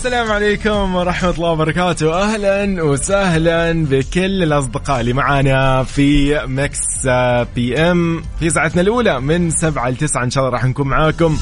السلام 0.00 0.32
عليكم 0.32 0.94
ورحمة 0.94 1.30
الله 1.30 1.50
وبركاته. 1.50 2.22
أهلا 2.22 2.82
وسهلا 2.82 3.84
بكل 3.84 4.42
الأصدقاء 4.42 5.00
اللي 5.00 5.12
معانا 5.12 5.82
في 5.82 6.40
Mix 6.46 7.06
PM 7.54 8.22
في 8.38 8.50
ساعتنا 8.50 8.80
الأولى 8.80 9.20
من 9.20 9.50
سبعة 9.50 9.90
لتسعة 9.90 10.24
إن 10.24 10.30
شاء 10.30 10.44
الله 10.44 10.56
راح 10.56 10.64
نكون 10.64 10.88
معاكم. 10.88 11.38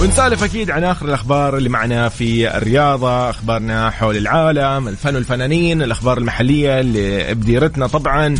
ونسالف 0.00 0.44
أكيد 0.44 0.70
عن 0.70 0.84
آخر 0.84 1.06
الأخبار 1.06 1.56
اللي 1.56 1.68
معنا 1.68 2.08
في 2.08 2.56
الرياضة 2.56 3.30
أخبارنا 3.30 3.90
حول 3.90 4.16
العالم 4.16 4.88
الفن 4.88 5.14
والفنانين 5.14 5.82
الأخبار 5.82 6.18
المحلية 6.18 6.80
اللي 6.80 7.34
بديرتنا 7.34 7.86
طبعا. 7.86 8.34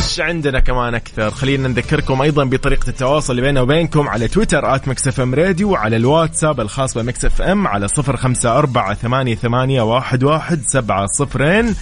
إيش 0.00 0.20
عندنا 0.20 0.60
كمان 0.60 0.94
أكثر؟ 0.94 1.30
خلينا 1.30 1.68
نذكركم 1.68 2.22
أيضا 2.22 2.44
بطريقة 2.44 2.88
التواصل 2.88 3.32
اللي 3.32 3.42
بيننا 3.42 3.60
وبينكم 3.60 4.08
على 4.08 4.28
تويتر 4.28 4.74
at 4.74 4.88
Mix 4.88 5.08
FM 5.08 5.34
Radio 5.34 5.70
وعلى 5.70 5.96
الواتساب 5.96 6.60
الخاص 6.60 6.98
ب 6.98 7.24
Mix 7.24 7.42
FM 7.42 7.66
على 7.66 7.88
صفر 7.88 8.16
خمسة 8.16 8.58
أربعة 8.58 8.94
ثمانية, 8.94 9.34
ثمانية 9.34 9.82
واحد, 9.82 10.24
واحد 10.24 10.60
سبعة 10.66 11.06
صفرين. 11.06 11.74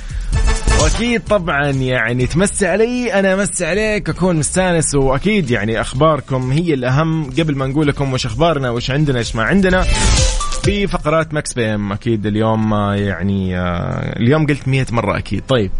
وأكيد 0.83 1.25
طبعا 1.25 1.67
يعني 1.71 2.27
تمسي 2.27 2.67
علي 2.67 3.13
أنا 3.13 3.35
امسي 3.35 3.67
عليك 3.67 4.09
أكون 4.09 4.37
مستأنس 4.37 4.95
وأكيد 4.95 5.51
يعني 5.51 5.81
أخباركم 5.81 6.53
هي 6.53 6.75
الأهم. 6.75 7.31
قبل 7.31 7.57
ما 7.57 7.67
نقول 7.67 7.87
لكم 7.89 8.13
وش 8.13 8.27
أخبارنا 8.27 8.71
وش 8.71 8.91
عندنا 8.91 9.19
إيش 9.19 9.37
ما 9.37 9.43
عندنا 9.43 9.85
في 10.63 10.87
فقرات 10.87 11.35
Mix 11.35 11.53
PM. 11.53 11.93
أكيد 11.93 12.27
اليوم 12.27 12.73
آه، 12.73 12.95
يعني 12.95 13.59
آه، 13.59 14.17
اليوم 14.17 14.47
قلت 14.47 14.69
100 14.69 14.87
مرة 14.91 15.19
أكيد. 15.19 15.43
طيب. 15.49 15.71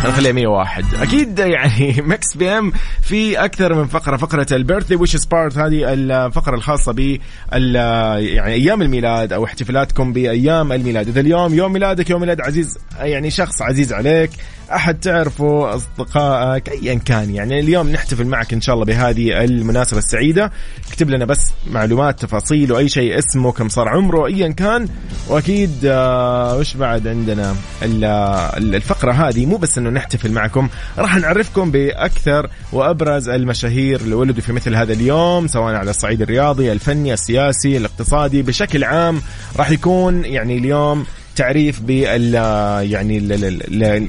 خلينا 0.00 0.14
نخليها 0.16 0.32
101 0.32 0.84
أكيد 0.94 1.38
يعني 1.38 1.94
Mix 2.12 2.36
PM 2.36 2.72
في 3.02 3.44
أكثر 3.44 3.74
من 3.74 3.86
فقرة 3.86 4.16
فقرة 4.16 4.46
ال 4.52 4.57
birthday 4.57 4.96
wishes 4.96 5.16
part 5.16 5.58
هذه 5.58 5.92
الفقرة 5.92 6.54
الخاصة 6.54 6.92
ب 6.92 7.18
يعني 7.52 8.44
أيام 8.44 8.82
الميلاد 8.82 9.32
أو 9.32 9.44
احتفالاتكم 9.44 10.12
بأيام 10.12 10.72
الميلاد. 10.72 11.08
إذا 11.08 11.20
اليوم 11.20 11.54
يوم 11.54 11.72
ميلادك 11.72 12.10
يوم 12.10 12.20
ميلاد 12.20 12.40
عزيز 12.40 12.78
يعني 13.00 13.30
شخص 13.30 13.62
عزيز 13.62 13.92
عليك 13.92 14.30
أحد 14.72 15.00
تعرفه 15.00 15.74
أصدقائك 15.74 16.68
ايا 16.68 16.94
كان 16.94 17.34
يعني. 17.34 17.60
اليوم 17.60 17.92
نحتفل 17.92 18.26
معك 18.26 18.52
إن 18.52 18.60
شاء 18.60 18.74
الله 18.74 18.86
بهذه 18.86 19.44
المناسبة 19.44 19.98
السعيدة. 19.98 20.52
اكتب 20.88 21.10
لنا 21.10 21.24
بس 21.24 21.50
معلومات 21.70 22.20
تفاصيل 22.20 22.72
واي 22.72 22.88
شيء 22.88 23.18
اسمه 23.18 23.52
كم 23.52 23.68
صار 23.68 23.88
عمره 23.88 24.26
ايا 24.26 24.48
كان. 24.48 24.88
وأكيد 25.28 25.70
آه 25.84 26.56
وش 26.56 26.74
بعد 26.74 27.08
عندنا؟ 27.08 27.56
الفقرة 27.82 29.12
هذه 29.12 29.46
مو 29.46 29.56
بس 29.56 29.78
إنه 29.78 29.89
نحتفل 29.90 30.32
معكم. 30.32 30.68
راح 30.98 31.16
نعرفكم 31.16 31.70
بأكثر 31.70 32.50
وأبرز 32.72 33.28
المشاهير 33.28 34.00
اللي 34.00 34.14
ولدوا 34.14 34.42
في 34.42 34.52
مثل 34.52 34.74
هذا 34.74 34.92
اليوم 34.92 35.46
سواء 35.46 35.74
على 35.74 35.90
الصعيد 35.90 36.22
الرياضي 36.22 36.72
الفني 36.72 37.12
السياسي 37.12 37.76
الاقتصادي 37.76 38.42
بشكل 38.42 38.84
عام. 38.84 39.22
راح 39.56 39.70
يكون 39.70 40.24
يعني 40.24 40.58
اليوم 40.58 41.06
تعريف 41.36 41.80
بال 41.80 42.34
يعني 42.90 43.18
ال 43.18 43.32
ال 43.82 44.08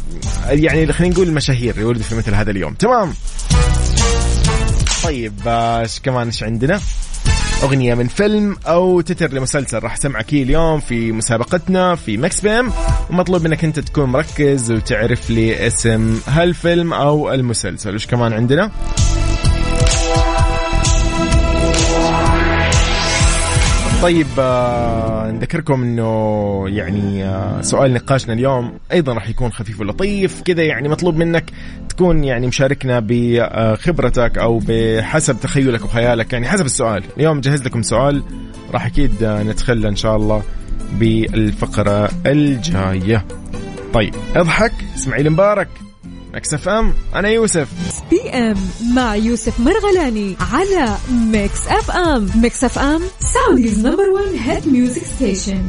يعني 0.50 0.94
خلينا 0.94 1.14
نقول 1.14 1.28
المشاهير 1.28 1.74
اللي 1.74 1.86
ولدوا 1.86 2.04
في 2.04 2.16
مثل 2.16 2.34
هذا 2.34 2.52
اليوم. 2.52 2.74
تمام؟ 2.74 3.14
طيب 5.04 5.34
إيش 5.48 6.00
كمان 6.00 6.28
إيش 6.28 6.44
عندنا؟ 6.44 6.80
أغنية 7.64 7.94
من 7.94 8.08
فيلم 8.08 8.56
أو 8.68 9.02
تتر 9.02 9.34
لمسلسل 9.34 9.80
راح 9.80 9.96
سمعك 9.96 10.34
اليوم 10.34 10.80
في 10.80 11.12
مسابقتنا 11.12 11.96
في 11.96 12.18
مكس 12.18 12.42
بيم 12.42 12.72
ومطلوب 13.10 13.44
منك 13.44 13.64
أنت 13.64 13.80
تكون 13.80 14.10
مركز 14.10 14.72
وتعرف 14.72 15.30
لي 15.30 15.68
اسم 15.68 16.20
هالفيلم 16.28 16.94
أو 16.94 17.34
المسلسل. 17.34 17.96
وش 17.96 18.08
كمان 18.08 18.34
عندنا؟ 18.34 18.72
طيب 24.02 24.28
آه 24.40 25.32
نذكركم 25.32 25.84
إنه 25.84 26.64
يعني 26.70 27.26
آه 27.26 27.62
سؤال 27.62 27.94
نقاشنا 27.94 28.34
اليوم 28.34 28.74
أيضا 28.92 29.14
راح 29.14 29.30
يكون 29.30 29.52
خفيف 29.52 29.80
ولطيف 29.80 30.42
كذا 30.42 30.64
يعني 30.64 30.90
مطلوب 30.90 31.16
منك 31.16 31.52
تكون 31.90 32.24
يعني 32.24 32.48
مشاركنا 32.48 33.00
بخبرتك 33.08 34.38
أو 34.38 34.62
بحسب 34.68 35.40
تخيلك 35.40 35.86
وخيالك. 35.86 36.34
يعني 36.34 36.48
حسب 36.48 36.66
السؤال 36.66 37.04
اليوم 37.18 37.42
جهز 37.42 37.64
لكم 37.64 37.82
سؤال 37.82 38.24
راح 38.72 38.86
أكيد 38.86 39.24
آه 39.24 39.44
نتخلى 39.44 39.88
إن 39.88 39.96
شاء 39.96 40.16
الله 40.16 40.44
بالفقرة 40.94 42.10
الجاية. 42.26 43.26
طيب 43.94 44.16
اضحك 44.36 44.74
اسماعيل 44.96 45.30
مبارك 45.30 45.68
Mix 46.34 46.54
FM 46.54 46.94
أنا 47.16 47.30
يوسف. 47.30 47.68
PM 48.10 48.58
مع 48.96 49.16
يوسف 49.16 49.60
مرغلاني 49.60 50.36
على 50.52 50.98
Mix 51.12 51.68
FM. 51.68 52.30
Mix 52.36 52.64
FM 52.64 53.02
Saudi's 53.20 53.80
number 53.86 54.10
1 54.10 54.26
hit 54.40 54.68
music 54.68 55.04
station 55.04 55.64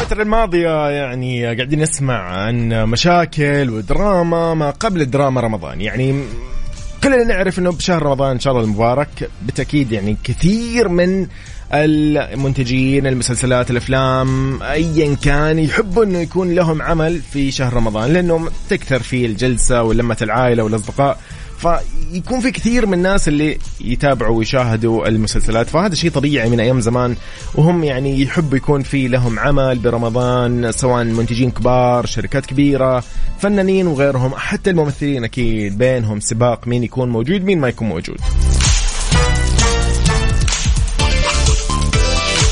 الفترة 0.00 0.22
الماضية 0.22 0.88
يعني 0.90 1.44
قاعدين 1.44 1.82
نسمع 1.82 2.18
عن 2.18 2.68
مشاكل 2.68 3.70
ودراما 3.70 4.54
ما 4.54 4.70
قبل 4.70 5.00
الدراما 5.00 5.40
رمضان. 5.40 5.80
يعني 5.80 6.22
كلنا 7.02 7.24
نعرف 7.24 7.58
إنه 7.58 7.72
بشهر 7.72 8.02
رمضان 8.02 8.30
إن 8.30 8.40
شاء 8.40 8.52
الله 8.52 8.64
المبارك 8.64 9.30
بالتأكيد 9.42 9.92
يعني 9.92 10.16
كثير 10.24 10.88
من 10.88 11.26
المنتجين 11.72 13.06
المسلسلات 13.06 13.70
الأفلام 13.70 14.62
ايا 14.62 15.14
كان 15.14 15.58
يحبوا 15.58 16.04
إنه 16.04 16.18
يكون 16.18 16.54
لهم 16.54 16.82
عمل 16.82 17.20
في 17.32 17.50
شهر 17.50 17.74
رمضان 17.74 18.12
لأنه 18.12 18.48
تكثر 18.70 18.98
فيه 18.98 19.26
الجلسة 19.26 19.82
ولمة 19.82 20.16
العائلة 20.22 20.62
والأصدقاء 20.62 21.18
فيكون 21.56 22.40
في 22.40 22.50
كثير 22.50 22.86
من 22.86 22.94
الناس 22.94 23.28
اللي 23.28 23.58
يتابعوا 23.80 24.38
ويشاهدوا 24.38 25.08
المسلسلات 25.08 25.68
فهذا 25.68 25.94
شيء 25.94 26.10
طبيعي 26.10 26.50
من 26.50 26.60
أيام 26.60 26.80
زمان 26.80 27.16
وهم 27.54 27.84
يعني 27.84 28.22
يحبوا 28.22 28.56
يكون 28.56 28.82
في 28.82 29.08
لهم 29.08 29.38
عمل 29.38 29.78
برمضان 29.78 30.72
سواء 30.72 31.04
منتجين 31.04 31.50
كبار 31.50 32.06
شركات 32.06 32.46
كبيرة 32.46 33.04
فنانين 33.38 33.86
وغيرهم 33.86 34.34
حتى 34.36 34.70
الممثلين 34.70 35.24
أكيد 35.24 35.78
بينهم 35.78 36.20
سباق 36.20 36.68
مين 36.68 36.84
يكون 36.84 37.08
موجود 37.08 37.44
مين 37.44 37.60
ما 37.60 37.68
يكون 37.68 37.88
موجود. 37.88 38.20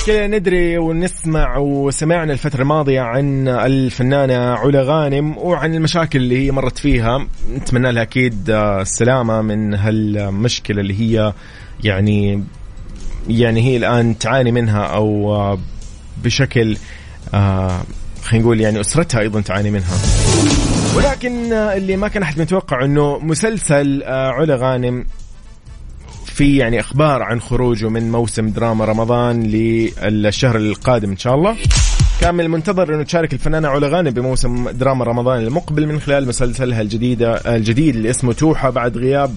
كذا 0.06 0.26
ندري 0.26 0.78
ونسمع 0.78 1.56
وسمعنا 1.56 2.32
الفترة 2.32 2.62
الماضية 2.62 3.00
عن 3.00 3.48
الفنانة 3.48 4.36
علا 4.36 4.82
غانم 4.82 5.38
وعن 5.38 5.74
المشاكل 5.74 6.18
اللي 6.18 6.46
هي 6.46 6.50
مرت 6.50 6.78
فيها. 6.78 7.26
نتمنى 7.56 7.92
لها 7.92 8.02
أكيد 8.02 8.50
السلامة 8.50 9.42
من 9.42 9.74
هالمشكلة 9.74 10.80
اللي 10.80 11.00
هي 11.00 11.32
يعني 11.84 12.44
يعني 13.28 13.62
هي 13.62 13.76
الآن 13.76 14.18
تعاني 14.18 14.52
منها 14.52 14.82
أو 14.82 15.58
بشكل 16.24 16.76
خلينا 18.22 18.44
نقول 18.44 18.60
يعني 18.60 18.80
أسرتها 18.80 19.20
أيضا 19.20 19.40
تعاني 19.40 19.70
منها. 19.70 19.98
ولكن 20.96 21.52
اللي 21.52 21.96
ما 21.96 22.08
كان 22.08 22.22
أحد 22.22 22.40
متوقع 22.40 22.84
أنه 22.84 23.18
مسلسل 23.18 24.02
علا 24.06 24.56
غانم 24.56 25.06
في 26.34 26.56
يعني 26.56 26.80
إخبار 26.80 27.22
عن 27.22 27.40
خروجه 27.40 27.88
من 27.88 28.12
موسم 28.12 28.48
دراما 28.48 28.84
رمضان 28.84 29.42
للشهر 29.42 30.56
القادم 30.56 31.10
إن 31.10 31.16
شاء 31.16 31.34
الله. 31.34 31.56
كان 32.20 32.34
من 32.34 32.40
المنتظر 32.40 32.94
أنه 32.94 33.02
تشارك 33.02 33.32
الفنانة 33.32 33.68
علا 33.68 33.88
غانم 33.88 34.10
بموسم 34.10 34.70
دراما 34.70 35.04
رمضان 35.04 35.42
المقبل 35.42 35.86
من 35.86 36.00
خلال 36.00 36.28
مسلسلها 36.28 36.80
الجديده 36.80 37.34
الجديد 37.34 37.96
اللي 37.96 38.10
اسمه 38.10 38.32
توحه 38.32 38.70
بعد 38.70 38.96
غياب 38.96 39.34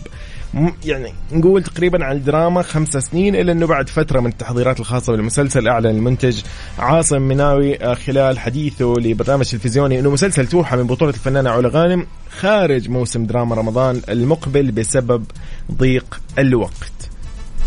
يعني 0.86 1.14
نقول 1.32 1.64
تقريبا 1.64 2.06
على 2.06 2.18
الدراما 2.18 2.62
خمسة 2.62 3.00
سنين 3.00 3.36
الا 3.36 3.52
إنه 3.52 3.68
بعد 3.68 3.90
فترة 3.90 4.20
من 4.20 4.28
التحضيرات 4.28 4.80
الخاصة 4.80 5.14
بالمسلسل 5.14 5.68
اعلن 5.68 5.86
المنتج. 5.86 6.42
عاصم 6.80 7.22
مناوي 7.22 7.84
آه، 7.84 7.94
خلال 7.94 8.40
حديثه 8.40 8.94
لبرنامج 8.98 9.52
تلفزيوني 9.52 10.00
إنه 10.00 10.10
مسلسل 10.12 10.48
توحه 10.48 10.78
من 10.78 10.88
بطولة 10.88 11.14
الفنانة 11.14 11.50
علا 11.50 11.70
غانم 11.70 12.08
خارج 12.40 12.90
موسم 12.90 13.26
دراما 13.26 13.56
رمضان 13.56 14.02
المقبل 14.10 14.72
بسبب 14.72 15.26
ضيق 15.72 16.22
الوقت. 16.40 16.97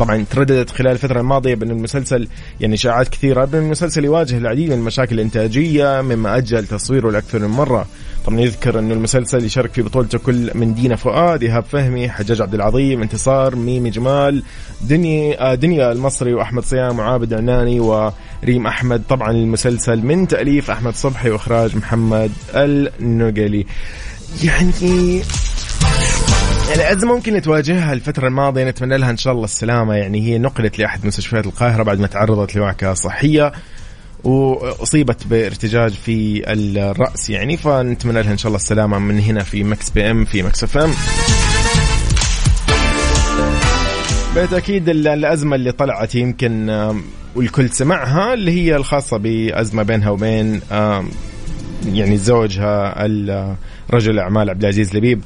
طبعا 0.01 0.25
ترددت 0.31 0.71
خلال 0.71 0.93
الفترة 0.93 1.21
الماضية 1.21 1.55
بأن 1.55 1.71
المسلسل 1.71 2.29
يعني 2.61 2.75
إشاعات 2.75 3.09
كثيرة 3.09 3.45
بأن 3.45 3.63
المسلسل 3.63 4.05
يواجه 4.05 4.39
العديد 4.39 4.69
من 4.69 4.79
المشاكل 4.79 5.15
الإنتاجية 5.15 6.01
مما 6.01 6.37
أجل 6.37 6.67
تصويره 6.67 7.11
لأكثر 7.11 7.39
من 7.39 7.49
مرة. 7.49 7.87
طبعا 8.27 8.41
يذكر 8.41 8.79
انه 8.79 8.95
المسلسل 8.95 9.45
يشارك 9.45 9.73
في 9.73 9.83
بطولته 9.83 10.19
كل 10.19 10.51
من 10.55 10.75
دينا 10.75 10.97
فؤاد 10.97 11.43
إيهاب 11.43 11.65
فهمي 11.65 12.09
حجاج 12.09 12.43
عبد 12.43 12.55
العظيم 12.55 13.03
انتصار 13.03 13.57
ميمي 13.57 13.91
جمال 13.91 14.43
دنيا 14.81 15.51
آه، 15.53 15.55
دنيا 15.55 15.93
المصري 15.93 16.35
وأحمد 16.35 16.63
صيام 16.65 16.99
وعابد 16.99 17.35
عناني 17.35 17.81
وريم 17.81 18.67
أحمد. 18.67 19.03
طبعا 19.09 19.31
المسلسل 19.31 20.07
من 20.07 20.29
تأليف 20.29 20.71
أحمد 20.71 20.95
صبحي 20.95 21.31
وإخراج 21.31 21.77
محمد 21.77 22.31
النقلي. 22.55 23.67
يعني 24.45 25.23
يعني 26.71 26.93
أزمة 26.93 27.15
ممكن 27.15 27.43
تواجهها 27.43 27.93
الفترة 27.93 28.29
الماضية 28.29 28.65
نتمنى 28.65 28.99
لها 28.99 29.11
إن 29.11 29.17
شاء 29.17 29.33
الله 29.33 29.45
السلامة. 29.45 29.95
يعني 29.95 30.21
هي 30.27 30.39
نقلت 30.39 30.79
لأحد 30.79 31.07
مستشفيات 31.07 31.47
القاهرة 31.47 31.83
بعد 31.83 32.01
ما 32.01 32.07
تعرضت 32.07 32.57
لوعكة 32.57 32.95
صحية 32.95 33.53
وأصيبت 34.25 35.27
بارتجاج 35.27 35.93
في 35.93 36.43
الرأس 36.47 37.31
يعني 37.31 37.57
فنتمنى 37.57 38.23
لها 38.23 38.33
إن 38.33 38.39
شاء 38.39 38.47
الله 38.47 38.57
السلامة 38.59 38.99
من 38.99 39.21
هنا 39.21 39.43
في 39.43 39.65
Mix 39.65 39.91
PM 39.91 40.25
في 40.25 40.43
Mix 40.43 40.65
FM. 40.65 40.91
بالتأكيد 44.35 44.89
الأزمة 44.89 45.57
اللي 45.57 45.73
طلعت 45.73 46.15
يمكن 46.15 46.71
والكل 47.35 47.71
سمعها 47.71 48.35
اللي 48.35 48.53
هي 48.53 48.77
الخاصة 48.77 49.17
بأزمة 49.17 49.83
بينها 49.83 50.11
وبين 50.11 50.61
يعني 51.87 52.17
زوجها 52.17 53.07
رجل 53.91 54.11
الاعمال 54.11 54.51
عبد 54.51 54.63
العزيز 54.63 54.97
لبيب. 54.97 55.23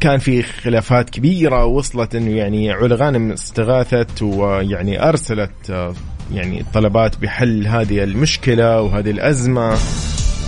كان 0.00 0.18
في 0.18 0.42
خلافات 0.42 1.10
كبيرة 1.10 1.64
وصلت 1.64 2.14
إنه 2.14 2.30
يعني 2.30 2.70
علا 2.72 2.96
غانم 2.96 3.32
استغاثت 3.32 4.22
ويعني 4.22 5.08
أرسلت 5.08 5.92
يعني 6.32 6.64
طلبات 6.74 7.18
بحل 7.18 7.66
هذه 7.66 8.04
المشكلة 8.04 8.80
وهذه 8.80 9.10
الأزمة 9.10 9.78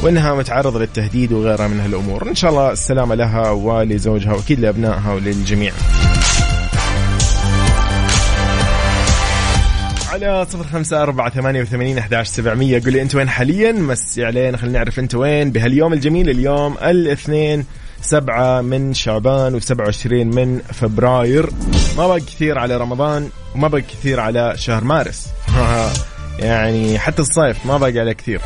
وإنها 0.03 0.35
متعرضة 0.35 0.81
للتهديد 0.81 1.33
وغيرها 1.33 1.69
من 1.69 1.81
هالأمور، 1.81 2.29
إن 2.29 2.35
شاء 2.35 2.51
الله 2.51 2.73
السلامة 2.73 3.15
لها 3.15 3.51
ولزوجها 3.51 4.33
وأكيد 4.33 4.61
لأبنائها 4.61 5.13
وللجميع. 5.13 5.73
على 10.13 10.47
صفر 10.51 10.65
خمسة 10.65 11.03
أربعة 11.03 11.31
ثمانية 11.31 11.63
وثمانين 11.63 11.99
أحداش 11.99 12.29
سبعمية 12.29 12.83
قولي 12.85 13.03
أنت 13.03 13.15
وين 13.15 13.29
حاليا 13.29 13.73
مسي 13.73 14.25
علينا 14.25 14.57
خلينا 14.57 14.79
نعرف 14.79 14.99
أنت 14.99 15.15
وين 15.15 15.51
بهاليوم 15.51 15.93
الجميل 15.93 16.31
اليوم 16.31 16.77
الاثنين 16.83 17.65
سبعة 18.03 18.61
من 18.61 18.95
شعبان 18.95 19.55
وسبعة 19.55 19.85
وعشرين 19.85 20.35
من 20.35 20.59
فبراير. 20.59 21.51
ما 21.97 22.07
بقى 22.07 22.21
كثير 22.21 22.59
على 22.59 22.77
رمضان 22.77 23.29
وما 23.55 23.69
بقى 23.69 23.83
كثير 23.83 24.21
على 24.21 24.53
شهر 24.57 24.85
مارس. 24.85 25.27
يعني 26.39 26.99
حتى 26.99 27.23
الصيف 27.23 27.67
ما 27.67 27.79
باقي 27.79 28.01
عليه 28.01 28.13
كثير. 28.13 28.41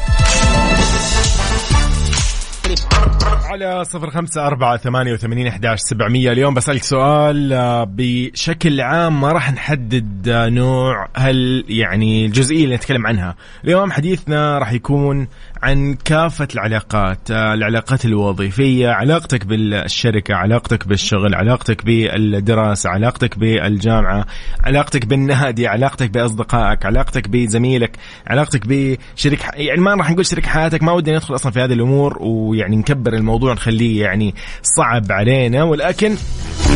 على 3.64 3.84
صفر 3.84 4.10
خمسة 4.10 4.46
أربعة 4.46 4.76
ثمانية 4.76 5.12
وثمانين 5.12 5.46
أحداش 5.46 5.78
سبعمية. 5.80 6.32
اليوم 6.32 6.54
بسألك 6.54 6.82
سؤال 6.82 7.52
آه، 7.52 7.84
بشكل 7.90 8.80
عام 8.80 9.20
ما 9.20 9.32
راح 9.32 9.52
نحدد 9.52 10.28
آه، 10.28 10.48
نوع 10.48 11.08
هل 11.16 11.64
يعني 11.68 12.26
الجزئية 12.26 12.64
اللي 12.64 12.74
نتكلم 12.74 13.06
عنها. 13.06 13.36
اليوم 13.64 13.92
حديثنا 13.92 14.58
راح 14.58 14.72
يكون 14.72 15.28
عن 15.62 15.94
كافة 15.94 16.48
العلاقات 16.54 17.30
آه، 17.30 17.54
العلاقات 17.54 18.04
الوظيفية 18.04 18.88
علاقتك 18.88 19.46
بالشركة 19.46 20.34
علاقتك 20.34 20.88
بالشغل 20.88 21.34
علاقتك 21.34 21.84
بالدراسة 21.84 22.90
علاقتك 22.90 23.38
بالجامعة 23.38 24.26
علاقتك 24.64 25.06
بالنادي 25.06 25.66
علاقتك 25.66 26.10
بأصدقائك 26.10 26.86
علاقتك 26.86 27.28
بزميلك 27.28 27.96
علاقتك 28.26 28.60
بشريك 28.66 29.40
يعني 29.54 29.80
ما 29.80 29.94
راح 29.94 30.10
نقول 30.10 30.26
شريك 30.26 30.46
حياتك 30.46 30.82
ما 30.82 30.92
ودي 30.92 31.12
ندخل 31.12 31.34
أصلا 31.34 31.52
في 31.52 31.60
هذه 31.60 31.72
الأمور 31.72 32.18
ويعني 32.20 32.76
نكبر 32.76 33.12
الموضوع 33.12 33.45
نخليه 33.54 34.02
يعني 34.02 34.34
صعب 34.62 35.12
علينا 35.12 35.62
ولكن 35.62 36.16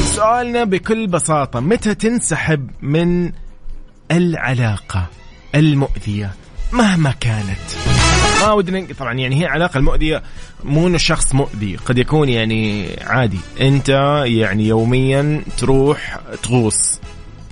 سؤالنا 0.05 0.65
بكل 0.65 1.07
بساطة 1.07 1.61
متى 1.61 1.95
تنسحب 1.95 2.71
من 2.83 3.33
العلاقة 4.11 5.07
المؤذية؟ 5.55 6.35
مهما 6.73 7.15
كانت. 7.21 7.59
ما 8.41 8.53
ودنا 8.53 8.87
طبعا 8.99 9.15
يعني 9.15 9.41
هي 9.41 9.47
العلاقه 9.47 9.79
المؤذية 9.79 10.23
مو 10.65 10.87
إنه 10.87 10.99
شخص 10.99 11.35
مؤذي 11.35 11.77
قد 11.77 11.99
يكون 11.99 12.29
يعني 12.29 12.89
عادي. 13.01 13.39
أنت 13.61 13.89
يعني 14.25 14.69
يوميا 14.69 15.43
تروح 15.59 16.21
تغوص. 16.43 17.01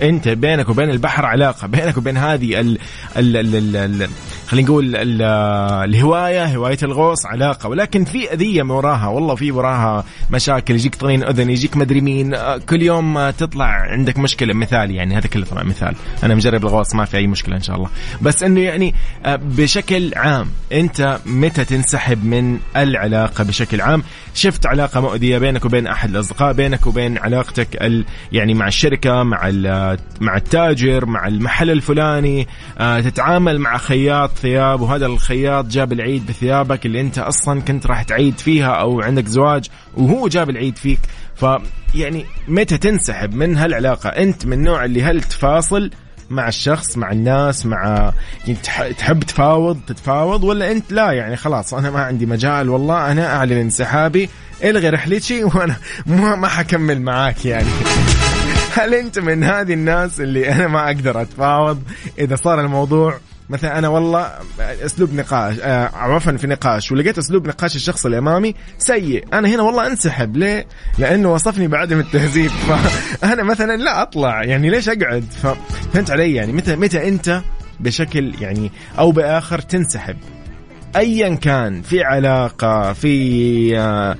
أنت 0.02 0.28
بينك 0.28 0.68
وبين 0.68 0.90
البحر 0.90 1.26
علاقة 1.26 1.66
بينك 1.66 1.96
وبين 1.96 2.16
هذه 2.16 2.60
ال 2.60 2.78
ال 3.16 3.36
ال 3.36 3.76
ال 3.76 4.08
خلينا 4.48 4.68
نقول 4.68 4.96
الهواية 4.96 6.44
هواية 6.44 6.78
الغوص 6.82 7.26
علاقة. 7.26 7.68
ولكن 7.68 8.04
في 8.04 8.32
أذية 8.32 8.62
من 8.62 8.70
وراها. 8.70 9.06
والله 9.08 9.34
في 9.34 9.52
وراها 9.52 10.04
مشاكل. 10.30 10.74
يجيك 10.74 10.94
طنين 10.94 11.24
أذن 11.24 11.50
يجيك 11.50 11.76
مدري 11.76 12.00
مين. 12.00 12.36
كل 12.68 12.82
يوم 12.82 13.30
تطلع 13.30 13.66
عندك 13.66 14.18
مشكلة. 14.18 14.54
مثال 14.54 14.90
يعني 14.90 15.16
هذا 15.16 15.26
كله 15.26 15.44
طبعا 15.44 15.62
مثال. 15.62 15.94
أنا 16.22 16.34
مجرب 16.34 16.64
الغوص 16.64 16.94
ما 16.94 17.04
في 17.04 17.16
أي 17.16 17.26
مشكلة 17.26 17.56
إن 17.56 17.62
شاء 17.62 17.76
الله. 17.76 17.88
بس 18.22 18.42
إنه 18.42 18.60
يعني 18.60 18.94
بشكل 19.26 20.12
عام 20.16 20.46
أنت 20.72 21.18
متى 21.26 21.64
تنسحب 21.64 22.24
من 22.24 22.58
العلاقة 22.76 23.44
بشكل 23.44 23.80
عام؟ 23.80 24.02
شفت 24.34 24.66
علاقة 24.66 25.00
مؤذية 25.00 25.38
بينك 25.38 25.64
وبين 25.64 25.86
أحد 25.86 26.10
الأصدقاء 26.10 26.52
بينك 26.52 26.86
وبين 26.86 27.18
علاقتك 27.18 28.02
يعني 28.32 28.54
مع 28.54 28.66
الشركة 28.66 29.22
مع 29.22 29.50
مع 30.20 30.36
التاجر 30.36 31.06
مع 31.06 31.26
المحل 31.26 31.70
الفلاني. 31.70 32.48
آه، 32.78 33.00
تتعامل 33.00 33.58
مع 33.58 33.78
خياط 33.78 34.37
ثياب 34.38 34.80
وهذا 34.80 35.06
الخياط 35.06 35.66
جاب 35.66 35.92
العيد 35.92 36.26
بثيابك 36.26 36.86
اللي 36.86 37.00
أنت 37.00 37.18
أصلا 37.18 37.60
كنت 37.60 37.86
راح 37.86 38.02
تعيد 38.02 38.38
فيها 38.38 38.70
أو 38.72 39.00
عندك 39.00 39.26
زواج 39.26 39.68
وهو 39.96 40.28
جاب 40.28 40.50
العيد 40.50 40.76
فيك. 40.76 41.00
فيعني 41.34 42.24
متى 42.48 42.78
تنسحب 42.78 43.34
من 43.34 43.56
هالعلاقة؟ 43.56 44.08
أنت 44.08 44.46
من 44.46 44.52
النوع 44.52 44.84
اللي 44.84 45.02
هل 45.02 45.22
تفاصل 45.22 45.90
مع 46.30 46.48
الشخص 46.48 46.96
مع 46.96 47.12
الناس 47.12 47.66
مع 47.66 48.12
يعني 48.46 48.58
تحب 48.94 49.22
تفاوض 49.22 49.80
تتفاوض 49.86 50.44
ولا 50.44 50.72
أنت 50.72 50.92
لا؟ 50.92 51.12
يعني 51.12 51.36
خلاص 51.36 51.74
أنا 51.74 51.90
ما 51.90 52.00
عندي 52.00 52.26
مجال 52.26 52.68
والله 52.68 53.12
أنا 53.12 53.36
أعلن 53.36 53.52
انسحابي 53.52 54.28
إلغي 54.64 54.88
رحلتي 54.88 55.44
وأنا 55.54 55.76
ما 56.06 56.48
حكمل 56.48 57.02
معاك 57.02 57.46
يعني. 57.46 57.68
هل 58.74 58.94
أنت 58.94 59.18
من 59.18 59.44
هذه 59.44 59.72
الناس 59.72 60.20
اللي 60.20 60.52
أنا 60.52 60.68
ما 60.68 60.86
أقدر 60.86 61.22
أتفاوض؟ 61.22 61.82
إذا 62.18 62.36
صار 62.36 62.60
الموضوع 62.60 63.18
مثلا 63.50 63.78
أنا 63.78 63.88
والله 63.88 64.30
أسلوب 64.60 65.14
نقاش 65.14 65.56
آه 65.60 65.90
عفوا 65.94 66.36
في 66.36 66.46
نقاش 66.46 66.92
ولقيت 66.92 67.18
أسلوب 67.18 67.46
نقاش 67.46 67.76
الشخص 67.76 68.04
اللي 68.04 68.18
امامي 68.18 68.54
سيء. 68.78 69.24
أنا 69.32 69.48
هنا 69.48 69.62
والله 69.62 69.86
أنسحب 69.86 70.36
ليه؟ 70.36 70.66
لأنه 70.98 71.32
وصفني 71.32 71.68
بعدم 71.68 71.98
التهذيب. 71.98 72.50
فأنا 73.20 73.42
مثلا 73.42 73.76
لا 73.76 74.02
أطلع 74.02 74.44
يعني 74.44 74.70
ليش 74.70 74.88
أقعد؟ 74.88 75.24
فهمت 75.92 76.10
علي؟ 76.10 76.34
يعني 76.34 76.52
متى 76.52 76.76
متى 76.76 77.08
أنت 77.08 77.42
بشكل 77.80 78.34
يعني 78.40 78.72
أو 78.98 79.10
بآخر 79.10 79.58
تنسحب؟ 79.60 80.16
ايا 80.96 81.34
كان 81.34 81.82
في 81.82 82.02
علاقة 82.02 82.92
في 82.92 83.78
آه 83.78 84.16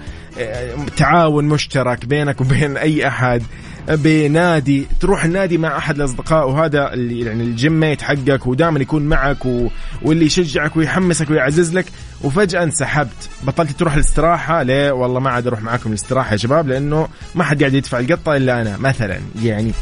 تعاون 0.97 1.45
مشترك 1.45 2.05
بينك 2.05 2.41
وبين 2.41 2.77
أي 2.77 3.09
أحد. 3.09 3.43
بنادي 3.89 4.87
تروح 5.01 5.25
النادي 5.25 5.59
مع 5.59 5.77
أحد 5.77 5.97
الأصدقاء 5.97 6.49
وهذا 6.49 6.93
اللي 6.93 7.21
يعني 7.21 7.43
الجيم 7.43 7.81
ميت 7.81 8.03
حقك 8.03 8.47
ودائما 8.47 8.81
يكون 8.81 9.03
معك 9.03 9.47
و... 9.47 9.69
واللي 10.03 10.27
يشجعك 10.27 10.77
ويحمسك 10.77 11.31
ويعزز 11.31 11.75
لك. 11.75 11.87
وفجأة 12.25 12.63
انسحبت. 12.63 13.29
بطلت 13.43 13.71
تروح 13.71 13.95
الاستراحة؟ 13.95 14.63
ليه 14.63 14.91
والله 14.91 15.21
ما 15.21 15.31
عاد 15.31 15.47
أروح 15.47 15.63
معاكم 15.63 15.91
الاستراحه 15.91 16.33
يا 16.33 16.37
شباب 16.37 16.69
لأنه 16.69 17.09
ما 17.35 17.45
حد 17.45 17.61
قاعد 17.61 17.75
يدفع 17.75 17.99
القطة 17.99 18.37
إلا 18.37 18.63
أنا 18.63 18.77
مثلا. 18.77 19.19
يعني 19.43 19.73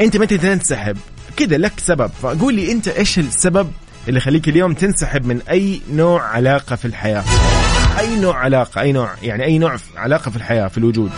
أنت 0.00 0.16
متى 0.16 0.38
تنسحب؟ 0.38 0.96
كذا 1.36 1.58
لك 1.58 1.72
سبب. 1.76 2.10
فقول 2.22 2.54
لي 2.54 2.72
أنت 2.72 2.88
إيش 2.88 3.18
السبب 3.18 3.70
اللي 4.08 4.18
يخليك 4.18 4.48
اليوم 4.48 4.74
تنسحب 4.74 5.26
من 5.26 5.40
أي 5.50 5.80
نوع 5.92 6.22
علاقة 6.22 6.76
في 6.76 6.84
الحياة؟ 6.84 7.24
أي 7.98 8.20
نوع 8.20 8.36
علاقة 8.36 8.80
أي 8.80 8.92
نوع 8.92 9.10
يعني 9.22 9.44
أي 9.44 9.58
نوع 9.58 9.76
علاقة 9.96 10.30
في 10.30 10.36
الحياة 10.36 10.68
في 10.68 10.78
الوجود؟ 10.78 11.10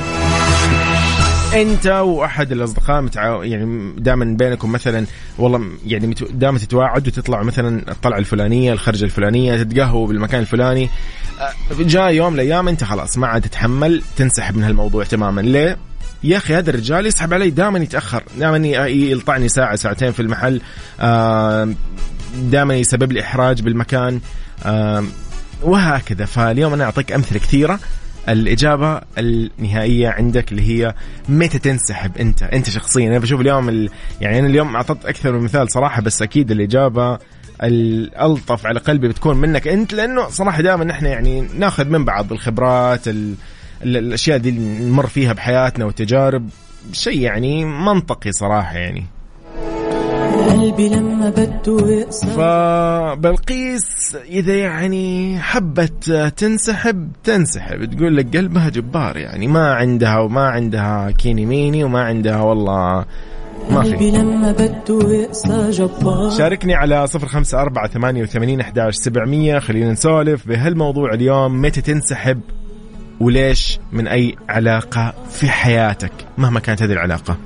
انت 1.55 1.87
واحد 1.87 2.53
الاصدقاء 2.53 3.01
متعاو 3.01 3.43
يعني 3.43 3.93
دائما 3.99 4.25
بينكم 4.25 4.73
مثلا 4.73 5.07
والله 5.39 5.69
يعني 5.87 6.15
دائما 6.31 6.59
تتواعدوا 6.59 7.13
تطلعوا 7.13 7.45
مثلا 7.45 7.91
الطلعة 7.91 8.19
الفلانية 8.19 8.73
الخرجة 8.73 9.05
الفلانية 9.05 9.63
تتقهووا 9.63 10.07
بالمكان 10.07 10.41
الفلاني. 10.41 10.89
أه، 11.41 11.83
جاء 11.83 12.13
يوم 12.13 12.33
من 12.33 12.41
الأيام 12.41 12.69
انت 12.69 12.85
خلاص 12.85 13.19
ما 13.19 13.27
عاد 13.27 13.43
تتحمل 13.43 14.03
تنسحب 14.17 14.57
من 14.57 14.65
هالموضوع 14.65 15.05
تماما. 15.05 15.41
ليه؟ 15.41 15.77
يا 16.25 16.37
أخي 16.37 16.55
هذا 16.55 16.71
الرجال 16.71 17.07
يسحب 17.07 17.35
علي 17.35 17.51
دائما 17.51 17.79
يتأخر 17.79 18.23
دائما 18.39 18.67
يلطعني 18.87 19.49
ساعة 19.49 19.77
ساعتين 19.77 20.13
في 20.13 20.23
المحل. 20.23 20.61
أه، 21.01 21.69
دائما 22.37 22.75
يسبب 22.75 23.13
لي 23.13 23.21
إحراج 23.21 23.63
بالمكان. 23.63 24.21
أه، 24.65 25.05
وهكذا. 25.63 26.25
فاليوم 26.25 26.73
أنا 26.73 26.85
أعطيك 26.85 27.13
أمثلة 27.13 27.39
كثيرة. 27.39 27.81
الإجابة 28.29 29.01
النهائية 29.19 30.09
عندك 30.09 30.53
اللي 30.53 30.63
هي 30.63 30.95
متى 31.29 31.59
تنسحب 31.59 32.19
أنت؟ 32.19 32.43
أنت 32.43 32.71
شخصيا. 32.71 33.09
أنا 33.09 33.19
بشوف 33.19 33.41
اليوم 33.41 33.69
ال... 33.69 33.91
يعني 34.21 34.39
أنا 34.39 34.47
اليوم 34.47 34.77
أعطيت 34.77 35.05
أكثر 35.07 35.33
من 35.33 35.45
مثال 35.45 35.73
صراحة 35.73 36.03
بس 36.03 36.23
أكيد 36.23 36.51
الإجابة 36.51 37.19
الألطف 37.63 38.67
على 38.67 38.81
قلبي 38.81 39.09
بتكون 39.09 39.37
منك 39.37 39.69
أنت 39.69 39.95
لأنه 39.95 40.29
صراحة 40.29 40.63
دائما 40.63 40.85
نحن 40.85 41.07
يعني 41.07 41.41
ناخذ 41.41 41.89
من 41.89 42.05
بعض 42.05 42.33
الخبرات 42.33 43.09
ال... 43.09 43.35
الأشياء 43.83 44.39
دي 44.39 44.49
اللي 44.49 44.85
نمر 44.85 45.07
فيها 45.07 45.33
بحياتنا 45.33 45.85
والتجارب. 45.85 46.49
شيء 46.93 47.21
يعني 47.21 47.65
منطقي 47.65 48.33
صراحة 48.33 48.79
يعني. 48.79 49.05
قلبي 50.49 50.89
لما 50.89 51.31
بده 51.31 51.91
يقسى 51.91 52.27
فبلقيس 52.27 54.17
إذا 54.29 54.57
يعني 54.57 55.39
حبت 55.41 56.11
تنسحب 56.37 57.09
تنسحب. 57.25 57.85
تقول 57.85 58.17
لك 58.17 58.37
قلبها 58.37 58.69
جبار 58.69 59.17
يعني. 59.17 59.47
ما 59.47 59.75
عندها 59.75 60.19
وما 60.19 60.49
عندها 60.49 61.11
كيني 61.11 61.47
ميني 61.47 61.85
وما 61.85 62.03
عندها 62.03 62.41
والله 62.41 63.05
ما 63.71 63.83
في. 63.83 64.11
لما 64.11 64.53
بده 64.53 65.13
يقسى 65.15 65.71
جبار. 65.71 66.31
شاركني 66.31 66.75
على 66.75 67.07
صفر 67.07 67.27
خمسة 67.27 67.63
أربعة 67.63 67.89
ثمانية 67.89 68.23
وثمانين 68.23 68.61
أحداش 68.61 68.95
سبعمية. 68.95 69.59
خلينا 69.59 69.93
نسولف 69.93 70.49
بهالموضوع 70.49 71.15
اليوم. 71.15 71.63
متى 71.63 71.81
تنسحب 71.81 72.41
وليش 73.21 73.79
من 73.93 74.09
أي 74.09 74.37
علاقة 74.49 75.15
في 75.31 75.51
حياتك؟ 75.51 76.13
مهما 76.39 76.61
كانت 76.61 76.83
هذه 76.83 76.93
العلاقة. 76.93 77.37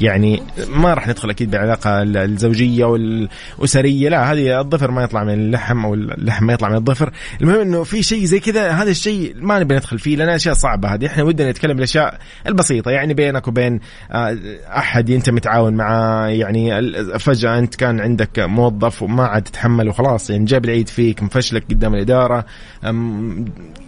يعني 0.00 0.42
ما 0.68 0.94
راح 0.94 1.08
ندخل 1.08 1.30
أكيد 1.30 1.50
بالعلاقه 1.50 2.02
الزوجية 2.02 2.84
والأسرية. 2.84 4.08
لا 4.08 4.32
هذه 4.32 4.60
الظفر 4.60 4.90
ما 4.90 5.02
يطلع 5.02 5.24
من 5.24 5.34
اللحم 5.34 5.84
أو 5.84 5.94
اللحم 5.94 6.46
ما 6.46 6.52
يطلع 6.52 6.68
من 6.68 6.74
الظفر. 6.74 7.12
المهم 7.42 7.60
إنه 7.60 7.84
في 7.84 8.02
شيء 8.02 8.24
زي 8.24 8.40
كذا 8.40 8.70
هذا 8.70 8.90
الشيء 8.90 9.34
ما 9.36 9.58
نبي 9.58 9.74
ندخل 9.74 9.98
فيه 9.98 10.16
لأن 10.16 10.28
أشياء 10.28 10.54
صعبة 10.54 10.94
هذه. 10.94 11.06
إحنا 11.06 11.22
ودنا 11.22 11.50
نتكلم 11.50 11.78
الاشياء 11.78 12.18
البسيطة 12.46 12.90
يعني 12.90 13.14
بينك 13.14 13.48
وبين 13.48 13.80
آه، 14.10 14.38
أحد 14.76 15.10
أنت 15.10 15.30
متعاون 15.30 15.74
معاه 15.74 16.28
يعني 16.28 16.92
فجأة 17.18 17.58
أنت 17.58 17.74
كان 17.74 18.00
عندك 18.00 18.38
موظف 18.38 19.02
وما 19.02 19.26
عاد 19.26 19.42
تتحمل 19.42 19.88
وخلاص 19.88 20.30
يعني 20.30 20.44
جاب 20.44 20.64
العيد 20.64 20.88
فيك 20.88 21.22
مفشلك 21.22 21.64
قدام 21.70 21.94
الإدارة 21.94 22.44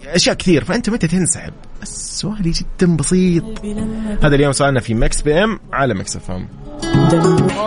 أشياء 0.05 0.35
كثير. 0.35 0.63
فأنت 0.63 0.89
متى 0.89 1.07
تنسحب؟ 1.07 1.53
سؤالي 1.83 2.51
جدا 2.51 2.95
بسيط. 2.95 3.43
هذا 4.23 4.35
اليوم 4.35 4.51
سؤالنا 4.51 4.79
في 4.79 4.93
Mix 4.93 5.21
PM 5.21 5.59
على 5.73 5.93
Mix 5.93 6.15
FM. 6.15 6.47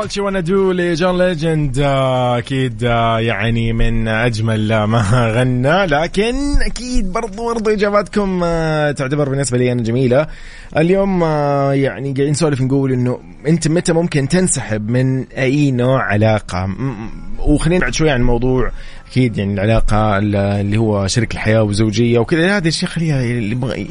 All 0.06 0.12
She 0.12 0.20
Wanna 0.20 0.40
Do 0.40 0.72
ل 0.72 0.81
John 0.81 1.18
Legend 1.18 1.78
أكيد 1.78 2.84
آه، 2.84 3.20
يعني 3.20 3.72
من 3.72 4.08
أجمل 4.08 4.84
ما 4.84 5.02
غنى. 5.36 5.86
لكن 5.86 6.34
أكيد 6.62 7.12
برضو 7.12 7.46
برضو 7.46 7.70
إجاباتكم 7.70 8.40
آه، 8.44 8.90
تعتبر 8.92 9.28
بالنسبة 9.28 9.58
لي 9.58 9.72
أنا 9.72 9.82
جميلة. 9.82 10.26
اليوم 10.76 11.22
آه، 11.22 11.72
يعني 11.72 12.12
قاعدين 12.12 12.30
نسولف 12.30 12.60
نقول 12.60 12.92
إنه 12.92 13.20
أنت 13.46 13.68
متى 13.68 13.92
ممكن 13.92 14.28
تنسحب 14.28 14.90
من 14.90 15.24
أي 15.24 15.70
نوع 15.70 16.02
علاقة؟ 16.02 16.68
وخلينا 17.38 17.78
نبعد 17.78 17.94
شوي 17.94 18.10
عن 18.10 18.20
الموضوع. 18.20 18.70
أكيد 19.10 19.38
يعني 19.38 19.54
العلاقة 19.54 20.18
اللي 20.18 20.76
هو 20.76 21.06
شريك 21.06 21.32
الحياة 21.32 21.62
وزوجيه 21.62 22.18
وكذا. 22.18 22.56
هذا 22.56 22.68
الشيء 22.68 22.88
خليها 22.88 23.20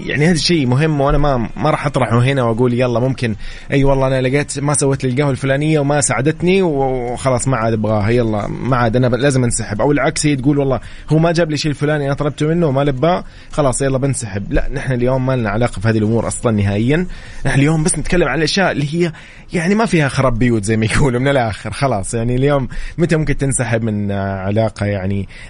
يعني 0.06 0.26
هذا 0.26 0.32
الشيء 0.32 0.68
مهم 0.68 1.02
وأنا 1.02 1.18
ما 1.18 1.50
ما 1.58 1.70
راح 1.70 1.86
اطرحه 1.86 2.24
هنا 2.24 2.44
وأقول 2.44 2.74
يلا 2.74 3.00
ممكن 3.00 3.36
أي 3.72 3.84
والله 3.84 4.08
أنا 4.08 4.22
لقيت 4.22 4.60
ما 4.60 4.74
سويت 4.74 5.04
لي 5.04 5.10
القهوة 5.10 5.32
الفلانية 5.32 5.80
وما 5.80 6.02
ساعدتني 6.02 6.62
وخلاص 6.62 7.48
ما 7.48 7.58
عاد 7.58 7.74
أبغاها 7.74 8.10
يلا 8.10 8.48
ما 8.48 8.78
عاد 8.78 8.96
أنا 8.96 9.08
لازم 9.08 9.44
انسحب. 9.44 9.82
أو 9.82 9.92
العكس 9.92 10.26
هي 10.26 10.36
تقول 10.36 10.58
والله 10.58 10.80
هو 11.10 11.18
ما 11.18 11.32
جاب 11.32 11.52
لي 11.52 11.58
شيء 11.58 11.72
الفلاني 11.72 12.06
أنا 12.06 12.14
طلبته 12.14 12.48
منه 12.48 12.68
وما 12.68 12.82
لباه 12.82 13.24
خلاص 13.52 13.82
يلا 13.82 13.98
بنسحب. 13.98 14.54
لا 14.54 14.70
نحن 14.74 14.94
اليوم 14.94 15.26
ما 15.26 15.36
لنا 15.36 15.50
علاقة 15.50 15.80
في 15.80 15.88
هذه 15.88 15.98
الأمور 15.98 16.28
أصلا 16.28 16.52
نهائيا. 16.52 17.08
نحن 17.46 17.60
اليوم 17.60 17.84
بس 17.84 18.00
نتكلم 18.00 18.28
عن 18.28 18.38
الأشياء 18.38 18.72
اللي 18.72 18.94
هي 18.94 19.12
يعني 19.54 19.76
ما 19.76 19.86
فيها 19.86 20.08
خراب 20.08 20.40
بيوت 20.40 20.64
زي 20.64 20.78
ما 20.78 20.86
يقولوا 20.86 21.20
من 21.20 21.28
الآخر 21.28 21.72
خلاص. 21.72 22.14
يعني 22.14 22.36
اليوم 22.36 22.68
متى 22.98 23.16
ممكن 23.16 23.38
تنسحب 23.38 23.84
من 23.84 24.12
علاقة 24.12 24.86
يعني؟ 24.86 25.05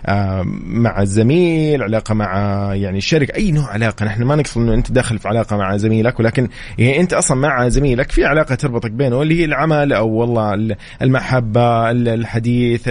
آه، 0.06 0.44
مع 0.66 1.04
زميل 1.04 1.84
علاقة 1.84 2.14
مع 2.14 2.34
يعني 2.74 2.98
الشركة 2.98 3.36
أي 3.36 3.52
نوع 3.52 3.72
علاقة. 3.72 4.06
نحن 4.06 4.24
ما 4.24 4.36
نقصد 4.36 4.62
إنه 4.62 4.74
أنت 4.74 4.92
داخل 4.92 5.20
في 5.20 5.28
علاقة 5.28 5.58
مع 5.58 5.78
زميلك 5.78 6.20
ولكن 6.20 6.50
يعني 6.78 7.00
أنت 7.00 7.14
أصلا 7.14 7.38
مع 7.38 7.68
زميلك 7.68 8.12
في 8.12 8.26
علاقة 8.26 8.56
تربطك 8.56 8.92
بينه 8.92 9.22
اللي 9.22 9.40
هي 9.40 9.46
العمل 9.46 9.94
أو 9.94 10.10
والله 10.10 10.76
المحبة 11.02 11.92
الحديث 11.92 12.82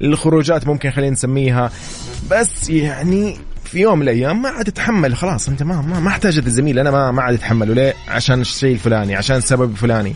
الخروجات 0.00 0.66
ممكن 0.66 0.90
خلينا 0.90 1.12
نسميها. 1.12 1.70
بس 2.30 2.70
يعني 2.70 3.36
في 3.64 3.80
يوم 3.80 3.98
من 3.98 4.02
الأيام 4.02 4.42
ما 4.42 4.48
عاد 4.48 4.64
تتحمل 4.64 5.16
خلاص 5.16 5.48
أنت 5.48 5.62
ما 5.62 5.80
ما, 5.80 6.00
ما 6.00 6.08
أحتاج 6.08 6.38
الزميل 6.38 6.78
أنا 6.78 6.90
ما 6.90 7.10
ما 7.10 7.22
عاد 7.22 7.34
أتحمله. 7.34 7.74
ليه؟ 7.74 7.94
عشان 8.08 8.40
الشيء 8.40 8.72
الفلاني 8.72 9.14
عشان 9.14 9.36
السبب 9.36 9.70
الفلاني 9.70 10.14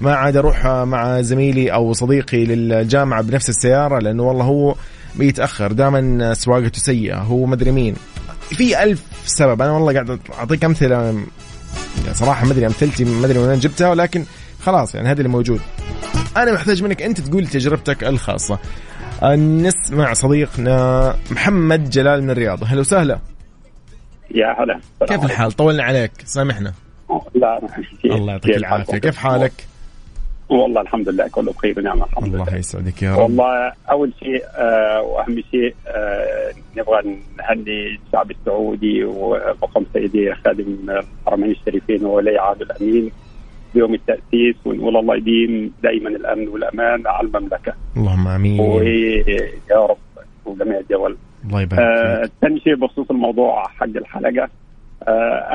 ما 0.00 0.14
عاد 0.14 0.36
أروح 0.36 0.66
مع 0.66 1.20
زميلي 1.20 1.72
أو 1.72 1.92
صديقي 1.92 2.44
للجامعة 2.44 3.22
بنفس 3.22 3.48
السيارة 3.48 3.98
لأنه 3.98 4.22
والله 4.22 4.44
هو 4.44 4.74
بيتأخر. 5.14 5.72
دائما 5.72 6.34
سواقته 6.34 6.78
سيئة. 6.78 7.18
هو 7.18 7.46
مدري 7.46 7.70
مين. 7.70 7.94
في 8.40 8.82
ألف 8.82 9.02
سبب. 9.26 9.62
أنا 9.62 9.72
والله 9.72 9.92
قاعد 9.92 10.18
أعطيك 10.38 10.64
أمثلة. 10.64 10.94
يعني 10.94 11.24
صراحة 12.12 12.46
ما 12.46 12.52
أدري 12.52 12.66
أمثلتي 12.66 13.04
ما 13.04 13.26
أدري 13.26 13.38
وين 13.38 13.58
جبتها 13.58 13.88
ولكن 13.88 14.24
خلاص 14.60 14.94
يعني 14.94 15.08
هذا 15.08 15.18
اللي 15.18 15.28
موجود. 15.28 15.60
أنا 16.36 16.52
محتاج 16.52 16.82
منك 16.82 17.02
أنت 17.02 17.20
تقول 17.20 17.46
تجربتك 17.46 18.04
الخاصة. 18.04 18.58
نسمع 19.36 20.12
صديقنا 20.12 21.14
محمد 21.30 21.90
جلال 21.90 22.22
من 22.22 22.30
الرياض. 22.30 22.64
هلا 22.64 22.80
وسهلا. 22.80 23.18
يا 24.34 24.56
هلا. 24.62 24.80
كيف 25.08 25.24
الحال؟ 25.24 25.52
طولنا 25.52 25.82
عليك. 25.82 26.12
سامحنا. 26.24 26.72
لا 27.34 27.60
الله 28.04 28.32
يعطيك 28.32 28.56
العافية. 28.56 28.98
كيف 28.98 29.16
حالك؟ 29.16 29.52
والله 30.50 30.80
الحمد 30.80 31.08
لله 31.08 31.28
كله 31.28 31.52
بخير 31.52 31.78
ونعمة 31.78 32.04
الحمد 32.04 32.28
لله 32.34 32.42
الله 32.42 32.56
يسعدك 32.56 33.02
يا 33.02 33.14
رب 33.14 33.18
والله 33.20 33.72
أول 33.90 34.12
شيء 34.20 34.42
آه 34.56 35.02
وأهم 35.02 35.42
شيء 35.50 35.74
آه 35.86 36.52
نبغى 36.76 37.02
نهني 37.38 37.98
الشعب 38.06 38.30
السعودي 38.30 39.04
وفخم 39.04 39.84
سيدي 39.92 40.34
خادم 40.34 40.76
الحرمين 41.24 41.50
الشريفين 41.50 42.04
وولي 42.04 42.38
عهد 42.38 42.62
الأمين 42.62 43.10
بيوم 43.74 43.94
التأسيس 43.94 44.56
ونقول 44.64 44.96
الله 44.96 45.16
يديم 45.16 45.72
دائما 45.82 46.08
الأمن 46.08 46.48
والأمان 46.48 47.06
على 47.06 47.26
المملكة. 47.28 47.72
اللهم 47.96 48.28
آمين. 48.28 48.60
ويا 48.60 49.86
رب 49.90 49.96
وجميع 50.44 50.78
الدول. 50.78 51.16
الله 51.46 51.60
يبارك 51.62 51.80
آه 51.82 52.30
ثاني 52.40 52.60
شيء 52.60 52.74
بخصوص 52.74 53.10
الموضوع 53.10 53.68
حق 53.68 53.84
الحلقة 53.84 54.48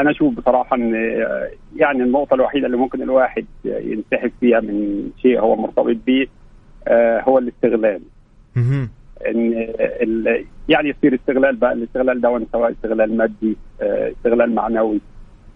أنا 0.02 0.12
أشوف 0.12 0.34
بصراحة 0.34 0.76
إن 0.76 0.96
آه، 0.96 1.50
يعني 1.76 2.04
النقطة 2.04 2.34
الوحيدة 2.34 2.66
اللي 2.66 2.78
ممكن 2.78 3.02
الواحد 3.02 3.46
ينسحب 3.66 4.32
فيها 4.40 4.60
من 4.60 5.10
شيء 5.22 5.40
هو 5.40 5.56
مرتبط 5.56 5.98
به 6.08 6.28
آه 6.88 7.22
هو 7.22 7.38
الاستغلال. 7.38 8.02
إن 9.28 9.68
يعني 10.70 10.90
يصير 10.90 11.16
استغلال 11.16 11.56
بقى 11.56 11.74
الاستغلال 11.74 12.22
ده 12.22 12.42
سواء 12.52 12.72
استغلال 12.72 13.18
مادي 13.18 13.58
آه، 13.82 14.12
استغلال 14.12 14.56
معنوي 14.56 15.02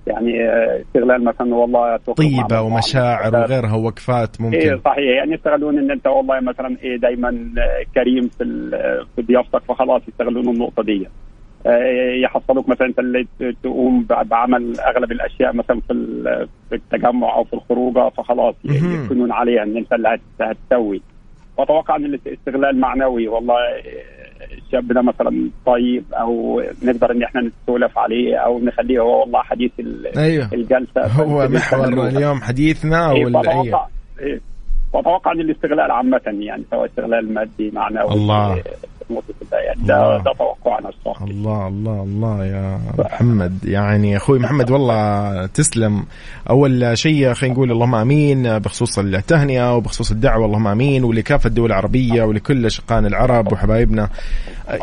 يعني 0.08 0.50
آه، 0.50 0.82
استغلال 0.82 1.24
مثلا 1.24 1.56
والله 1.56 1.98
طيبة 1.98 2.62
ومشاعر 2.62 3.36
وغيرها 3.36 3.76
ووقفات 3.76 4.42
ممكن. 4.42 4.58
إيه 4.58 4.76
صحيح. 4.86 5.18
يعني 5.18 5.34
يستغلون 5.34 5.78
إن 5.78 5.92
أنت 5.92 6.08
والله 6.08 6.40
مثلا 6.40 6.78
إيه 6.84 6.98
دائما 6.98 7.30
آه، 7.30 7.84
كريم 7.96 8.28
في 8.28 8.70
في 9.16 9.22
ضيافتك 9.22 9.62
فخلاص 9.68 10.02
يستغلون 10.08 10.50
النقطة 10.50 10.84
دي. 10.84 11.06
آه، 11.06 11.10
يحصلوك 12.24 12.70
مثلا 12.70 12.88
أنت 12.88 13.00
اللي 13.00 13.28
تقوم 13.64 14.06
بعمل 14.26 14.80
أغلب 14.80 15.12
الأشياء 15.12 15.54
مثلا 15.54 15.80
في 15.88 15.94
في 16.70 16.76
التجمع 16.76 17.36
أو 17.36 17.44
في 17.44 17.54
الخروجة 17.54 18.10
فخلاص 18.10 18.56
يكونون 18.66 19.32
عليها 19.32 19.64
إن 19.64 19.78
أنت 19.78 19.94
اللي 19.94 20.20
هتسوي. 20.42 21.02
وأتوقع 21.58 21.96
إن 21.96 22.06
الاستغلال 22.06 22.80
معنوي 22.80 23.28
والله 23.28 23.56
الشاب 24.58 24.88
ده 24.94 25.02
مثلا 25.02 25.50
طيب 25.66 26.04
أو 26.14 26.62
نقدر 26.84 27.12
إن 27.12 27.24
إحنا 27.24 27.42
نتسولف 27.42 27.98
عليه 27.98 28.38
أو 28.38 28.60
نخليه 28.60 29.00
هو 29.00 29.20
والله 29.20 29.42
حديث 29.42 29.72
أيوه. 30.18 30.50
الجلسة. 30.54 31.08
هو 31.08 31.48
محور 31.48 32.08
اليوم 32.08 32.42
حديثنا 32.42 33.10
أو 33.12 33.26
واتوقع 33.26 33.88
إيه؟ 34.20 34.40
واتوقع 34.94 35.32
إن 35.32 35.40
الاستغلال 35.40 35.92
عامة 35.92 36.22
يعني 36.26 36.64
سواء 36.72 36.86
استغلال 36.86 37.34
مادي 37.34 37.72
معنوي 37.74 38.12
الله. 38.14 38.64
يعني 39.52 39.82
ده 39.88 40.18
ده 40.18 40.34
توقعنا 40.38 40.90
الصح 40.90 41.22
الله 41.22 41.68
الله 41.68 42.04
الله 42.04 42.46
يا 42.46 42.80
محمد. 43.00 43.66
يعني 43.66 44.18
أخوي 44.18 44.40
محمد 44.40 44.72
والله 44.72 45.46
تسلم. 45.46 46.06
أول 46.50 46.98
شيء 46.98 47.34
خلينا 47.34 47.56
نقول 47.56 47.72
اللهم 47.72 47.96
آمين 47.96 48.60
بخصوص 48.60 49.00
التهنئة 49.00 49.76
وبخصوص 49.76 50.12
الدعوة 50.12 50.46
اللهم 50.46 50.68
آمين 50.68 51.04
ولكافة 51.04 51.48
الدول 51.48 51.66
العربية 51.66 52.24
ولكل 52.24 52.66
اشقائنا 52.66 53.08
العرب 53.08 53.54
وحبايبنا. 53.54 54.10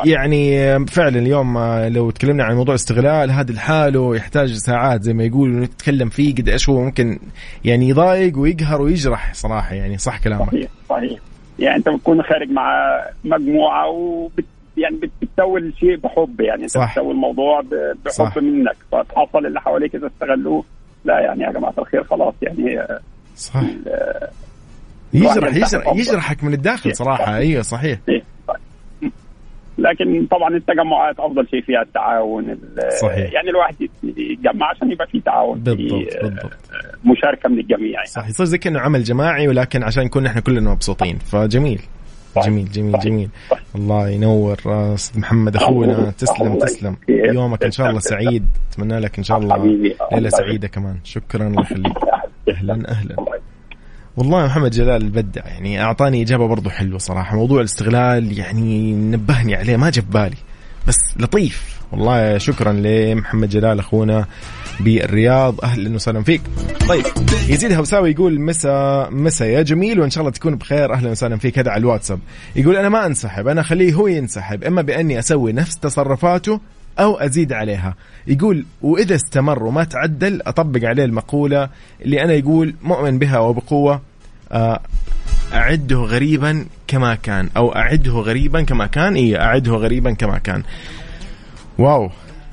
يعني 0.04 0.78
فعلا 0.86 1.18
اليوم 1.18 1.58
لو 1.86 2.10
تكلمنا 2.10 2.44
عن 2.44 2.56
موضوع 2.56 2.74
استغلال 2.74 3.30
هذا 3.30 3.52
لحاله 3.52 4.16
يحتاج 4.16 4.52
ساعات 4.52 5.02
زي 5.02 5.12
ما 5.12 5.24
يقولوا 5.24 5.60
نتكلم 5.60 6.08
فيه 6.08 6.34
قد 6.34 6.48
إيش 6.48 6.68
هو 6.68 6.80
ممكن 6.84 7.18
يعني 7.64 7.88
يضايق 7.88 8.38
ويقهر 8.38 8.82
ويجرح 8.82 9.34
صراحة 9.34 9.74
يعني 9.74 9.98
صح 9.98 10.18
كلامك. 10.18 10.46
صحيح 10.48 10.68
صحيح. 10.88 11.18
يعني 11.58 11.76
انت 11.76 11.88
بتكون 11.88 12.22
خارج 12.22 12.50
مع 12.50 13.00
مجموعة 13.24 13.86
يعني 14.76 14.96
بت- 14.96 15.10
بتسوي 15.22 15.60
الشيء 15.60 15.96
بحب 15.96 16.40
يعني. 16.40 16.62
انت 16.62 16.70
صح. 16.70 16.92
بتسوي 16.92 17.12
الموضوع 17.12 17.60
بحب 18.04 18.08
صح. 18.10 18.36
منك. 18.36 18.76
فتحصل 18.92 19.46
اللي 19.46 19.60
حواليك 19.60 19.94
إذا 19.94 20.06
استغلوه 20.06 20.64
لا 21.04 21.20
يعني 21.20 21.42
يا 21.42 21.50
جماعة 21.52 21.74
الخير 21.78 22.04
خلاص 22.04 22.34
يعني 22.42 22.80
آه، 22.80 23.00
صح. 23.36 23.60
يجرح 25.14 25.54
يجرح 25.56 25.94
يجرحك 25.96 26.44
من 26.44 26.52
الداخل 26.54 26.96
صراحة. 26.96 27.36
أيوه 27.36 27.62
صحيح. 27.62 27.98
لكن 29.78 30.26
طبعا 30.30 30.56
التجمعات 30.56 31.20
أفضل 31.20 31.48
شيء 31.48 31.62
فيها 31.62 31.82
التعاون 31.82 32.50
ال- 32.50 32.92
صحيح. 33.00 33.32
يعني 33.32 33.50
الواحد 33.50 33.74
يتجمع 34.02 34.70
عشان 34.70 34.92
يبقى 34.92 35.06
في 35.06 35.20
تعاون 35.20 35.64
في 35.64 35.74
بالضبط 35.74 36.16
آه، 36.16 36.22
بالضبط 36.22 36.52
مشاركة 37.04 37.48
من 37.48 37.58
الجميع 37.58 37.90
يعني. 37.90 38.06
صح 38.06 38.28
يصير 38.28 38.46
زي 38.46 38.58
كأنه 38.58 38.80
عمل 38.80 39.02
جماعي 39.02 39.48
ولكن 39.48 39.82
عشان 39.82 40.04
نكون 40.04 40.26
إحنا 40.26 40.40
كلنا 40.40 40.70
مبسوطين 40.70 41.18
فجميل 41.18 41.80
صح. 42.36 42.46
جميل 42.46 42.68
جميل 42.70 42.92
صح. 42.92 43.00
جميل 43.04 43.28
صح. 43.50 43.58
الله 43.74 44.08
ينور 44.08 44.56
آه، 44.66 44.94
أستاذ 44.94 45.20
محمد 45.20 45.56
أخونا 45.56 46.10
تسلم 46.18 46.46
الله 46.52 46.64
تسلم. 46.66 46.96
يومك 47.08 47.64
إن 47.64 47.70
شاء 47.70 47.88
الله. 47.88 48.00
سعيد 48.00 48.46
أتمنى 48.72 48.98
لك 48.98 49.18
إن 49.18 49.24
شاء 49.24 49.38
الله. 49.38 49.56
ليلة 50.12 50.28
سعيدة 50.28 50.68
كمان 50.68 50.96
شكرا 51.04 51.46
الله 51.46 51.62
يخليك 51.62 51.92
أهلا 52.48 52.88
أهلا. 52.90 53.16
والله 54.16 54.46
محمد 54.46 54.70
جلال 54.70 55.08
بدع. 55.08 55.46
يعني 55.46 55.82
أعطاني 55.82 56.22
إجابة 56.22 56.48
برضو 56.48 56.70
حلوة 56.70 56.98
صراحة. 56.98 57.36
موضوع 57.36 57.60
الاستغلال 57.60 58.38
يعني 58.38 58.92
نبهني 58.92 59.54
عليه. 59.54 59.76
ما 59.76 59.90
جاب 59.90 60.10
بالي. 60.10 60.36
بس 60.88 60.96
لطيف. 61.16 61.76
والله 61.92 62.38
شكرا 62.38 62.72
لمحمد 62.72 63.48
جلال 63.48 63.78
أخونا 63.78 64.26
بالرياض. 64.80 65.64
أهلا 65.64 65.94
وسهلا 65.94 66.22
فيك. 66.22 66.40
طيب 66.88 67.04
يزيد 67.48 67.72
هوساوي 67.72 68.10
يقول 68.10 68.40
مسا 68.40 69.08
مسا 69.10 69.46
يا 69.46 69.62
جميل 69.62 70.00
وإن 70.00 70.10
شاء 70.10 70.20
الله 70.20 70.32
تكون 70.32 70.54
بخير. 70.54 70.92
أهلا 70.92 71.10
وسهلا 71.10 71.36
فيك. 71.36 71.58
هذا 71.58 71.70
على 71.70 71.80
الواتساب. 71.80 72.18
يقول 72.56 72.76
أنا 72.76 72.88
ما 72.88 73.06
أنسحب. 73.06 73.48
أنا 73.48 73.60
اخليه 73.60 73.94
هو 73.94 74.06
ينسحب. 74.06 74.64
إما 74.64 74.82
بأني 74.82 75.18
أسوي 75.18 75.52
نفس 75.52 75.78
تصرفاته 75.78 76.60
أو 76.98 77.16
أزيد 77.16 77.52
عليها. 77.52 77.94
يقول 78.26 78.64
وإذا 78.82 79.14
استمر 79.14 79.64
وما 79.64 79.84
تعدل 79.84 80.42
أطبق 80.46 80.84
عليه 80.84 81.04
المقولة 81.04 81.68
اللي 82.02 82.24
أنا 82.24 82.32
يقول 82.32 82.74
مؤمن 82.82 83.18
بها 83.18 83.38
وبقوة 83.38 84.00
آه، 84.52 84.80
أعده 85.54 85.96
غريبا 85.96 86.64
كما 86.88 87.14
كان 87.14 87.48
أو 87.56 87.74
أعده 87.74 88.12
غريبا 88.12 88.62
كما 88.62 88.86
كان 88.86 89.14
إيه 89.14 89.40
أعده 89.40 89.72
غريبا 89.72 90.12
كما 90.12 90.38
كان. 90.38 90.62
واو 91.78 92.10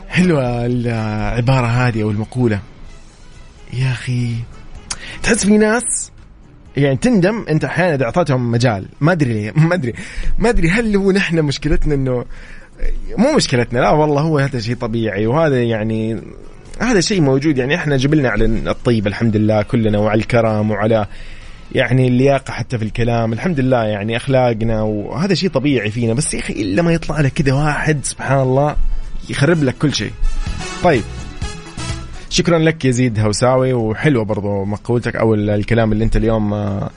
حلوة 0.09 0.65
العبارة 0.65 1.67
هذه 1.67 2.03
أو 2.03 2.11
المقولة. 2.11 2.59
يا 3.73 3.91
أخي 3.91 4.35
تحس 5.23 5.45
في 5.45 5.57
ناس 5.57 6.11
يعني 6.77 6.97
تندم 6.97 7.45
أنت 7.49 7.63
أحيانا 7.63 7.95
إذا 7.95 8.05
أعطيتهم 8.05 8.51
مجال. 8.51 8.85
ما 9.01 9.11
أدري 9.11 9.33
ليه 9.33 9.51
ما 9.55 9.75
أدري 9.75 9.93
ما 10.39 10.49
أدري 10.49 10.69
هل 10.69 10.95
هو 10.95 11.11
نحن 11.11 11.39
مشكلتنا 11.39 11.95
إنه 11.95 12.25
مو 13.17 13.35
مشكلتنا 13.35 13.79
لا 13.79 13.89
والله 13.89 14.21
هو 14.21 14.37
هذا 14.39 14.59
شيء 14.59 14.75
طبيعي 14.75 15.27
وهذا 15.27 15.63
يعني 15.63 16.21
هذا 16.79 16.99
شيء 17.01 17.21
موجود 17.21 17.57
يعني 17.57 17.75
إحنا 17.75 17.97
جبلنا 17.97 18.29
على 18.29 18.45
الطيب 18.45 19.07
الحمد 19.07 19.37
لله 19.37 19.61
كلنا 19.61 19.97
وعلى 19.99 20.19
الكرم 20.21 20.71
وعلى 20.71 21.05
يعني 21.71 22.07
اللياقة 22.07 22.51
حتى 22.51 22.77
في 22.77 22.83
الكلام 22.85 23.33
الحمد 23.33 23.59
لله 23.59 23.83
يعني 23.83 24.17
أخلاقنا 24.17 24.81
وهذا 24.81 25.33
شيء 25.33 25.49
طبيعي 25.49 25.91
فينا. 25.91 26.13
بس 26.13 26.33
يا 26.33 26.39
أخي 26.39 26.53
إلا 26.53 26.81
ما 26.81 26.93
يطلع 26.93 27.21
لك 27.21 27.33
كذا 27.33 27.53
واحد 27.53 27.99
سبحان 28.05 28.39
الله 28.39 28.75
يخرب 29.29 29.63
لك 29.63 29.75
كل 29.77 29.93
شيء. 29.93 30.11
طيب. 30.83 31.01
شكرا 32.29 32.59
لك 32.59 32.85
يزيد 32.85 33.19
هوساوي 33.19 33.73
وحلوة 33.73 34.23
برضو 34.25 34.65
مقولتك 34.65 35.15
أو 35.15 35.33
ال- 35.33 35.49
الكلام 35.49 35.91
اللي 35.91 36.03
أنت 36.03 36.15
اليوم 36.15 36.53
آه، 36.53 36.89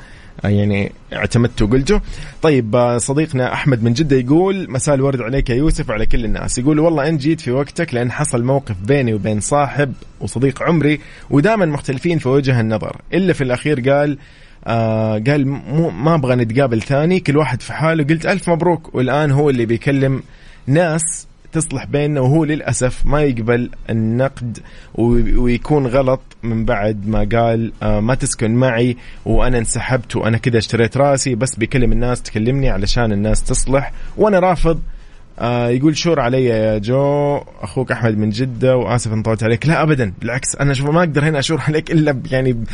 يعني 0.45 0.93
اعتمدته 1.13 1.65
وقلته 1.65 2.01
طيب 2.43 2.77
آه، 2.77 2.99
صديقنا 2.99 3.53
أحمد 3.53 3.83
من 3.83 3.93
جدة 3.93 4.17
يقول 4.17 4.71
مساء 4.71 4.95
الورد 4.95 5.21
عليك 5.21 5.51
يا 5.51 5.55
يوسف 5.55 5.91
وعلى 5.91 6.07
كل 6.07 6.25
الناس. 6.25 6.59
يقول 6.59 6.79
والله 6.79 7.09
انت 7.09 7.21
جيت 7.21 7.41
في 7.41 7.51
وقتك 7.51 7.95
لأن 7.95 8.13
حصل 8.13 8.45
موقف 8.45 8.77
بيني 8.85 9.15
وبين 9.15 9.41
صاحب 9.41 9.93
وصديق 10.21 10.63
عمري 10.63 11.01
ودائما 11.31 11.67
مختلفين 11.67 12.19
في 12.19 12.29
وجه 12.29 12.61
النظر. 12.61 12.97
إلا 13.15 13.33
في 13.33 13.45
الأخير 13.45 13.91
قال 13.91 14.19
آه 14.67 15.19
قال 15.27 15.49
مو 15.49 15.91
ما 15.91 16.15
أبغى 16.15 16.35
نتقابل 16.37 16.83
ثاني 16.83 17.21
كل 17.21 17.37
واحد 17.37 17.63
في 17.63 17.73
حاله. 17.73 18.05
قلت 18.05 18.27
ألف 18.27 18.51
مبروك. 18.51 18.95
والآن 18.95 19.31
هو 19.31 19.51
اللي 19.51 19.67
بيكلم 19.67 20.23
ناس 20.67 21.27
تصلح 21.53 21.85
بيننا 21.85 22.21
وهو 22.21 22.45
للأسف 22.45 23.07
ما 23.07 23.23
يقبل 23.23 23.71
النقد 23.91 24.59
ويكون 24.95 25.87
غلط 25.87 26.21
من 26.47 26.65
بعد 26.65 27.09
ما 27.09 27.29
قال 27.33 27.73
آه 27.83 28.01
ما 28.01 28.15
تسكن 28.15 28.55
معي 28.55 28.97
وأنا 29.25 29.59
انسحبت 29.59 30.17
وأنا 30.17 30.39
كذا 30.39 30.59
اشتريت 30.59 30.97
رأسي 30.97 31.35
بس 31.35 31.57
بيكلم 31.57 31.93
الناس 31.93 32.23
تكلمني 32.23 32.71
علشان 32.71 33.13
الناس 33.13 33.43
تصلح. 33.43 33.93
وأنا 34.17 34.39
رافض. 34.39 34.81
آه 35.39 35.69
يقول 35.69 35.97
شور 35.97 36.21
علي 36.21 36.45
يا 36.45 36.79
جو 36.79 37.37
أخوك 37.61 37.93
أحمد 37.93 38.19
من 38.19 38.31
جدة 38.31 38.77
وآسف 38.77 39.13
أن 39.13 39.23
طولت 39.23 39.43
عليك. 39.43 39.67
لا 39.67 39.83
ابدا. 39.83 40.13
بالعكس 40.21 40.57
أنا 40.57 40.75
شوف 40.75 40.91
ما 40.91 40.99
أقدر 40.99 41.25
هنا 41.25 41.39
أشور 41.39 41.61
عليك 41.69 41.91
إلا 41.91 42.21
يعني 42.31 42.65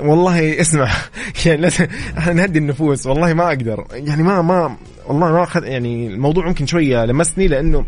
والله 0.00 0.60
اسمع. 0.60 0.90
يعني 1.46 1.60
لازم 1.60 1.86
إحنا 2.18 2.32
نهدي 2.32 2.58
النفوس. 2.58 3.06
والله 3.06 3.34
ما 3.34 3.48
أقدر. 3.48 3.84
يعني 3.92 4.22
ما 4.22 4.42
ما 4.42 4.76
والله 5.06 5.32
ما 5.32 5.42
اخذ 5.42 5.64
يعني 5.64 6.06
الموضوع 6.06 6.46
ممكن 6.46 6.66
شوية 6.66 7.04
لمسني 7.04 7.48
لأنه 7.48 7.84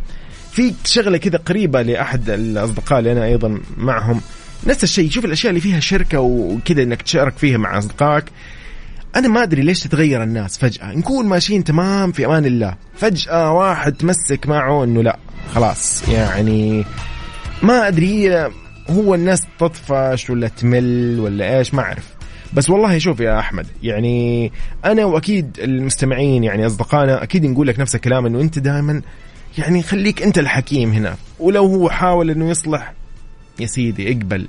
في 0.56 0.74
شغلة 0.84 1.18
كذا 1.18 1.38
قريبة 1.38 1.82
لأحد 1.82 2.30
الأصدقاء 2.30 2.98
اللي 2.98 3.12
أنا 3.12 3.24
أيضا 3.24 3.60
معهم. 3.76 4.20
نفس 4.66 4.84
الشيء 4.84 5.10
شوف 5.10 5.24
الأشياء 5.24 5.50
اللي 5.50 5.60
فيها 5.60 5.80
شركة 5.80 6.20
وكذا 6.20 6.82
إنك 6.82 7.02
تشارك 7.02 7.36
فيها 7.38 7.58
مع 7.58 7.78
أصدقائك. 7.78 8.24
أنا 9.16 9.28
ما 9.28 9.42
أدري 9.42 9.62
ليش 9.62 9.80
تتغير 9.80 10.22
الناس 10.22 10.58
فجأة. 10.58 10.92
نكون 10.94 11.26
ماشيين 11.26 11.64
تمام 11.64 12.12
في 12.12 12.26
أمان 12.26 12.44
الله. 12.44 12.74
فجأة 12.96 13.52
واحد 13.52 13.92
تمسك 13.92 14.46
معه 14.46 14.84
إنه 14.84 15.02
لا 15.02 15.18
خلاص. 15.54 16.08
يعني 16.08 16.84
ما 17.62 17.88
أدري 17.88 18.50
هو 18.90 19.14
الناس 19.14 19.42
تطفش 19.58 20.30
ولا 20.30 20.48
تمل 20.48 21.20
ولا 21.20 21.58
إيش 21.58 21.74
ما 21.74 21.82
أعرف. 21.82 22.16
بس 22.52 22.70
والله 22.70 22.98
شوف 22.98 23.20
يا 23.20 23.38
أحمد 23.38 23.66
يعني 23.82 24.52
أنا 24.84 25.04
وأكيد 25.04 25.58
المستمعين 25.58 26.44
يعني 26.44 26.66
أصدقائنا 26.66 27.22
أكيد 27.22 27.46
نقول 27.46 27.66
لك 27.66 27.80
نفس 27.80 27.94
الكلام 27.94 28.26
إنه 28.26 28.40
أنت 28.40 28.58
دائما 28.58 29.02
يعني 29.58 29.82
خليك 29.82 30.22
أنت 30.22 30.38
الحكيم 30.38 30.92
هنا. 30.92 31.16
ولو 31.38 31.66
هو 31.66 31.90
حاول 31.90 32.30
إنه 32.30 32.50
يصلح 32.50 32.92
يا 33.60 33.66
سيدي 33.66 34.12
اقبل. 34.12 34.46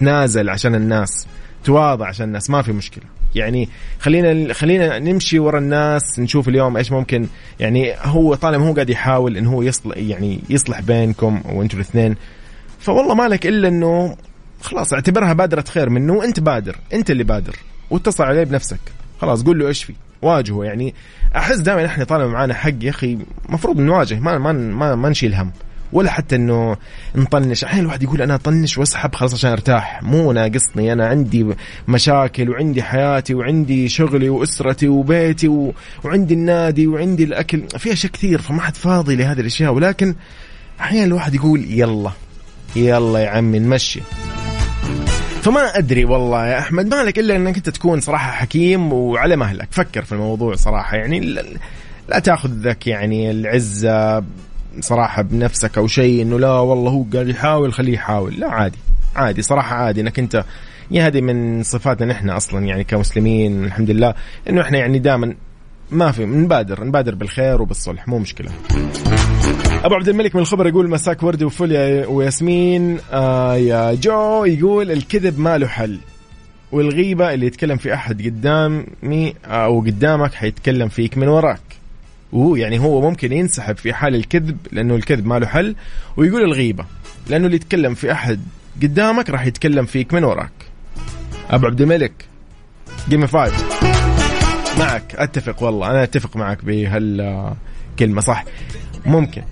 تنازل 0.00 0.50
عشان 0.50 0.74
الناس 0.74 1.26
تواضع 1.64 2.06
عشان 2.06 2.26
الناس 2.26 2.50
ما 2.50 2.62
في 2.62 2.72
مشكلة. 2.72 3.04
يعني 3.34 3.68
خلينا 4.00 4.52
خلينا 4.52 4.98
نمشي 4.98 5.38
ورا 5.38 5.58
الناس 5.58 6.18
نشوف 6.18 6.48
اليوم 6.48 6.76
إيش 6.76 6.92
ممكن. 6.92 7.26
يعني 7.60 7.94
هو 8.02 8.34
طالما 8.34 8.68
هو 8.68 8.72
قاعد 8.72 8.90
يحاول 8.90 9.36
انه 9.36 9.52
هو 9.52 9.62
يصلح 9.62 9.96
يعني 9.96 10.40
يصلح 10.50 10.80
بينكم 10.80 11.42
وأنتم 11.52 11.76
الاثنين 11.76 12.16
فوالله 12.78 13.14
ما 13.14 13.28
لك 13.28 13.46
إلا 13.46 13.68
إنه 13.68 14.16
خلاص 14.60 14.92
اعتبرها 14.92 15.32
بادرة 15.32 15.64
خير 15.68 15.90
منه 15.90 16.12
وأنت 16.12 16.40
بادر 16.40 16.76
أنت 16.92 17.10
اللي 17.10 17.24
بادر 17.24 17.56
واتصل 17.90 18.24
عليه 18.24 18.44
بنفسك. 18.44 18.80
خلاص 19.20 19.42
قول 19.42 19.58
له 19.58 19.68
إيش 19.68 19.84
في 19.84 19.94
واجهه. 20.22 20.64
يعني 20.64 20.94
أحس 21.36 21.58
دائما 21.58 21.86
إحنا 21.86 22.04
طالما 22.04 22.32
معانا 22.32 22.54
حق 22.54 22.72
يا 22.80 22.90
أخي 22.90 23.18
المفروض 23.48 23.80
نواجه 23.80 24.20
ما 24.20 24.38
ما 24.38 24.52
ما, 24.52 24.94
ما 24.94 25.08
نشيل 25.08 25.34
هم. 25.34 25.52
ولا 25.92 26.10
حتى 26.10 26.36
إنه 26.36 26.76
نطنش. 27.14 27.64
أحيانا 27.64 27.82
الواحد 27.82 28.02
يقول 28.02 28.22
أنا 28.22 28.34
أطنش 28.34 28.78
وأسحب 28.78 29.14
خلاص 29.14 29.34
عشان 29.34 29.50
أرتاح. 29.50 30.02
مو 30.02 30.32
ناقصني. 30.32 30.92
أنا 30.92 31.06
عندي 31.06 31.46
مشاكل 31.88 32.50
وعندي 32.50 32.82
حياتي 32.82 33.34
وعندي 33.34 33.88
شغلي 33.88 34.28
وأسرتي 34.28 34.88
وبيتي 34.88 35.48
و... 35.48 35.74
وعندي 36.04 36.34
النادي 36.34 36.86
وعندي 36.86 37.24
الأكل. 37.24 37.62
في 37.78 37.92
أشياء 37.92 38.12
كثير 38.12 38.42
فما 38.42 38.60
حد 38.60 38.76
فاضي 38.76 39.16
لهذه 39.16 39.40
الأشياء. 39.40 39.72
ولكن 39.72 40.14
أحيانا 40.80 41.04
الواحد 41.04 41.34
يقول 41.34 41.64
يلا 41.70 42.10
يلا 42.76 43.18
يا 43.18 43.28
عمي 43.28 43.58
نمشي. 43.58 44.00
فما 45.42 45.78
أدري 45.78 46.04
والله 46.04 46.46
يا 46.46 46.58
أحمد 46.58 46.94
ما 46.94 47.02
لك 47.02 47.18
إلا 47.18 47.36
إنك 47.36 47.56
أنت 47.56 47.68
تكون 47.68 48.00
صراحة 48.00 48.30
حكيم 48.30 48.92
وعلى 48.92 49.36
مهلك 49.36 49.68
فكر 49.70 50.02
في 50.02 50.12
الموضوع 50.12 50.54
صراحة. 50.54 50.96
يعني 50.96 51.20
لا, 51.20 51.44
لا 52.08 52.18
تأخذ 52.18 52.50
ذاك 52.50 52.86
يعني 52.86 53.30
العزة. 53.30 54.24
صراحة 54.80 55.22
بنفسك 55.22 55.78
أو 55.78 55.86
شيء 55.86 56.22
إنه 56.22 56.38
لا 56.38 56.52
والله 56.52 56.90
هو 56.90 57.04
قاعد 57.12 57.28
يحاول 57.28 57.72
خليه 57.72 57.92
يحاول. 57.92 58.34
لا 58.40 58.50
عادي. 58.50 58.78
عادي 59.16 59.42
صراحة 59.42 59.76
عادي. 59.76 60.00
إنك 60.00 60.18
أنت 60.18 60.44
يا 60.90 61.06
هذه 61.06 61.20
من 61.20 61.62
صفاتنا 61.62 62.12
نحن 62.12 62.30
أصلا 62.30 62.64
يعني 62.64 62.84
كمسلمين 62.84 63.64
الحمد 63.64 63.90
لله 63.90 64.14
إنه 64.50 64.60
إحنا 64.60 64.78
يعني 64.78 64.98
دائما 64.98 65.34
ما 65.90 66.12
في 66.12 66.24
نبادر 66.24 66.84
نبادر 66.84 67.14
بالخير 67.14 67.62
وبالصلح 67.62 68.08
مو 68.08 68.18
مشكلة. 68.18 68.50
أبو 69.84 69.94
عبد 69.94 70.08
الملك 70.08 70.34
من 70.34 70.40
الخبر 70.42 70.66
يقول 70.66 70.90
مساك 70.90 71.22
ورد 71.22 71.42
وفل 71.42 71.72
يا 71.72 72.06
وياسمين 72.06 72.98
آه 73.12 73.54
يا 73.54 73.94
جو 73.94 74.44
يقول 74.44 74.90
الكذب 74.90 75.38
ما 75.38 75.58
له 75.58 75.66
حل. 75.66 75.98
والغيبة 76.72 77.34
اللي 77.34 77.46
يتكلم 77.46 77.76
في 77.76 77.94
أحد 77.94 78.22
قدامي 78.22 79.34
أو 79.44 79.80
قدامك 79.80 80.34
حيتكلم 80.34 80.88
فيك 80.88 81.18
من 81.18 81.28
وراك. 81.28 81.60
وهو 82.32 82.56
يعني 82.56 82.78
هو 82.78 83.00
ممكن 83.00 83.32
ينسحب 83.32 83.76
في 83.76 83.92
حال 83.92 84.14
الكذب 84.14 84.56
لأنه 84.72 84.94
الكذب 84.94 85.26
ما 85.26 85.38
له 85.38 85.46
حل 85.46 85.76
ويقول 86.16 86.42
الغيبة. 86.42 86.84
لأنه 87.28 87.46
اللي 87.46 87.56
يتكلم 87.56 87.94
في 87.94 88.12
أحد 88.12 88.40
قدامك 88.82 89.30
راح 89.30 89.46
يتكلم 89.46 89.86
فيك 89.86 90.14
من 90.14 90.24
وراك. 90.24 90.52
أبو 91.50 91.66
عبد 91.66 91.80
الملك 91.80 92.12
gimme 93.08 93.26
five 93.26 93.82
معك 94.78 95.14
أتفق 95.14 95.62
والله 95.62 95.90
أنا 95.90 96.02
أتفق 96.02 96.36
معك 96.36 96.64
بهال 96.64 97.54
كلمه 97.98 98.20
صح؟ 98.20 98.44
ممكن. 99.06 99.42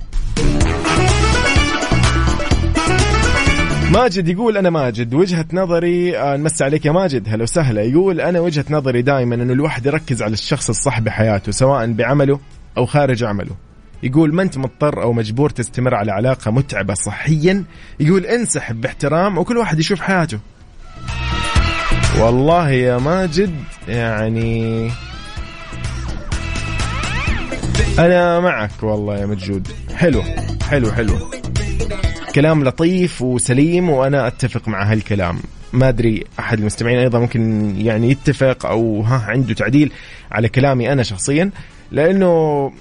ماجد 3.90 4.28
يقول 4.28 4.56
أنا 4.56 4.70
ماجد 4.70 5.14
وجهة 5.14 5.46
نظري 5.52 6.18
آه، 6.18 6.36
نمسي 6.36 6.64
عليك 6.64 6.86
يا 6.86 6.92
ماجد. 6.92 7.28
هلا 7.28 7.42
وسهلا. 7.42 7.82
يقول 7.82 8.20
أنا 8.20 8.40
وجهة 8.40 8.64
نظري 8.70 9.02
دائما 9.02 9.34
إنه 9.34 9.52
الواحد 9.52 9.86
يركز 9.86 10.22
على 10.22 10.32
الشخص 10.32 10.68
الصح 10.68 11.00
بحياته 11.00 11.52
سواء 11.52 11.92
بعمله 11.92 12.40
أو 12.76 12.86
خارج 12.86 13.24
عمله. 13.24 13.56
يقول 14.02 14.34
ما 14.34 14.42
أنت 14.42 14.58
مضطر 14.58 15.02
أو 15.02 15.12
مجبور 15.12 15.50
تستمر 15.50 15.94
على 15.94 16.12
علاقة 16.12 16.50
متعبة 16.50 16.94
صحيا. 16.94 17.64
يقول 18.00 18.26
انسحب 18.26 18.80
باحترام 18.80 19.38
وكل 19.38 19.56
واحد 19.56 19.78
يشوف 19.78 20.00
حياته. 20.00 20.38
والله 22.18 22.70
يا 22.70 22.98
ماجد 22.98 23.54
يعني 23.88 24.90
أنا 27.98 28.40
معك 28.40 28.82
والله 28.82 29.18
يا 29.18 29.26
مجود. 29.26 29.68
حلو 29.94 30.22
حلو 30.70 30.92
حلو. 30.92 31.30
كلام 32.34 32.64
لطيف 32.64 33.22
وسليم 33.22 33.90
وأنا 33.90 34.26
أتفق 34.26 34.68
مع 34.68 34.92
هالكلام. 34.92 35.38
ما 35.72 35.88
أدري 35.88 36.24
أحد 36.38 36.58
المستمعين 36.58 36.98
أيضا 36.98 37.18
ممكن 37.18 37.74
يعني 37.80 38.10
يتفق 38.10 38.66
أو 38.66 39.02
ها 39.02 39.24
عنده 39.28 39.54
تعديل 39.54 39.92
على 40.32 40.48
كلامي 40.48 40.92
أنا 40.92 41.02
شخصيا. 41.02 41.50
لأنه 41.92 42.72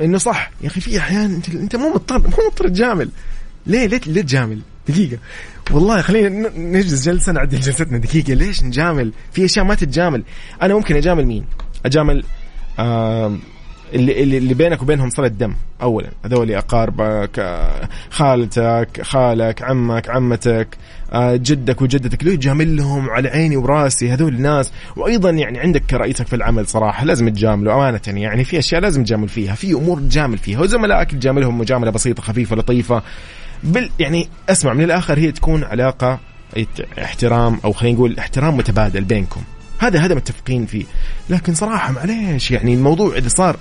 إنه 0.00 0.18
صح. 0.18 0.50
يا 0.62 0.66
أخي 0.66 0.80
في 0.80 0.98
أحيان 0.98 1.34
انت 1.34 1.48
أنت 1.48 1.76
مو 1.76 1.90
مضطر 1.90 2.18
مو 2.18 2.36
مضطر 2.46 2.68
تجامل. 2.68 3.10
ليه؟ 3.66 3.86
ليه 3.86 4.00
ليه 4.06 4.22
تجامل؟ 4.22 4.60
دقيقة. 4.88 5.18
والله 5.70 6.02
خلينا 6.02 6.50
نجلس 6.56 7.04
جلسة 7.04 7.32
نعدل 7.32 7.60
جلستنا. 7.60 7.98
دقيقة. 7.98 8.34
ليش 8.34 8.62
نجامل؟ 8.62 9.12
في 9.32 9.44
أشياء 9.44 9.64
ما 9.64 9.74
تتجامل، 9.74 10.22
أنا 10.62 10.74
ممكن 10.74 10.96
أجامل 10.96 11.26
مين؟ 11.26 11.44
أجامل 11.86 12.24
آه 12.78 13.38
اللي, 13.94 14.22
اللي, 14.22 14.54
بينك 14.54 14.82
وبينهم 14.82 15.10
صلة 15.10 15.28
دم 15.28 15.54
أولا. 15.82 16.08
هذول 16.24 16.52
أقاربك 16.52 17.38
آه، 17.38 17.88
خالتك 18.10 19.02
خالك 19.02 19.62
عمك 19.62 20.10
عمتك 20.10 20.68
آه، 21.12 21.36
جدك 21.36 21.82
وجدتك 21.82 22.24
ليه 22.24 22.36
تجاملهم 22.36 23.10
على 23.10 23.28
عيني 23.28 23.56
وراسي 23.56 24.10
هذول 24.10 24.34
الناس. 24.34 24.72
وأيضا 24.96 25.30
يعني 25.30 25.58
عندك 25.58 25.94
رئيسك 25.94 26.26
في 26.26 26.36
العمل 26.36 26.66
صراحة 26.66 27.04
لازم 27.04 27.28
تجامله 27.28 27.74
أمانة 27.74 28.00
يعني. 28.06 28.44
في 28.44 28.58
أشياء 28.58 28.80
لازم 28.80 29.04
تجامل 29.04 29.28
فيها 29.28 29.54
في 29.54 29.72
أمور 29.72 30.00
تجامل 30.00 30.38
فيها. 30.38 30.60
وزملائك 30.60 31.10
تجاملهم 31.10 31.58
مجاملة 31.58 31.90
بسيطة 31.90 32.22
خفيفة 32.22 32.56
لطيفة. 32.56 33.02
بال 33.64 33.90
يعني 33.98 34.28
أسمع 34.48 34.72
من 34.72 34.84
الآخر 34.84 35.18
هي 35.18 35.32
تكون 35.32 35.64
علاقة 35.64 36.18
احترام 37.02 37.58
أو 37.64 37.72
خلينا 37.72 37.96
نقول 37.96 38.18
احترام 38.18 38.56
متبادل 38.56 39.04
بينكم. 39.04 39.40
هذا 39.78 39.98
هذا 39.98 40.14
متفقين 40.14 40.66
فيه. 40.66 40.84
لكن 41.30 41.54
صراحة 41.54 41.92
معليش 41.92 42.50
يعني 42.50 42.74
الموضوع 42.74 43.16
إذا 43.16 43.28
صار 43.28 43.56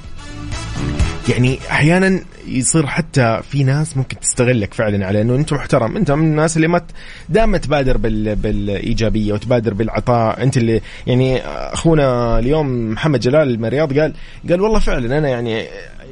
يعني 1.29 1.59
أحيانا 1.69 2.19
يصير 2.47 2.85
حتى 2.87 3.39
في 3.51 3.63
ناس 3.63 3.97
ممكن 3.97 4.19
تستغلك 4.19 4.73
فعلا 4.73 5.07
على 5.07 5.21
إنه 5.21 5.35
أنت 5.35 5.53
محترم. 5.53 5.97
أنت 5.97 6.11
من 6.11 6.23
الناس 6.23 6.57
اللي 6.57 6.67
ما 6.67 6.81
دائما 7.29 7.57
تبادر 7.57 7.97
بال... 7.97 8.35
بالإيجابية 8.35 9.33
وتبادر 9.33 9.73
بالعطاء. 9.73 10.43
أنت 10.43 10.57
اللي 10.57 10.81
يعني 11.07 11.41
أخونا 11.45 12.39
اليوم 12.39 12.89
محمد 12.91 13.19
جلال 13.19 13.59
من 13.59 13.65
الرياض 13.65 13.99
قال 13.99 14.13
قال 14.49 14.61
والله 14.61 14.79
فعلا 14.79 15.17
أنا 15.17 15.29
يعني 15.29 15.65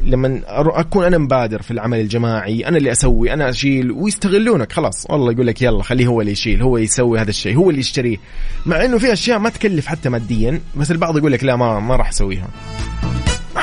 لما 0.04 0.41
أكون 0.48 1.06
أنا 1.06 1.17
مبادر 1.17 1.62
في 1.62 1.71
العمل 1.71 2.00
الجماعي 2.00 2.67
أنا 2.67 2.78
اللي 2.78 2.91
أسوي 2.91 3.34
أنا 3.34 3.50
أشيل 3.50 3.91
ويستغلونك. 3.91 4.71
خلاص 4.71 5.06
والله 5.10 5.32
يقول 5.32 5.48
لك 5.48 5.62
يلا 5.62 5.84
خليه 5.84 6.08
هو 6.08 6.21
اللي 6.21 6.32
يشيل 6.32 6.62
هو 6.62 6.78
يسوي 6.78 7.19
هذا 7.19 7.30
الشيء 7.30 7.56
هو 7.56 7.69
اللي 7.69 7.80
يشتريه 7.80 8.17
مع 8.65 8.86
إنه 8.86 8.98
في 8.98 9.13
أشياء 9.13 9.39
ما 9.39 9.50
تكلف 9.50 9.86
حتى 9.86 10.10
ماديا 10.10 10.60
بس 10.76 10.91
البعض 10.91 11.17
يقول 11.17 11.32
لك 11.32 11.43
لا 11.43 11.56
ما 11.56 11.80
ما 11.80 11.95
راح 11.95 12.10
أسويها. 12.10 12.48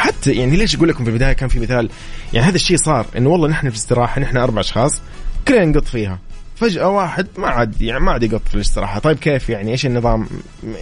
حتى 0.02 0.32
يعني 0.32 0.56
ليش 0.56 0.76
أقول 0.76 0.88
لكم 0.88 1.04
في 1.04 1.10
البداية 1.10 1.32
كان 1.32 1.48
في 1.48 1.60
مثال 1.60 1.90
يعني 2.32 2.46
هذا 2.46 2.54
الشيء 2.54 2.76
صار 2.76 3.06
إنه 3.16 3.30
والله 3.30 3.48
نحن 3.48 3.70
في 3.70 3.76
استراحه 3.76 4.20
نحن 4.20 4.36
أربع 4.36 4.60
أشخاص 4.60 5.02
كلنا 5.48 5.64
نقط 5.64 5.84
فيها. 5.84 6.18
فجأة 6.56 6.88
واحد 6.88 7.26
ما 7.38 7.48
عاد 7.48 7.82
يعني 7.82 8.00
ما 8.00 8.12
عاد 8.12 8.22
يقط 8.22 8.48
في 8.48 8.54
الاستراحة، 8.54 8.98
طيب 8.98 9.18
كيف 9.18 9.48
يعني؟ 9.48 9.70
إيش 9.70 9.86
النظام؟ 9.86 10.26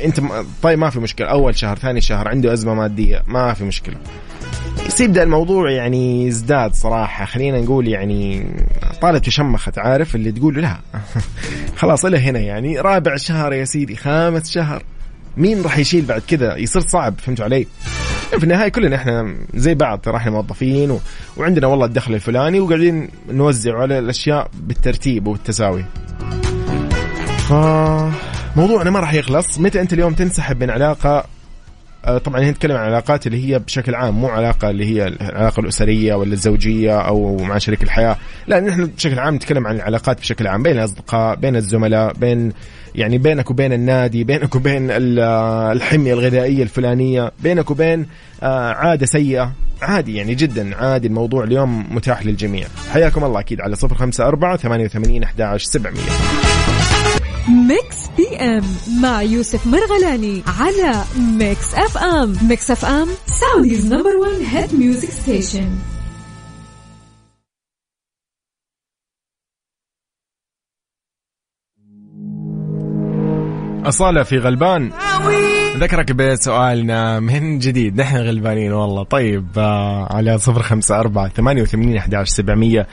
أنت 0.04 0.20
طيب 0.62 0.78
ما 0.78 0.90
في 0.90 1.00
مشكلة، 1.00 1.26
أول 1.26 1.56
شهر 1.56 1.78
ثاني 1.78 2.00
شهر 2.00 2.28
عنده 2.28 2.52
أزمة 2.52 2.74
مادية، 2.74 3.22
ما 3.26 3.54
في 3.54 3.64
مشكلة. 3.64 3.96
يبدأ 5.00 5.22
الموضوع 5.22 5.70
يعني 5.70 6.26
يزداد 6.26 6.74
صراحة. 6.74 7.24
خلينا 7.24 7.60
نقول 7.60 7.88
يعني 7.88 8.46
طالت 9.02 9.28
وشمخت 9.28 9.78
عارف؟ 9.78 10.14
اللي 10.14 10.32
تقول 10.32 10.62
لا. 10.62 10.76
خلاص 11.80 12.04
إلى 12.04 12.18
هنا 12.18 12.38
يعني. 12.38 12.80
رابع 12.80 13.16
شهر 13.16 13.52
يا 13.52 13.64
سيدي 13.64 13.96
خامس 13.96 14.50
شهر. 14.50 14.82
مين 15.36 15.62
راح 15.62 15.78
يشيل 15.78 16.04
بعد 16.04 16.22
كذا 16.28 16.56
يصير 16.56 16.82
صعب 16.82 17.14
فهمتوا 17.18 17.44
علي؟ 17.44 17.66
في 18.30 18.44
النهاية 18.44 18.68
كلنا 18.68 18.96
إحنا 18.96 19.36
زي 19.54 19.74
بعض 19.74 19.98
ترى 19.98 20.16
إحنا 20.16 20.30
موظفين 20.30 20.90
و... 20.90 21.00
وعندنا 21.36 21.66
والله 21.66 21.86
الدخل 21.86 22.14
الفلاني 22.14 22.60
وقاعدين 22.60 23.08
نوزع 23.30 23.78
على 23.78 23.98
الأشياء 23.98 24.50
بالترتيب 24.54 25.26
والتساوي. 25.26 25.84
ف 27.48 27.52
موضوعنا 28.56 28.90
ما 28.90 29.00
راح 29.00 29.14
يخلص، 29.14 29.58
متى 29.58 29.80
أنت 29.80 29.92
اليوم 29.92 30.14
تنسحب 30.14 30.62
من 30.62 30.70
علاقة 30.70 31.24
طبعا 32.18 32.40
هنا 32.40 32.50
نتكلم 32.50 32.76
عن 32.76 32.82
العلاقات 32.88 33.26
اللي 33.26 33.48
هي 33.48 33.58
بشكل 33.58 33.94
عام 33.94 34.14
مو 34.14 34.28
علاقة 34.28 34.70
اللي 34.70 34.84
هي 34.84 35.06
العلاقة 35.06 35.60
الأسرية 35.60 36.14
ولا 36.14 36.32
الزوجية 36.32 37.00
أو 37.00 37.36
مع 37.36 37.58
شريك 37.58 37.82
الحياة. 37.82 38.16
لا 38.46 38.60
نحن 38.60 38.86
بشكل 38.86 39.18
عام 39.18 39.34
نتكلم 39.34 39.66
عن 39.66 39.76
العلاقات 39.76 40.20
بشكل 40.20 40.46
عام 40.46 40.62
بين 40.62 40.72
الأصدقاء 40.78 41.36
بين 41.36 41.56
الزملاء 41.56 42.12
بين 42.12 42.52
يعني 42.94 43.18
بينك 43.18 43.50
وبين 43.50 43.72
النادي 43.72 44.24
بينك 44.24 44.54
وبين 44.54 44.88
الحمية 44.90 46.12
الغذائية 46.12 46.62
الفلانية 46.62 47.32
بينك 47.42 47.70
وبين 47.70 48.06
آه، 48.42 48.72
عادة 48.72 49.06
سيئة. 49.06 49.52
عادي 49.82 50.16
يعني 50.16 50.34
جدا 50.34 50.76
عادي 50.76 51.06
الموضوع 51.06 51.44
اليوم 51.44 51.94
متاح 51.94 52.26
للجميع. 52.26 52.66
حياكم 52.92 53.24
الله 53.24 53.40
أكيد 53.40 53.60
على 53.60 53.76
054 53.82 54.56
88 54.56 55.22
11 55.22 55.64
700 55.66 56.79
Mix 57.48 57.96
PM 58.16 58.64
مع 59.02 59.22
يوسف 59.22 59.66
مرغلاني 59.66 60.42
على 60.60 61.04
Mix 61.18 61.74
FM 61.74 62.36
Mix 62.48 62.70
FM 62.70 63.08
Saudi's 63.26 63.92
number 63.92 64.16
1 64.16 64.32
hit 64.42 64.74
music 64.74 65.10
station 65.10 65.70
أصالة 73.84 74.22
في 74.22 74.38
غلبان. 74.38 74.90
ذكرك 75.76 76.12
بسؤالنا 76.12 77.20
من 77.20 77.58
جديد. 77.58 78.00
نحن 78.00 78.16
غلبانين 78.16 78.72
والله. 78.72 79.02
طيب 79.02 79.46
آه 79.58 80.12
على 80.12 80.38
صفر 80.38 80.62
خمسة 80.62 81.00
أربعة 81.00 81.28
ثمانية 81.28 81.62
وثمانين 81.62 81.96
أحداش 81.96 82.28
سبعمية 82.28 82.86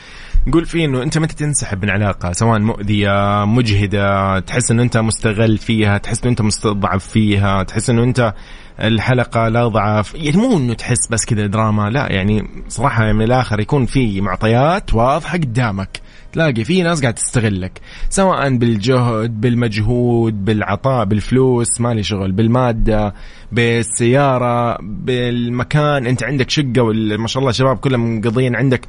نقول 0.47 0.65
فيه 0.65 0.85
إنه 0.85 1.03
أنت 1.03 1.17
متى 1.17 1.35
تنسحب 1.35 1.83
من 1.83 1.89
علاقة 1.89 2.31
سواء 2.31 2.59
مؤذية 2.59 3.45
مجهدة 3.45 4.39
تحس 4.39 4.71
إنه 4.71 4.83
أنت 4.83 4.97
مستغل 4.97 5.57
فيها 5.57 5.97
تحس 5.97 6.21
إنه 6.21 6.31
أنت 6.31 6.41
مستضعف 6.41 7.07
فيها 7.07 7.63
تحس 7.63 7.89
إنه 7.89 8.03
أنت 8.03 8.33
الحلقة 8.79 9.47
لا 9.47 9.67
ضعف. 9.67 10.15
يعني 10.15 10.37
مو 10.37 10.57
إنه 10.57 10.73
تحس 10.73 11.07
بس 11.11 11.25
كذا 11.25 11.45
دراما 11.45 11.89
لا 11.89 12.11
يعني 12.11 12.63
صراحة 12.67 13.11
من 13.11 13.21
الآخر 13.21 13.59
يكون 13.59 13.85
في 13.85 14.21
معطيات 14.21 14.93
واضحة 14.93 15.37
قدامك. 15.37 16.01
تلاقي 16.37 16.63
في 16.63 16.81
ناس 16.83 17.01
قاعد 17.01 17.13
تستغلك 17.13 17.81
سواء 18.09 18.57
بالجهد 18.57 19.41
بالمجهود 19.41 20.45
بالعطاء 20.45 21.05
بالفلوس 21.05 21.81
مالي 21.81 22.03
شغل 22.03 22.31
بالمادة 22.31 23.13
بالسيارة 23.51 24.77
بالمكان 24.81 26.07
انت 26.07 26.23
عندك 26.23 26.49
شقة 26.49 26.93
ما 27.17 27.27
شاء 27.27 27.41
الله 27.41 27.51
شباب 27.51 27.77
كلهم 27.77 28.17
مقضيين 28.17 28.55
عندك 28.55 28.81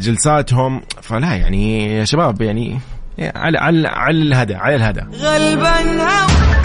جلساتهم 0.00 0.82
فلا 1.02 1.34
يعني 1.34 1.94
يا 1.96 2.04
شباب 2.04 2.42
يعني 2.42 2.78
على 3.18 3.58
على 3.58 3.88
على 3.88 4.22
الهدى 4.22 4.54
على 4.54 4.74
الهدى. 4.74 5.00
غلبا 5.00 6.61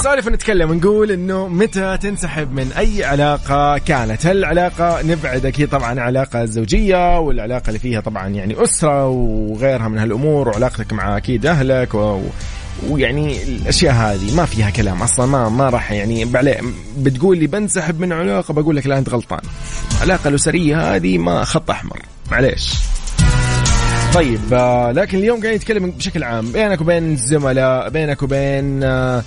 نسولف 0.00 0.26
ونتكلم 0.26 0.70
ونقول 0.70 1.10
إنه 1.10 1.48
متى 1.48 1.98
تنسحب 1.98 2.52
من 2.52 2.72
أي 2.72 3.04
علاقة 3.04 3.78
كانت. 3.78 4.26
هل 4.26 4.36
العلاقه 4.36 5.02
نبعد 5.02 5.46
أكيد 5.46 5.68
طبعا 5.68 6.00
علاقه 6.00 6.44
زوجيه 6.44 7.18
والعلاقة 7.18 7.68
اللي 7.68 7.78
فيها 7.78 8.00
طبعا 8.00 8.28
يعني 8.28 8.62
أسرة 8.62 9.08
وغيرها 9.08 9.88
من 9.88 9.98
هالأمور 9.98 10.48
وعلاقتك 10.48 10.92
مع 10.92 11.16
أكيد 11.16 11.46
أهلك 11.46 11.94
و... 11.94 12.20
ويعني 12.88 13.42
الأشياء 13.42 13.94
هذه. 13.94 14.36
ما 14.36 14.44
فيها 14.44 14.70
كلام 14.70 15.02
أصلا 15.02 15.26
ما 15.26 15.48
ما 15.48 15.68
راح 15.70 15.92
يعني 15.92 16.26
بتقول 16.98 17.38
لي 17.38 17.46
بنسحب 17.46 18.00
من 18.00 18.12
علاقة 18.12 18.54
بقول 18.54 18.76
لك 18.76 18.86
لا 18.86 18.98
أنت 18.98 19.08
غلطان. 19.08 19.40
العلاقه 19.96 20.28
الأسرية 20.28 20.94
هذه 20.94 21.18
ما 21.18 21.44
خط 21.44 21.70
أحمر. 21.70 22.02
معليش. 22.30 22.74
طيب 24.14 24.40
آه 24.52 24.92
لكن 24.92 25.18
اليوم 25.18 25.40
قاعدين 25.40 25.56
نتكلم 25.56 25.90
بشكل 25.90 26.22
عام 26.22 26.52
بينك 26.52 26.80
وبين 26.80 27.12
الزملاء 27.12 27.88
بينك 27.88 28.22
وبين 28.22 28.82
آه 28.82 29.22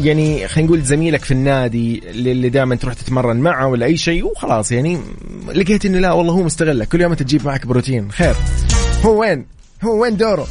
يعني 0.00 0.48
خلينا 0.48 0.68
نقول 0.68 0.82
زميلك 0.82 1.24
في 1.24 1.30
النادي 1.30 2.02
اللي 2.10 2.48
دائما 2.48 2.74
تروح 2.74 2.94
تتمرن 2.94 3.36
معه 3.36 3.66
ولا 3.66 3.86
أي 3.86 3.96
شيء 3.96 4.26
وخلاص 4.26 4.72
يعني 4.72 4.98
لقيت 5.54 5.84
إنه 5.86 5.98
لا 5.98 6.12
والله 6.12 6.32
هو 6.32 6.42
مستغلك. 6.42 6.88
كل 6.88 7.00
يوم 7.00 7.10
أنت 7.10 7.22
تجيب 7.22 7.46
معك 7.46 7.66
بروتين. 7.66 8.10
خير. 8.10 8.34
هو 9.04 9.20
وين؟ 9.20 9.46
هو 9.84 10.02
وين 10.02 10.16
دوره؟ 10.16 10.46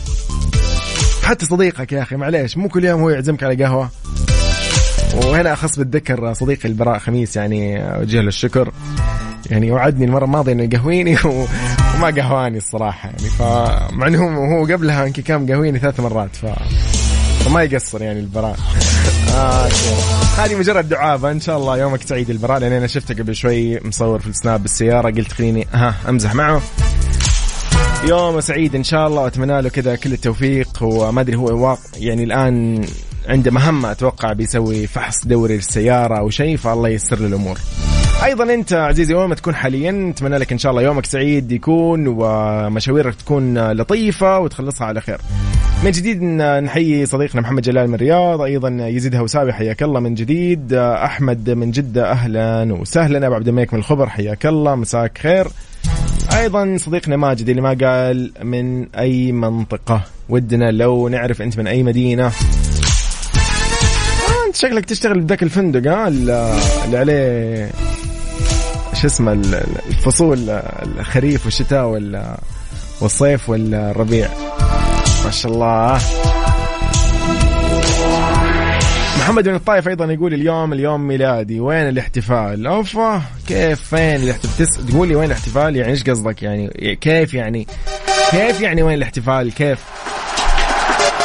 حتى 1.23 1.45
صديقك 1.45 1.91
يا 1.91 2.01
أخي 2.01 2.15
معليش 2.15 2.57
مو 2.57 2.69
كل 2.69 2.85
يوم 2.85 3.01
هو 3.01 3.09
يعزمك 3.09 3.43
على 3.43 3.63
قهوة. 3.63 3.89
وهنا 5.15 5.53
أخص 5.53 5.79
بالذكر 5.79 6.33
صديقي 6.33 6.69
البراء 6.69 6.99
خميس 6.99 7.35
يعني 7.35 7.83
اوجه 7.95 8.21
له 8.21 8.27
الشكر. 8.27 8.71
يعني 9.49 9.71
وعدني 9.71 10.05
المرة 10.05 10.25
الماضية 10.25 10.51
إنه 10.51 10.63
يقهويني 10.63 11.17
وما 11.95 12.07
قهواني 12.07 12.57
الصراحة 12.57 13.09
يعني 13.09 13.29
فمع 13.29 14.07
انه 14.07 14.55
هو 14.55 14.65
قبلها 14.65 15.05
يمكن 15.05 15.21
كان 15.21 15.51
قهويني 15.51 15.79
ثلاث 15.79 15.99
مرات 15.99 16.35
ف 16.35 16.45
فما 17.45 17.63
يقصر 17.63 18.01
يعني 18.01 18.19
البراء. 18.19 18.55
آه 19.35 19.69
هذه 20.37 20.55
مجرد 20.55 20.89
دعابة 20.89 21.31
إن 21.31 21.39
شاء 21.39 21.57
الله 21.57 21.77
يومك 21.77 22.01
سعيد 22.01 22.29
البراء 22.29 22.59
لأن 22.59 22.71
أنا 22.71 22.87
شفته 22.87 23.13
قبل 23.13 23.35
شوي 23.35 23.79
مصور 23.79 24.19
في 24.19 24.27
السناب 24.27 24.61
بالسيارة 24.61 25.11
قلت 25.11 25.31
خليني 25.31 25.67
ها 25.73 25.95
أمزح 26.09 26.35
معه. 26.35 26.61
يوم 28.07 28.41
سعيد 28.41 28.75
إن 28.75 28.83
شاء 28.83 29.07
الله 29.07 29.21
وأتمنى 29.21 29.61
له 29.61 29.69
كذا 29.69 29.95
كل 29.95 30.13
التوفيق 30.13 30.83
وما 30.83 31.21
أدري 31.21 31.35
هو 31.35 31.77
يعني 31.97 32.23
الآن 32.23 32.85
عنده 33.27 33.51
مهمة 33.51 33.91
أتوقع 33.91 34.33
بيسوي 34.33 34.87
فحص 34.87 35.27
دوري 35.27 35.55
للسياره 35.55 36.19
أو 36.19 36.29
شيء 36.29 36.57
فالله 36.57 36.89
ييسر 36.89 37.19
له 37.19 37.27
الأمور. 37.27 37.59
أيضا 38.23 38.53
أنت 38.53 38.73
عزيزي 38.73 39.13
وين 39.13 39.29
ما 39.29 39.35
تكون 39.35 39.55
حاليا 39.55 39.91
نتمنى 39.91 40.37
لك 40.37 40.51
إن 40.51 40.57
شاء 40.57 40.71
الله 40.71 40.81
يومك 40.81 41.05
سعيد 41.05 41.51
يكون 41.51 42.07
ومشاويرك 42.07 43.15
تكون 43.15 43.71
لطيفة 43.71 44.39
وتخلصها 44.39 44.87
على 44.87 45.01
خير. 45.01 45.17
من 45.83 45.91
جديد 45.91 46.23
نحيي 46.23 47.05
صديقنا 47.05 47.41
محمد 47.41 47.61
جلال 47.61 47.87
من 47.87 47.95
الرياض 47.95 48.41
أيضا 48.41 48.69
يزيد 48.69 49.15
هوساوي 49.15 49.53
حياك 49.53 49.83
الله 49.83 49.99
من 49.99 50.13
جديد. 50.13 50.73
أحمد 50.73 51.49
من 51.49 51.71
جدة 51.71 52.11
أهلا 52.11 52.73
وسهلا. 52.73 53.27
أبو 53.27 53.35
عبد 53.35 53.47
الملك 53.47 53.73
من 53.73 53.79
الخبر 53.79 54.09
حياك 54.09 54.45
الله 54.45 54.75
مساك 54.75 55.17
خير. 55.17 55.47
أيضا 56.37 56.77
صديقنا 56.77 57.17
ماجد 57.17 57.49
اللي 57.49 57.61
ما 57.61 57.77
قال 57.81 58.31
من 58.43 58.95
أي 58.95 59.31
منطقة. 59.31 60.01
ودنا 60.29 60.71
لو 60.71 61.07
نعرف 61.07 61.41
أنت 61.41 61.57
من 61.57 61.67
أي 61.67 61.83
مدينة. 61.83 62.25
آه 62.25 62.31
أنت 64.47 64.55
شكلك 64.55 64.85
تشتغل 64.85 65.19
بذاك 65.19 65.43
الفندق 65.43 65.91
ها 65.91 66.07
اللي 66.07 66.97
عليه 66.97 67.69
شو 69.03 69.07
اسمه 69.07 69.31
الفصول 69.31 70.49
الخريف 70.99 71.45
والشتاء 71.45 71.85
والصيف 73.01 73.49
والربيع. 73.49 74.29
ما 75.25 75.31
شاء 75.31 75.51
الله. 75.51 75.99
محمد 79.19 79.43
بن 79.43 79.55
الطايف 79.55 79.87
أيضا 79.87 80.05
يقول 80.05 80.33
اليوم 80.33 80.73
اليوم 80.73 81.07
ميلادي. 81.07 81.59
وين 81.59 81.89
الاحتفال؟ 81.89 82.67
أوفا 82.67 83.21
كيف؟ 83.47 83.81
فين 83.81 84.23
الاحتفال. 84.23 84.87
تقول 84.87 85.07
لي 85.07 85.15
وين 85.15 85.25
الاحتفال؟ 85.25 85.75
يعني 85.75 85.91
إيش 85.91 86.03
قصدك؟ 86.03 86.43
يعني 86.43 86.95
كيف 87.01 87.33
يعني؟ 87.33 87.67
كيف 88.31 88.61
يعني 88.61 88.83
وين 88.83 88.97
الاحتفال؟ 88.97 89.53
كيف؟ 89.53 89.92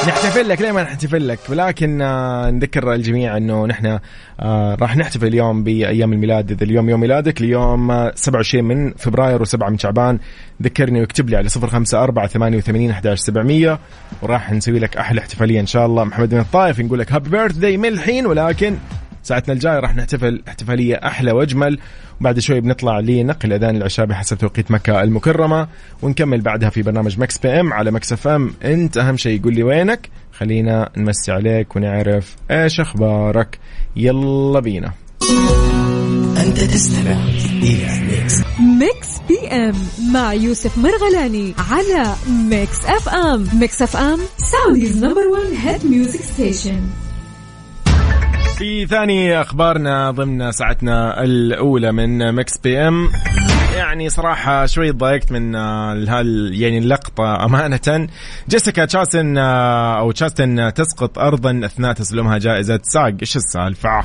نحتفل 0.07 0.49
لك 0.49 0.61
ليه 0.61 0.73
ما 0.73 0.83
نحتفل 0.83 1.29
لك؟ 1.29 1.39
ولكن 1.49 2.03
آه 2.03 2.51
نذكر 2.51 2.93
الجميع 2.95 3.37
إنه 3.37 3.67
نحن 3.67 3.99
آه 4.41 4.75
راح 4.75 4.97
نحتفل 4.97 5.27
اليوم 5.27 5.65
بأيام 5.65 6.13
الميلاد. 6.13 6.51
إذا 6.51 6.65
اليوم 6.65 6.91
يوم 6.91 7.01
ميلادك 7.01 7.41
اليوم 7.41 8.11
27 8.15 8.65
من 8.65 8.93
فبراير 8.93 9.45
و7 9.45 9.63
من 9.71 9.79
شعبان. 9.79 10.19
ذكرني 10.63 11.01
واكتب 11.01 11.31
لي 11.31 11.37
على 11.37 11.49
054 11.57 12.29
88 12.29 12.91
11 12.91 13.17
700 13.17 13.79
وراح 14.23 14.53
نسوي 14.53 14.79
لك 14.79 14.97
أحلى 14.97 15.21
احتفالية 15.21 15.61
إن 15.61 15.67
شاء 15.67 15.87
الله. 15.87 16.05
محمد 16.05 16.29
بن 16.29 16.39
الطايف 16.39 16.81
نقول 16.81 16.99
لك 16.99 17.13
هابي 17.13 17.31
بيرث 17.31 17.57
داي 17.57 17.77
من 17.77 17.89
الحين 17.89 18.27
ولكن 18.27 18.77
ساعتنا 19.29 19.55
الجاية 19.55 19.81
راح 19.81 19.97
نحتفل 19.97 20.43
احتفالية 20.49 20.95
أحلى 20.95 21.33
وأجمل. 21.33 21.79
وبعد 22.21 22.39
شوي 22.39 22.61
بنطلع 22.61 23.01
لنقل 23.01 23.53
أذان 23.53 23.77
العشاء 23.77 24.07
بحسب 24.07 24.39
توقيت 24.39 24.71
مكة 24.71 25.03
المكرمة. 25.03 25.69
ونكمل 26.03 26.41
بعدها 26.41 26.71
في 26.71 26.83
برنامج 26.83 27.19
Mix 27.19 27.39
PM 27.39 27.73
على 27.73 27.91
Mix 27.91 28.13
FM. 28.13 28.55
أنت 28.65 28.97
أهم 28.97 29.17
شيء 29.17 29.43
قول 29.43 29.55
لي 29.55 29.63
وينك. 29.63 30.09
خلينا 30.33 30.91
نمسي 30.97 31.33
عليك 31.33 31.77
ونعرف 31.77 32.37
إيش 32.51 32.81
أخبارك. 32.81 33.59
يلا 33.97 34.61
بينا. 34.61 34.93
أنت 36.47 36.61
تستمع 36.61 37.19
إلى 37.63 38.01
Mix 38.01 38.35
Mix 38.61 39.09
PM 39.29 39.75
مع 40.13 40.33
يوسف 40.33 40.79
مرغلاني 40.79 41.55
على 41.71 42.15
Mix 42.51 42.85
FM. 42.85 43.47
Mix 43.61 43.83
FM 43.83 44.19
Saudi's 44.37 45.05
number 45.05 45.27
1 45.27 45.69
hit 45.69 45.87
music 45.87 46.21
station 46.21 46.81
في 48.59 48.87
ثاني 48.87 49.41
أخبارنا 49.41 50.11
ضمن 50.11 50.53
ساعتنا 50.53 51.25
الأولى 51.25 51.93
من 51.93 52.35
Mix 52.35 52.59
PM. 52.59 53.09
يعني 53.77 54.09
صراحة 54.09 54.67
شوي 54.67 54.91
ضايقت 54.91 55.33
من 55.33 55.55
هال 56.09 56.51
يعني 56.53 56.79
اللقطة 56.79 57.45
أمانة. 57.45 58.09
جيسيكا 58.49 58.85
تشاستن 58.85 59.39
أو 59.39 60.11
تشاستن 60.11 60.73
تسقط 60.75 61.19
أرضا 61.19 61.61
أثناء 61.65 61.93
تسلمها 61.93 62.39
جائزة 62.39 62.81
SAG. 62.83 63.15
إيش 63.21 63.37
السالفة؟ 63.37 64.03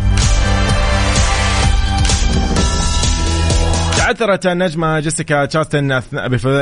تعثرت 4.03 4.45
النجمة 4.45 4.99
جيسيكا 4.99 5.45
تشاستن 5.45 5.99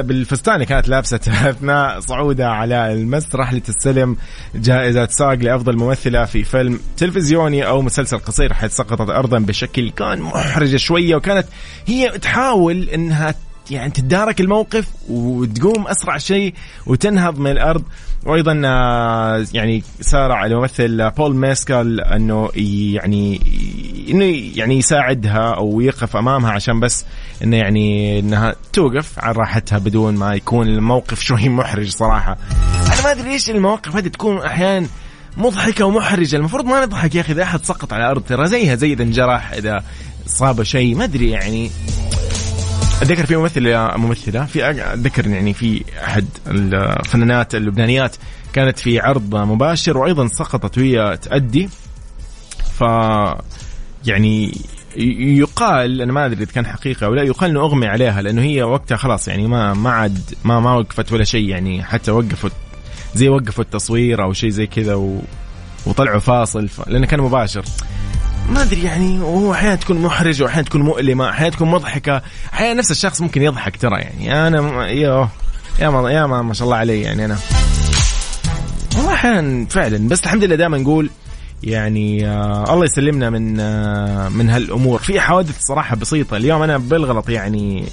بالفستان. 0.02 0.56
اللي 0.56 0.66
كانت 0.66 0.88
لابسة 0.88 1.20
أثناء 1.50 2.00
صعودها 2.00 2.48
على 2.48 2.94
المسرح 2.94 3.54
لتستلم 3.54 4.18
جائزة 4.56 5.08
ساق 5.08 5.34
لأفضل 5.34 5.78
ممثلة 5.78 6.26
في 6.26 6.44
فيلم 6.44 6.80
تلفزيوني 6.98 7.68
أو 7.68 7.82
مسلسل 7.82 8.18
قصير 8.18 8.54
حيث 8.54 8.76
سقطت 8.76 9.10
أرضا 9.10 9.40
بشكل 9.40 9.90
كان 9.90 10.22
محرج 10.22 10.76
شوية 10.76 11.16
وكانت 11.16 11.48
هي 11.88 12.10
تحاول 12.10 12.90
أنها 12.90 13.36
يعني 13.70 13.92
تتدارك 13.92 14.42
الموقف 14.42 14.88
وتقوم 15.10 15.88
أسرع 15.88 16.18
شيء 16.18 16.54
وتنهض 16.86 17.40
من 17.40 17.52
الأرض. 17.52 17.84
وأيضا 18.26 18.62
آه، 18.66 19.46
يعني 19.54 19.84
سارع 20.02 20.46
الممثل 20.46 21.10
بول 21.10 21.36
ميسكال 21.36 22.02
أنه 22.02 22.50
يعني 22.56 23.42
إنه 24.10 24.26
يعني 24.56 24.78
يساعدها 24.78 25.54
أو 25.54 25.82
يقف 25.82 26.16
أمامها 26.16 26.52
عشان 26.52 26.80
بس 26.80 27.06
إنه 27.44 27.58
يعني 27.58 28.20
إنها 28.20 28.56
توقف 28.74 29.20
على 29.20 29.38
راحتها 29.38 29.78
بدون 29.78 30.16
ما 30.16 30.34
يكون 30.34 30.68
الموقف 30.68 31.22
شوي 31.28 31.50
محرج 31.50 31.90
صراحة. 31.90 32.38
أنا 32.94 33.04
ما 33.04 33.12
أدري 33.12 33.30
ليش 33.30 33.50
المواقف 33.50 33.96
هذه 33.96 34.08
تكون 34.08 34.38
أحيانا 34.38 34.88
مضحكة 35.38 35.86
ومحرجة. 35.86 36.36
المفروض 36.36 36.66
ما 36.66 36.86
نضحك 36.86 37.16
يا 37.16 37.22
أخي 37.22 37.34
إذا 37.34 37.44
أحد 37.44 37.66
سقط 37.66 37.94
على 37.94 38.04
الأرض 38.04 38.24
ترى 38.24 38.48
زيها 38.48 38.76
زي 38.76 38.94
اذا 38.94 39.04
انجرح 39.04 39.54
إذا 39.54 39.84
صاب 40.26 40.64
شيء. 40.64 40.96
ما 40.96 41.04
أدري 41.04 41.30
يعني. 41.30 41.72
أتذكر 43.02 43.26
في 43.26 43.36
ممثلة 43.36 43.98
ممثلة 43.98 44.46
في 44.46 44.70
أتذكر 44.70 45.28
يعني 45.28 45.54
في 45.54 45.84
أحد 46.04 46.26
الفنانات 46.48 47.56
اللبنانيات 47.56 48.16
كانت 48.54 48.80
في 48.80 49.00
عرض 49.00 49.36
مباشر 49.36 49.98
وأيضا 49.98 50.28
سقطت 50.28 50.78
وهي 50.78 51.18
تأدي. 51.22 51.70
ف 52.80 52.84
يعني 54.06 54.58
يقال 54.98 56.02
أنا 56.02 56.14
ما 56.14 56.26
أدري 56.26 56.44
إذا 56.44 56.52
كان 56.52 56.66
حقيقة 56.66 57.06
أو 57.06 57.14
لا 57.14 57.24
يقال 57.24 57.50
إنه 57.50 57.60
أغمي 57.60 57.88
عليها 57.88 58.22
لأنه 58.22 58.42
هي 58.42 58.64
وقتها 58.64 58.96
خلاص 58.96 59.28
يعني 59.28 59.48
ما 59.48 59.74
ما 59.74 59.90
عاد 59.92 60.22
ما 60.44 60.60
ما 60.60 60.74
وقفت 60.74 61.12
ولا 61.12 61.24
شيء 61.24 61.50
يعني 61.50 61.84
حتى 61.84 62.12
وقفوا 62.12 62.50
زي 63.16 63.30
وقفوا 63.30 63.64
التصوير 63.64 64.24
أو 64.24 64.34
شيء 64.34 64.50
زي 64.50 64.68
كذا 64.68 64.96
و... 64.96 65.22
وطلعوا 65.86 66.20
فاصل 66.20 66.68
ف... 66.68 66.90
لأنه 66.90 67.08
كان 67.08 67.20
مباشر. 67.20 67.66
ما 68.50 68.62
أدري 68.62 68.84
يعني 68.84 69.20
وهو 69.20 69.54
أحيانا 69.54 69.76
تكون 69.76 70.02
محرجه 70.02 70.44
وأحيانا 70.44 70.68
تكون 70.68 70.82
مؤلمة 70.82 71.30
أحيانا 71.30 71.56
تكون 71.56 71.72
مضحكة. 71.72 72.22
أحيانا 72.54 72.74
نفس 72.74 72.92
الشخص 72.92 73.22
ممكن 73.22 73.42
يضحك 73.42 73.78
ترى 73.78 74.00
يعني. 74.00 74.48
أنا 74.48 74.88
يا 74.88 75.30
يا 75.80 75.90
ما 75.90 76.12
يا 76.12 76.26
ما, 76.26 76.42
ما 76.42 76.54
شاء 76.54 76.66
الله 76.66 76.78
علي 76.78 77.02
يعني 77.02 77.26
أنا. 77.26 77.38
والله 78.98 79.14
أحيانا 79.14 79.66
فعلا 79.70 80.08
بس 80.08 80.24
الحمد 80.24 80.44
لله 80.44 80.56
دائما 80.56 80.78
نقول 80.78 81.10
يعني 81.64 82.28
آه 82.28 82.74
الله 82.74 82.86
يسلمنا 82.86 83.30
من 83.30 83.60
آه 83.60 84.30
من 84.30 84.50
هالأمور. 84.50 85.00
في 85.00 85.20
حوادث 85.22 85.56
صراحة 85.60 85.96
بسيطة. 85.96 86.38
اليوم 86.38 86.62
أنا 86.62 86.78
بالغلط 86.78 87.30
يعني 87.30 87.86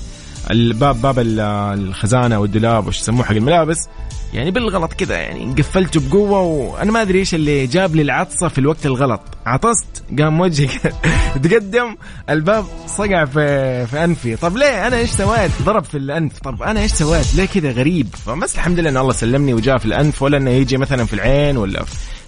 الباب 0.51 1.03
باب 1.03 1.19
الخزانة 1.19 2.39
والدولاب 2.39 2.87
وش 2.87 3.01
يسموه 3.01 3.25
حق 3.25 3.31
الملابس. 3.35 3.89
يعني 4.35 4.51
بالغلط 4.51 4.93
كذا 4.93 5.17
يعني 5.17 5.55
قفلته 5.59 6.01
بقوة 6.09 6.41
وأنا 6.41 6.93
ما 6.93 7.03
أدري 7.03 7.19
إيش 7.19 7.35
اللي 7.35 7.67
جاب 7.67 7.97
لي 7.97 8.03
العطسة 8.03 8.49
في 8.49 8.59
الوقت 8.59 8.87
الغلط. 8.87 9.21
عطست 9.47 10.05
قام 10.19 10.41
وجهي 10.41 10.69
تقدم 11.43 11.97
الباب 12.31 12.65
صقع 12.87 13.25
في 13.25 13.87
في 13.87 14.05
أنفي. 14.05 14.37
طب 14.37 14.57
ليه؟ 14.57 14.87
أنا 14.87 14.97
إيش 14.97 15.11
سويت؟ 15.11 15.51
ضرب 15.63 15.85
في 15.85 15.99
الأنف. 15.99 16.39
طب 16.39 16.63
أنا 16.63 16.81
إيش 16.81 16.93
سويت؟ 16.93 17.35
ليه 17.35 17.45
كذا 17.47 17.71
غريب؟ 17.71 18.15
فبس 18.27 18.55
الحمد 18.55 18.79
لله 18.79 18.91
إن 18.91 18.97
الله 18.97 19.13
سلمني 19.13 19.55
وجاء 19.55 19.79
في 19.79 19.87
الأنف 19.87 20.23
ولا 20.23 20.37
إنه 20.37 20.51
يجي 20.51 20.77
مثلا 20.77 21.05
في 21.05 21.15
العين 21.15 21.57
ولا 21.57 21.85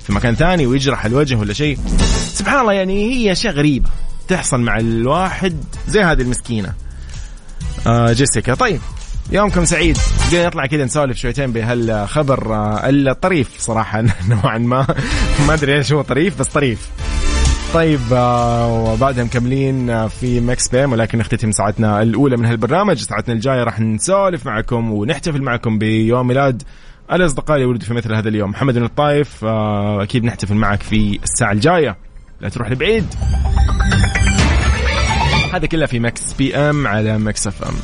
في 0.06 0.12
مكان 0.12 0.34
ثاني 0.34 0.66
ويجرح 0.66 1.04
الوجه 1.04 1.34
ولا 1.34 1.52
شيء. 1.52 1.78
سبحان 2.32 2.60
الله 2.60 2.72
يعني 2.72 3.12
هي 3.14 3.32
أشياء 3.32 3.54
غريبة 3.54 3.88
تحصل 4.28 4.60
مع 4.60 4.78
الواحد 4.78 5.64
زي 5.88 6.00
هذه 6.00 6.22
المسكينة. 6.22 6.74
جيسيكا. 8.12 8.54
طيب 8.54 8.80
يومكم 9.32 9.64
سعيد. 9.64 9.98
بدنا 10.28 10.46
نطلع 10.46 10.66
كذا 10.66 10.84
نسولف 10.84 11.16
شويتين 11.16 11.52
بهالخبر 11.52 12.54
آه، 12.54 12.88
الطريف 12.88 13.50
صراحة. 13.58 14.04
نوعا 14.28 14.58
ما. 14.58 14.86
ما 15.46 15.54
أدري 15.54 15.76
إيش 15.76 15.92
هو 15.92 16.02
طريف 16.02 16.38
بس 16.38 16.46
طريف. 16.46 16.90
طيب 17.74 18.00
آه، 18.12 18.92
وبعدها 18.92 19.24
مكملين 19.24 19.90
آه، 19.90 20.06
في 20.08 20.40
مكس 20.40 20.68
بيم 20.68 20.92
ولكن 20.92 21.18
نختتم 21.18 21.50
ساعتنا 21.50 22.02
الأولى 22.02 22.36
من 22.36 22.44
هالبرنامج. 22.44 22.96
ساعتنا 22.96 23.34
الجاية 23.34 23.64
راح 23.64 23.80
نسولف 23.80 24.46
معكم 24.46 24.92
ونحتفل 24.92 25.42
معكم 25.42 25.78
بيوم 25.78 26.26
ميلاد 26.26 26.62
الأصدقاء 27.12 27.56
اللي 27.56 27.68
ولدوا 27.68 27.86
في 27.88 27.94
مثل 27.94 28.14
هذا 28.14 28.28
اليوم. 28.28 28.50
محمد 28.50 28.74
بن 28.74 28.84
الطايف 28.84 29.44
أكيد 29.44 30.24
نحتفل 30.24 30.54
معك 30.54 30.82
في 30.82 31.18
الساعة 31.22 31.52
الجاية. 31.52 31.96
لا 32.40 32.48
تروح 32.48 32.70
لبعيد. 32.70 33.06
هذا 35.52 35.66
كله 35.66 35.86
في 35.86 35.98
Mix 35.98 36.20
PM 36.38 36.86
على 36.86 37.18
Mix 37.18 37.46
FM. 37.46 37.74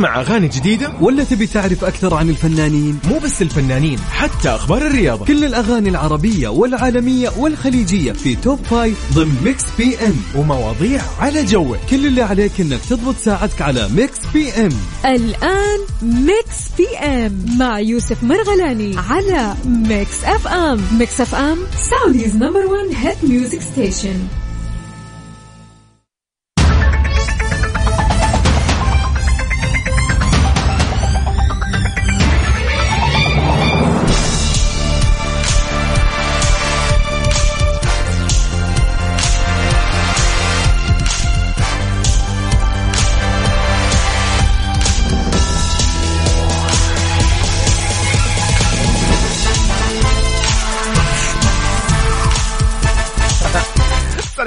مع 0.00 0.20
أغاني 0.20 0.48
جديدة 0.48 0.92
ولا 1.00 1.24
تبي 1.24 1.46
تعرف 1.46 1.84
أكثر 1.84 2.14
عن 2.14 2.30
الفنانين؟ 2.30 2.98
مو 3.04 3.18
بس 3.18 3.42
الفنانين 3.42 3.98
حتى 4.10 4.48
أخبار 4.48 4.86
الرياضة. 4.86 5.24
كل 5.24 5.44
الأغاني 5.44 5.88
العربية 5.88 6.48
والعالمية 6.48 7.30
والخليجية 7.36 8.12
في 8.12 8.36
top 8.36 8.58
five 8.70 8.98
ضمن 9.14 9.36
Mix 9.44 9.64
PM. 9.78 10.14
ومواضيع 10.34 11.02
على 11.20 11.44
جوك. 11.44 11.78
كل 11.90 12.06
اللي 12.06 12.22
عليك 12.22 12.60
إنك 12.60 12.80
تضبط 12.90 13.16
ساعتك 13.16 13.62
على 13.62 13.88
Mix 13.88 14.18
PM. 14.34 14.72
الآن 15.04 15.78
Mix 16.02 16.70
PM 16.78 17.46
مع 17.58 17.80
يوسف 17.80 18.24
مرغلاني 18.24 18.96
على 18.98 19.54
Mix 19.66 20.24
FM. 20.24 20.80
Mix 20.98 21.20
FM 21.20 21.58
سعوديز 21.90 22.36
نمبر 22.36 22.66
1 22.66 22.94
هيت 22.94 23.24
ميوزك 23.24 23.60
ستيشن 23.62 24.16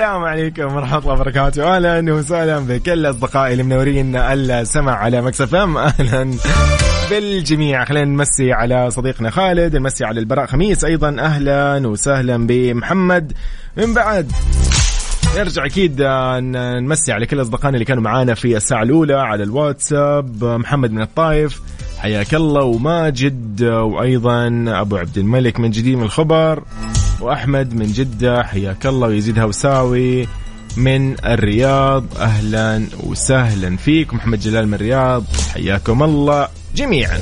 السلام 0.09 0.27
عليكم 0.27 0.75
ورحمة 0.75 0.97
الله 0.97 1.13
وبركاته. 1.13 1.75
أهلا 1.75 2.13
وسهلا 2.13 2.59
بكل 2.59 3.09
أصدقائي 3.09 3.51
اللي 3.51 3.63
منورين 3.63 4.15
السمع 4.15 4.95
على 4.95 5.21
مكسف 5.21 5.55
أم. 5.55 5.77
أهلا 5.99 6.37
بالجميع. 7.09 7.85
خلينا 7.85 8.05
نمسي 8.05 8.53
على 8.53 8.89
صديقنا 8.91 9.29
خالد 9.29 9.75
نمسي 9.75 10.05
على 10.05 10.19
البراء 10.19 10.45
خميس 10.45 10.83
أيضا. 10.83 11.15
أهلا 11.19 11.87
وسهلا 11.87 12.47
بمحمد. 12.47 13.33
من 13.77 13.93
بعد 13.93 14.31
نرجع 15.37 15.65
أكيد 15.65 16.01
نمسي 16.81 17.11
على 17.11 17.25
كل 17.25 17.41
أصدقائنا 17.41 17.75
اللي 17.75 17.85
كانوا 17.85 18.03
معانا 18.03 18.33
في 18.33 18.57
الساعة 18.57 18.83
الأولى 18.83 19.13
على 19.15 19.43
الواتساب. 19.43 20.43
محمد 20.43 20.91
من 20.91 21.01
الطايف 21.01 21.61
حياك 21.99 22.33
الله. 22.35 22.63
وماجد 22.63 23.63
وأيضا 23.63 24.65
أبو 24.67 24.97
عبد 24.97 25.17
الملك 25.17 25.59
من 25.59 25.71
جديد 25.71 25.97
من 25.97 26.03
الخبر. 26.03 26.63
وأحمد 27.21 27.73
من 27.73 27.91
جدة 27.91 28.43
حياك 28.43 28.85
الله 28.85 29.07
ويزيد 29.07 29.39
هوساوي 29.39 30.27
من 30.77 31.15
الرياض 31.25 32.05
أهلا 32.17 32.85
وسهلا 33.03 33.77
فيك 33.77 34.13
محمد 34.13 34.39
جلال 34.39 34.67
من 34.67 34.73
الرياض 34.73 35.23
حياكم 35.53 36.03
الله 36.03 36.47
جميعا. 36.75 37.19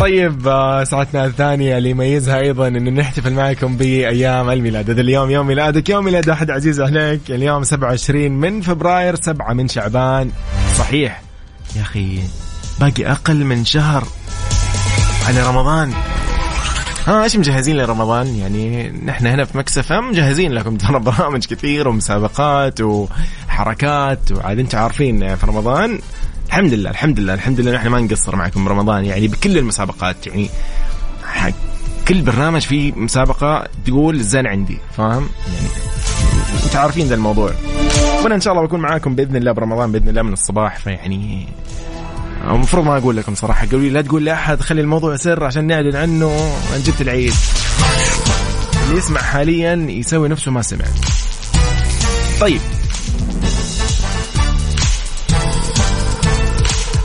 طيب 0.00 0.48
آه، 0.48 0.84
ساعتنا 0.84 1.24
الثانية 1.24 1.78
اللي 1.78 1.90
يميزها 1.90 2.40
أيضا 2.40 2.68
أنه 2.68 2.90
نحتفل 2.90 3.32
معكم 3.32 3.76
بأيام 3.76 4.50
الميلاد. 4.50 4.90
هذا 4.90 5.00
اليوم 5.00 5.30
يوم 5.30 5.46
ميلادك. 5.46 5.88
يوم 5.88 6.04
ميلاد 6.04 6.28
أحد 6.28 6.50
عزيز 6.50 6.80
عليك 6.80 7.20
اليوم 7.30 7.64
27 7.64 8.32
من 8.32 8.60
فبراير 8.60 9.14
7 9.14 9.52
من 9.52 9.68
شعبان. 9.68 10.30
صحيح. 10.78 11.22
يا 11.76 11.82
أخي 11.82 12.18
باقي 12.80 13.12
أقل 13.12 13.44
من 13.44 13.64
شهر 13.64 14.04
على 15.28 15.48
رمضان. 15.48 15.92
ها 17.06 17.22
إيش 17.24 17.36
مجهزين 17.36 17.76
لرمضان؟ 17.76 18.26
يعني 18.26 18.90
نحن 18.90 19.26
هنا 19.26 19.44
في 19.44 19.58
مكسف 19.58 19.92
مجهزين 19.92 20.52
لكم 20.52 20.76
ترى 20.76 20.98
برامج 20.98 21.46
كثير 21.46 21.88
ومسابقات 21.88 22.80
وحركات. 22.80 24.32
وعاد 24.32 24.58
أنتم 24.58 24.78
عارفين 24.78 25.36
في 25.36 25.46
رمضان 25.46 25.98
الحمد 26.50 26.74
لله 26.74 26.90
الحمد 26.90 27.20
لله 27.20 27.34
الحمد 27.34 27.60
لله 27.60 27.72
نحن 27.72 27.88
ما 27.88 28.00
نقصر 28.00 28.36
معكم 28.36 28.64
برمضان. 28.64 29.04
يعني 29.04 29.28
بكل 29.28 29.58
المسابقات 29.58 30.26
يعني 30.26 30.50
حق 31.24 31.52
كل 32.08 32.22
برنامج 32.22 32.60
فيه 32.60 32.92
مسابقة 32.92 33.68
تقول 33.86 34.20
زين 34.20 34.46
عندي 34.46 34.78
فاهم؟ 34.96 35.28
يعني 35.46 35.68
أنتم 36.64 36.78
عارفين 36.78 37.06
ذا 37.06 37.14
الموضوع. 37.14 37.52
وأنا 38.22 38.34
إن 38.34 38.40
شاء 38.40 38.52
الله 38.52 38.66
بكون 38.66 38.80
معاكم 38.80 39.14
بإذن 39.14 39.36
الله 39.36 39.52
برمضان 39.52 39.92
بإذن 39.92 40.08
الله 40.08 40.22
من 40.22 40.32
الصباح 40.32 40.78
فيعني 40.78 41.48
المفروض 42.44 42.84
ما 42.84 42.96
أقول 42.96 43.16
لكم 43.16 43.34
صراحة 43.34 43.66
قالوا 43.66 43.80
لي 43.80 43.90
لا 43.90 44.00
تقول 44.02 44.24
لاحد 44.24 44.60
خلي 44.60 44.80
الموضوع 44.80 45.16
سر 45.16 45.44
عشان 45.44 45.66
نعلن 45.66 45.96
عنه 45.96 46.52
ان 46.76 46.82
جبت 46.82 47.00
العيد. 47.00 47.34
اللي 48.84 48.98
يسمع 48.98 49.20
حاليا 49.20 49.86
يسوي 49.88 50.28
نفسه 50.28 50.50
ما 50.50 50.62
سمع. 50.62 50.84
طيب. 52.40 52.60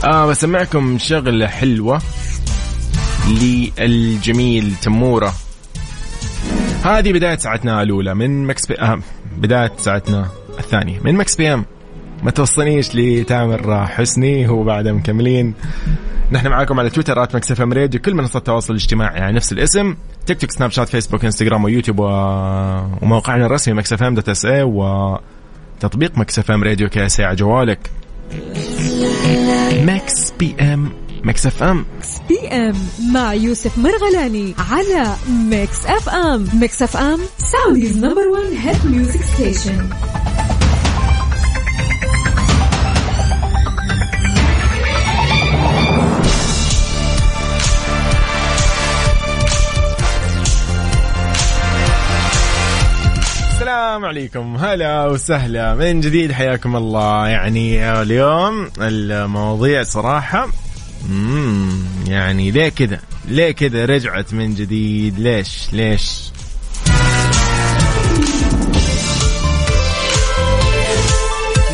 آه 0.04 0.26
بسمعكم 0.26 0.98
شغلة 0.98 1.46
حلوة 1.46 2.02
للجميل 3.28 4.72
تمورة. 4.82 5.32
هذه 6.84 7.12
بداية 7.12 7.36
ساعتنا 7.36 7.82
الأولى 7.82 8.14
من 8.14 8.46
Mix 8.46 8.66
P... 8.66 8.80
آه 8.80 8.98
بداية 9.36 9.72
ساعتنا 9.76 10.28
الثانية 10.58 11.00
من 11.04 11.14
Mix 11.14 11.36
PM. 11.36 11.64
ما 12.22 12.30
توصلنيش 12.30 12.94
لتامر 12.94 13.86
حسني 13.86 14.48
هو 14.48 14.64
بعد 14.64 14.88
مكملين. 14.88 15.54
نحن 16.32 16.48
معاكم 16.48 16.80
على 16.80 16.90
تويتر 16.90 17.22
at 17.22 17.36
Mix 17.36 17.50
FM 17.50 17.72
Radio 17.72 18.00
كل 18.00 18.14
منصات 18.14 18.36
التواصل 18.36 18.74
الاجتماعي 18.74 19.20
على 19.20 19.32
نفس 19.32 19.52
الاسم. 19.52 19.96
تيك 20.26 20.40
توك 20.40 20.50
سناب 20.50 20.70
شات 20.70 20.88
فيسبوك 20.88 21.24
إنستغرام 21.24 21.64
ويوتيوب. 21.64 21.98
وموقعنا 22.00 23.46
الرسمي 23.46 23.74
Mix 23.74 23.92
FM 23.92 24.14
dot 24.14 24.28
SA 24.28 24.62
وتطبيق 24.62 26.18
Mix 26.18 26.38
FM 26.38 26.64
Radio 26.64 26.88
KSA 26.88 27.20
على 27.20 27.36
جوالك. 27.36 27.90
Mix 29.84 30.30
PM 30.38 30.92
Mix 31.24 31.46
FM 31.46 31.86
PM 32.28 32.74
مع 33.12 33.34
يوسف 33.34 33.78
مرغلاني 33.78 34.54
على 34.70 35.16
Mix 35.28 35.86
FM 35.86 36.48
Mix 36.54 36.82
FM 36.82 37.20
Saudi's 37.38 37.98
number 37.98 38.28
1 38.28 38.42
hit 38.52 38.84
music 38.86 39.20
station 39.22 39.88
السلام 53.96 54.08
عليكم. 54.10 54.56
هلا 54.56 55.06
وسهلا. 55.06 55.74
من 55.74 56.00
جديد 56.00 56.32
حياكم 56.32 56.76
الله. 56.76 57.28
يعني 57.28 57.92
اليوم 58.02 58.70
المواضيع 58.80 59.82
صراحة 59.82 60.48
يعني 62.06 62.50
ليه 62.50 62.68
كذا؟ 62.68 63.00
ليه 63.28 63.50
كذا 63.50 63.84
رجعت 63.84 64.34
من 64.34 64.54
جديد؟ 64.54 65.18
ليش؟ 65.18 65.68
ليش؟ 65.72 66.30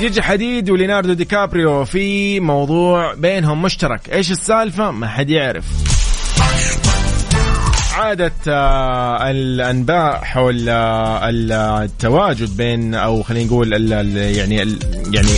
جيجي 0.00 0.22
حديد 0.22 0.70
وليناردو 0.70 1.12
دي 1.12 1.24
كابريو 1.24 1.84
في 1.84 2.40
موضوع 2.40 3.14
بينهم 3.14 3.62
مشترك. 3.62 4.10
إيش 4.12 4.30
السالفة؟ 4.30 4.90
ما 4.90 5.08
حد 5.08 5.30
يعرف. 5.30 5.91
عادت 7.92 8.48
آه، 8.48 9.30
الأنباء 9.30 10.24
حول 10.24 10.68
آه، 10.68 11.28
التواجد 11.82 12.56
بين 12.56 12.94
أو 12.94 13.22
خلينا 13.22 13.46
نقول 13.46 13.92
يعني 14.12 14.56
يعني 15.12 15.28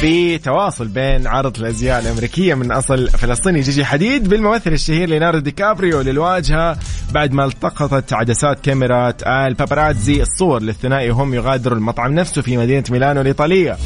في 0.00 0.38
تواصل 0.38 0.88
بين 0.88 1.26
عرض 1.26 1.58
الأزياء 1.58 2.00
الأمريكية 2.00 2.54
من 2.54 2.72
أصل 2.72 3.08
فلسطيني 3.08 3.60
جيجي 3.60 3.84
حديد 3.84 4.28
بالممثل 4.28 4.72
الشهير 4.72 5.08
ليوناردو 5.08 5.38
دي 5.38 5.50
كابريو 5.50 6.00
للواجهة 6.00 6.78
بعد 7.12 7.32
ما 7.32 7.44
التقطت 7.44 8.12
عدسات 8.12 8.60
كاميرا 8.60 9.14
الباباراتزي 9.26 10.22
الصور 10.22 10.62
للثنائي 10.62 11.10
وهم 11.10 11.34
يغادروا 11.34 11.78
المطعم 11.78 12.14
نفسه 12.14 12.42
في 12.42 12.56
مدينة 12.56 12.84
ميلانو 12.90 13.20
الايطاليه. 13.20 13.76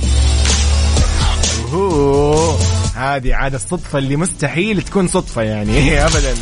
هذه 2.95 3.35
عاد 3.35 3.55
الصدفة 3.55 3.99
اللي 3.99 4.17
مستحيل 4.17 4.83
تكون 4.83 5.09
صدفة 5.09 5.43
يعني 5.43 5.99
ابدا. 6.07 6.35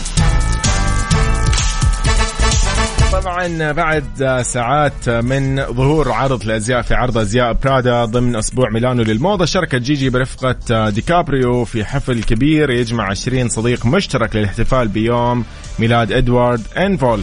طبعا 3.13 3.73
بعد 3.73 4.41
ساعات 4.45 5.09
من 5.09 5.57
ظهور 5.67 6.13
عرض 6.13 6.43
الازياء 6.43 6.83
في 6.83 6.95
عرض 6.95 7.19
أزياء 7.19 7.53
برادا 7.53 8.05
ضمن 8.05 8.37
أسبوع 8.37 8.71
ميلانو 8.71 9.03
للموضة 9.03 9.45
شاركت 9.45 9.75
جيجي 9.75 10.11
برفقة 10.11 10.89
ديكابريو 10.91 11.65
في 11.65 11.85
حفل 11.85 12.23
كبير 12.23 12.71
يجمع 12.71 13.11
20 13.11 13.49
صديق 13.49 13.87
مشترك 13.87 14.37
للاحتفال 14.37 14.89
بيوم 14.89 15.45
ميلاد 15.79 16.13
إدوارد 16.13 16.61
انفول 16.77 17.23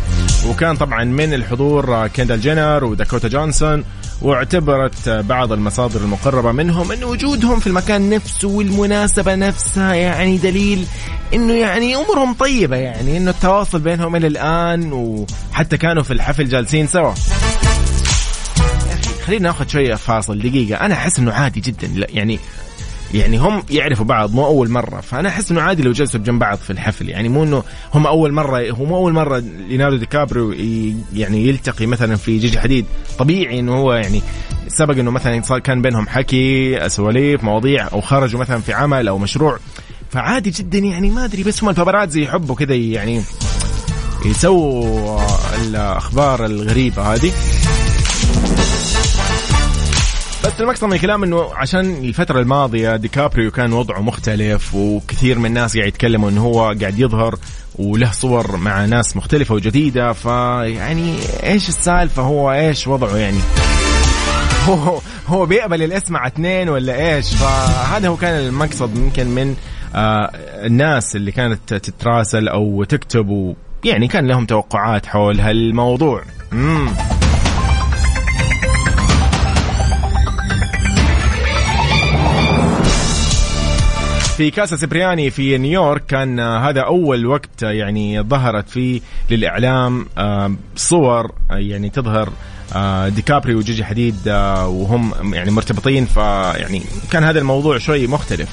وكان 0.49 0.75
طبعا 0.75 1.03
من 1.03 1.33
الحضور 1.33 2.07
كيندال 2.07 2.41
جينر 2.41 2.83
وداكوتا 2.85 3.27
جونسون 3.27 3.83
واعتبرت 4.21 5.09
بعض 5.09 5.51
المصادر 5.51 6.01
المقربة 6.01 6.51
منهم 6.51 6.91
أن 6.91 7.03
وجودهم 7.03 7.59
في 7.59 7.67
المكان 7.67 8.09
نفسه 8.09 8.47
والمناسبة 8.47 9.35
نفسها 9.35 9.93
يعني 9.93 10.37
دليل 10.37 10.85
أنه 11.33 11.53
يعني 11.53 11.95
أمورهم 11.95 12.33
طيبة 12.33 12.77
يعني 12.77 13.17
أنه 13.17 13.31
التواصل 13.31 13.79
بينهم 13.79 14.15
إلى 14.15 14.27
الآن 14.27 14.93
وحتى 14.93 15.77
كانوا 15.77 16.03
في 16.03 16.13
الحفل 16.13 16.49
جالسين 16.49 16.87
سوا. 16.87 17.13
خلينا 19.25 19.43
ناخذ 19.43 19.67
شوية 19.67 19.95
فاصل 19.95 20.39
دقيقة. 20.39 20.85
أنا 20.85 20.93
أحس 20.93 21.19
إنه 21.19 21.31
عادي 21.33 21.59
جدا 21.59 22.07
يعني 22.09 22.39
يعني 23.13 23.37
هم 23.37 23.63
يعرفوا 23.69 24.05
بعض 24.05 24.33
مو 24.33 24.45
أول 24.45 24.69
مرة. 24.69 25.01
فأنا 25.01 25.29
أحس 25.29 25.51
إنه 25.51 25.61
عادي 25.61 25.83
لو 25.83 25.91
جلسوا 25.91 26.19
بجنب 26.19 26.39
بعض 26.39 26.57
في 26.57 26.69
الحفل. 26.69 27.09
يعني 27.09 27.29
مو 27.29 27.43
إنه 27.43 27.63
هم 27.93 28.07
أول 28.07 28.33
مرة 28.33 28.71
هو 28.71 28.85
مو 28.85 28.95
أول 28.97 29.13
مرة 29.13 29.43
ليوناردو 29.67 29.97
دي 29.97 30.05
كابريو 30.05 30.51
يعني 31.13 31.47
يلتقي 31.47 31.85
مثلا 31.85 32.15
في 32.15 32.37
جيجي 32.37 32.59
حديد. 32.59 32.85
طبيعي 33.19 33.59
إنه 33.59 33.75
هو 33.75 33.93
يعني 33.93 34.21
سبق 34.67 34.97
إنه 34.97 35.11
مثلا 35.11 35.39
كان 35.39 35.81
بينهم 35.81 36.07
حكي 36.07 36.79
سواليف 36.89 37.43
مواضيع 37.43 37.87
أو 37.93 38.01
خرجوا 38.01 38.39
مثلا 38.39 38.61
في 38.61 38.73
عمل 38.73 39.07
أو 39.07 39.17
مشروع. 39.17 39.59
فعادي 40.11 40.49
جدا 40.49 40.79
يعني 40.79 41.09
ما 41.09 41.25
أدري 41.25 41.43
بس 41.43 41.63
هم 41.63 41.69
الباباراتزي 41.69 42.23
يحبوا 42.23 42.55
كذا 42.55 42.75
يعني 42.75 43.21
يسووا 44.25 45.21
الأخبار 45.61 46.45
الغريبة 46.45 47.01
هذه. 47.13 47.31
بس 50.45 50.61
المقصد 50.61 50.87
من 50.87 50.93
الكلام 50.93 51.23
إنه 51.23 51.53
عشان 51.53 51.95
الفترة 51.95 52.39
الماضية 52.39 52.95
ديكابريو 52.95 53.51
كان 53.51 53.73
وضعه 53.73 53.99
مختلف 53.99 54.75
وكثير 54.75 55.39
من 55.39 55.45
الناس 55.45 55.77
قاعد 55.77 55.87
يتكلموا 55.87 56.29
إنه 56.29 56.41
هو 56.41 56.61
قاعد 56.61 56.99
يظهر 56.99 57.35
وله 57.75 58.11
صور 58.11 58.57
مع 58.57 58.85
ناس 58.85 59.17
مختلفة 59.17 59.55
وجديدة 59.55 60.13
فيعني 60.13 61.15
إيش 61.43 61.69
السالفة؟ 61.69 62.21
هو 62.21 62.51
إيش 62.51 62.87
وضعه 62.87 63.17
يعني؟ 63.17 63.39
هو 64.67 64.99
هو 65.27 65.45
بيقبل 65.45 65.83
الاسم 65.83 66.13
مع 66.13 66.27
اثنين 66.27 66.69
ولا 66.69 67.15
إيش؟ 67.15 67.35
فهذا 67.35 68.07
هو 68.07 68.17
كان 68.17 68.47
المقصد 68.47 68.97
يمكن 68.97 69.27
من 69.27 69.55
آه 69.95 70.31
الناس 70.65 71.15
اللي 71.15 71.31
كانت 71.31 71.73
تتراسل 71.73 72.47
أو 72.47 72.83
تكتب 72.83 73.55
يعني 73.83 74.07
كان 74.07 74.27
لهم 74.27 74.45
توقعات 74.45 75.05
حول 75.05 75.39
هالموضوع. 75.39 76.23
مم. 76.51 76.89
في 84.39 84.51
كاسا 84.51 84.75
سبرياني 84.75 85.29
في 85.29 85.57
نيويورك 85.57 86.05
كان 86.05 86.39
هذا 86.39 86.81
أول 86.81 87.25
وقت 87.25 87.61
يعني 87.63 88.21
ظهرت 88.21 88.69
فيه 88.69 89.01
للإعلام 89.29 90.05
آه، 90.17 90.55
صور 90.75 91.31
يعني 91.49 91.89
تظهر 91.89 92.29
آه، 92.75 93.09
ديكابريو 93.09 93.55
وجيجي 93.55 93.85
حديد 93.85 94.15
آه، 94.27 94.67
وهم 94.67 95.33
يعني 95.33 95.51
مرتبطين 95.51 96.05
فيعني 96.05 96.81
كان 97.11 97.23
هذا 97.23 97.39
الموضوع 97.39 97.77
شوي 97.77 98.07
مختلف. 98.07 98.49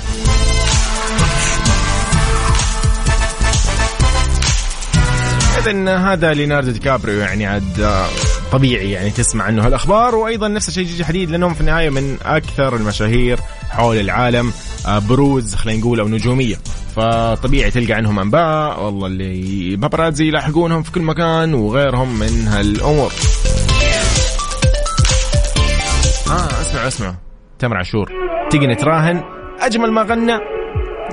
اذا 5.58 5.96
هذا 5.96 6.34
ليوناردو 6.34 6.70
دي 6.70 6.78
كابريو 6.78 7.18
يعني 7.18 7.46
عاد 7.46 8.06
طبيعي 8.52 8.90
يعني 8.90 9.10
تسمع 9.10 9.44
عنه 9.44 9.66
هالأخبار. 9.66 10.14
وأيضا 10.14 10.48
نفس 10.48 10.68
الشيء 10.68 10.84
جيجي 10.84 11.04
حديد 11.04 11.30
لأنهم 11.30 11.54
في 11.54 11.60
النهاية 11.60 11.90
من 11.90 12.16
أكثر 12.24 12.76
المشاهير 12.76 13.40
حول 13.70 13.96
العالم 13.96 14.52
آه، 14.86 14.98
بروز 14.98 15.54
خلينا 15.54 15.80
نقول 15.80 16.00
أو 16.00 16.08
نجومية. 16.08 16.56
فطبيعي 16.96 17.70
تلقى 17.70 17.92
عنهم 17.92 18.18
أنباء. 18.18 18.82
والله 18.82 19.06
اللي 19.06 19.76
بابرازي 19.76 20.28
يلاحقونهم 20.28 20.82
في 20.82 20.92
كل 20.92 21.02
مكان 21.02 21.54
وغيرهم 21.54 22.18
من 22.18 22.48
هالأمور. 22.48 23.12
آه 26.30 26.60
اسمع 26.60 26.86
اسمع. 26.86 27.14
تامر 27.58 27.76
عاشور. 27.76 28.12
تيجي 28.50 28.66
نتراهن 28.66 29.22
أجمل 29.60 29.92
ما 29.92 30.02
غنى. 30.02 30.38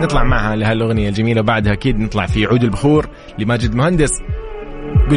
نطلع 0.02 0.24
معها 0.24 0.56
لهالأغنية 0.56 1.10
الجميلة 1.10 1.42
وبعدها 1.42 1.74
أكيد 1.74 2.00
نطلع 2.00 2.26
في 2.26 2.46
عود 2.46 2.64
البخور 2.64 3.08
لماجد 3.40 3.76
مهندس. 3.76 4.12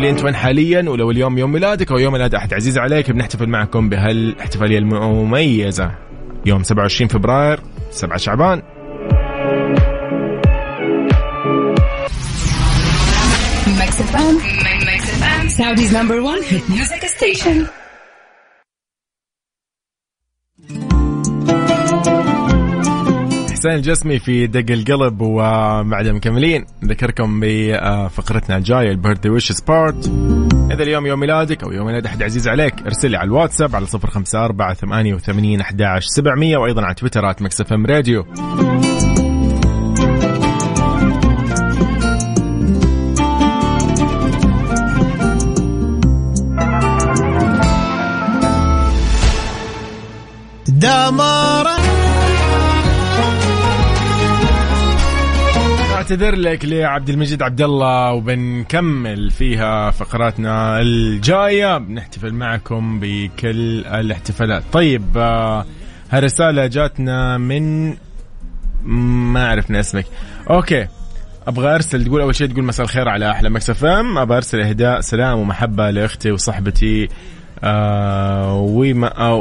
لي 0.01 0.11
أنت 0.11 0.25
وين 0.25 0.35
حاليا؟ 0.35 0.91
ولو 0.91 1.11
اليوم 1.11 1.39
يوم 1.39 1.53
ميلادك 1.53 1.93
أو 1.93 1.99
يوم 1.99 2.13
ميلاد 2.13 2.35
أحد؟ 2.35 2.55
عزيز 2.55 2.79
عليك 2.79 3.11
بنحتفل 3.11 3.47
معكم 3.47 3.89
بهالاحتفالية 3.89 4.79
المميزة. 4.79 5.91
يوم 6.47 6.63
27 6.63 7.09
فبراير 7.09 7.61
7 7.91 8.17
شعبان. 8.17 8.63
Saudi's 15.57 15.93
number 15.93 16.19
one 16.23 16.43
hit 16.43 16.69
music 16.69 17.03
station. 17.17 17.86
حسين 23.67 23.79
الجسمي 23.79 24.19
في 24.19 24.47
دق 24.47 24.73
القلب 24.73 25.21
وبعدها 25.21 26.13
مكملين 26.13 26.67
نذكركم 26.83 27.41
بفقرتنا 27.41 28.57
الجاية 28.57 28.91
ال 28.91 28.95
birthday 28.95 29.31
wishes 29.31 29.53
board 29.53 30.11
إذا 30.73 30.83
اليوم 30.83 31.07
يوم 31.07 31.21
ميلادك 31.21 31.65
أو 31.65 31.73
يوم 31.73 31.87
ميلاد 31.87 32.07
أحد 32.07 32.23
عزيز 32.23 32.49
عليك 32.49 32.83
ارسل 32.83 33.11
لي 33.11 33.17
على 33.17 33.27
الواتساب 33.27 33.77
على 33.77 33.87
054 33.95 34.75
88 34.75 35.61
11 35.61 36.07
700 36.09 36.57
وأيضا 36.57 36.83
على 36.83 36.95
تويتر 36.95 37.29
at 37.29 37.43
Mix 37.43 37.73
FM 37.73 37.87
Radio. 37.87 38.25
دمار 50.69 51.46
اعتذر 56.07 56.35
لك 56.35 56.65
لعبد 56.65 57.09
المجيد 57.09 57.43
عبد 57.43 57.61
الله 57.63 58.13
وبنكمل 58.13 59.31
فيها 59.31 59.91
فقراتنا 59.91 60.81
الجاية. 60.81 61.79
بنحتفل 61.79 62.35
معكم 62.35 63.01
بكل 63.01 63.87
الاحتفالات. 63.87 64.63
طيب 64.73 65.03
آه، 65.17 65.65
هالرسالة 66.11 66.67
جاتنا 66.67 67.39
من 67.39 67.95
ما 69.33 69.49
عرفنا 69.49 69.81
اسمك. 69.81 70.07
okay 70.51 70.87
أبغى 71.47 71.75
أرسل 71.75 72.05
تقول 72.05 72.21
أول 72.21 72.35
شيء 72.35 72.47
تقول 72.47 72.65
مساء 72.65 72.87
الخير 72.87 73.09
على 73.09 73.31
أحلى 73.31 73.51
Mix 73.51 73.71
FM 73.71 74.19
أبغى 74.19 74.37
أرسل 74.37 74.61
إهداء 74.61 75.01
سلام 75.01 75.39
ومحبة 75.39 75.91
لأختي 75.91 76.31
وصاحبتي 76.31 77.09
آه 77.65 78.53
وما 78.55 79.19
آه 79.19 79.35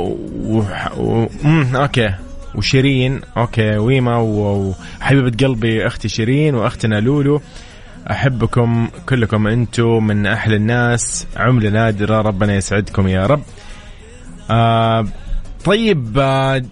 و... 0.98 1.28
okay. 1.76 2.14
وشيرين. 2.58 3.22
okay 3.38 3.78
ويما 3.78 4.18
وحبيبه 4.18 5.48
قلبي 5.48 5.88
أختي 5.88 6.10
شيرين 6.10 6.56
وأختنا 6.56 7.00
لولو 7.00 7.42
أحبكم 8.12 8.88
كلكم 9.10 9.48
أنتم 9.48 10.08
من 10.08 10.26
أحلى 10.26 10.56
الناس. 10.56 11.28
عملة 11.38 11.70
نادرة 11.70 12.22
ربنا 12.22 12.56
يسعدكم 12.56 13.08
يا 13.08 13.26
رب. 13.26 13.42
آه 14.50 15.08
طيب 15.66 16.18
آه 16.18 16.64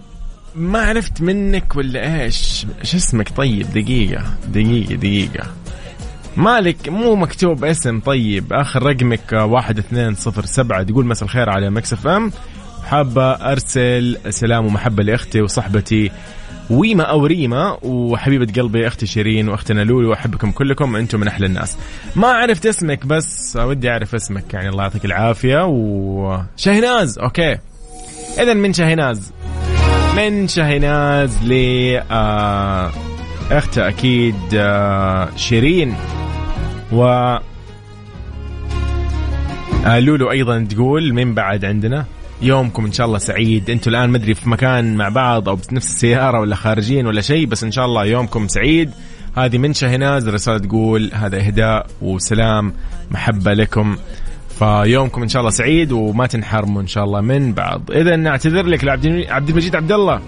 ما 0.54 0.78
عرفت 0.82 1.22
منك 1.22 1.76
ولا 1.76 2.22
إيش؟ 2.22 2.66
إيش 2.80 2.94
اسمك؟ 2.94 3.28
طيب 3.36 3.72
دقيقة 3.72 4.24
دقيقة 4.48 4.94
دقيقة. 4.94 5.46
مالك 6.36 6.88
مو 6.88 7.14
مكتوب 7.14 7.64
اسم. 7.64 8.00
طيب 8.00 8.52
آخر 8.52 8.82
رقمك 8.82 9.32
واحد 9.32 9.78
اثنين 9.78 10.14
صفر 10.14 10.44
سبعة. 10.44 10.82
تقول 10.82 11.06
مساء 11.06 11.24
الخير 11.24 11.50
على 11.50 11.70
Mix 11.70 11.92
FM. 11.92 12.32
حابة 12.84 13.32
أرسل 13.32 14.18
سلام 14.30 14.66
ومحبة 14.66 15.02
لأختي 15.02 15.40
وصحبتي 15.40 16.10
ويما 16.70 17.02
أو 17.02 17.26
ريما 17.26 17.78
وحبيبة 17.82 18.62
قلبي 18.62 18.86
أختي 18.86 19.06
شيرين 19.06 19.48
وأختنا 19.48 19.84
لولو 19.84 20.10
وأحبكم 20.10 20.50
كلكم 20.50 20.96
أنتم 20.96 21.20
من 21.20 21.28
أحلى 21.28 21.46
الناس. 21.46 21.76
ما 22.16 22.28
عرفت 22.28 22.66
اسمك 22.66 23.06
بس 23.06 23.56
ودي 23.60 23.90
أعرف 23.90 24.14
اسمك 24.14 24.54
يعني 24.54 24.68
الله 24.68 24.82
يعطيك 24.82 25.04
العافية 25.04 25.66
وشهناز 25.66 27.18
أوكي. 27.18 27.58
إذا 28.38 28.54
من 28.54 28.72
شهناز. 28.72 29.32
من 30.16 30.48
شهناز 30.48 31.38
ل 31.44 31.52
آه 32.10 32.90
أختها 33.50 33.88
أكيد 33.88 34.34
آه 34.54 35.28
شيرين. 35.36 35.94
و 36.92 37.04
آه 39.86 40.00
لولو 40.00 40.30
أيضا 40.30 40.66
تقول 40.70 41.12
من 41.12 41.34
بعد 41.34 41.64
عندنا؟ 41.64 42.04
يومكم 42.42 42.84
إن 42.84 42.92
شاء 42.92 43.06
الله 43.06 43.18
سعيد. 43.18 43.70
أنتم 43.70 43.90
الآن 43.90 44.10
مدري 44.10 44.34
في 44.34 44.48
مكان 44.48 44.96
مع 44.96 45.08
بعض 45.08 45.48
أو 45.48 45.56
بنفس 45.56 45.86
السيارة 45.86 46.40
ولا 46.40 46.54
خارجين 46.54 47.06
ولا 47.06 47.20
شيء 47.20 47.46
بس 47.46 47.64
إن 47.64 47.72
شاء 47.72 47.84
الله 47.84 48.04
يومكم 48.04 48.48
سعيد. 48.48 48.90
هذه 49.36 49.58
من 49.58 49.72
شهناز 49.72 50.28
رسالة 50.28 50.58
تقول 50.58 51.10
هذا 51.14 51.38
إهداء 51.38 51.86
وسلام 52.02 52.72
محبة 53.10 53.52
لكم. 53.52 53.96
فيومكم 54.58 55.22
إن 55.22 55.28
شاء 55.28 55.40
الله 55.40 55.50
سعيد 55.50 55.92
وما 55.92 56.26
تنحرموا 56.26 56.82
إن 56.82 56.86
شاء 56.86 57.04
الله 57.04 57.20
من 57.20 57.52
بعض. 57.52 57.90
إذا 57.90 58.16
نعتذر 58.16 58.66
لك 58.66 58.84
لعبد 58.84 59.48
المجيد 59.48 59.76
عبد 59.76 59.92
الله. 59.92 60.20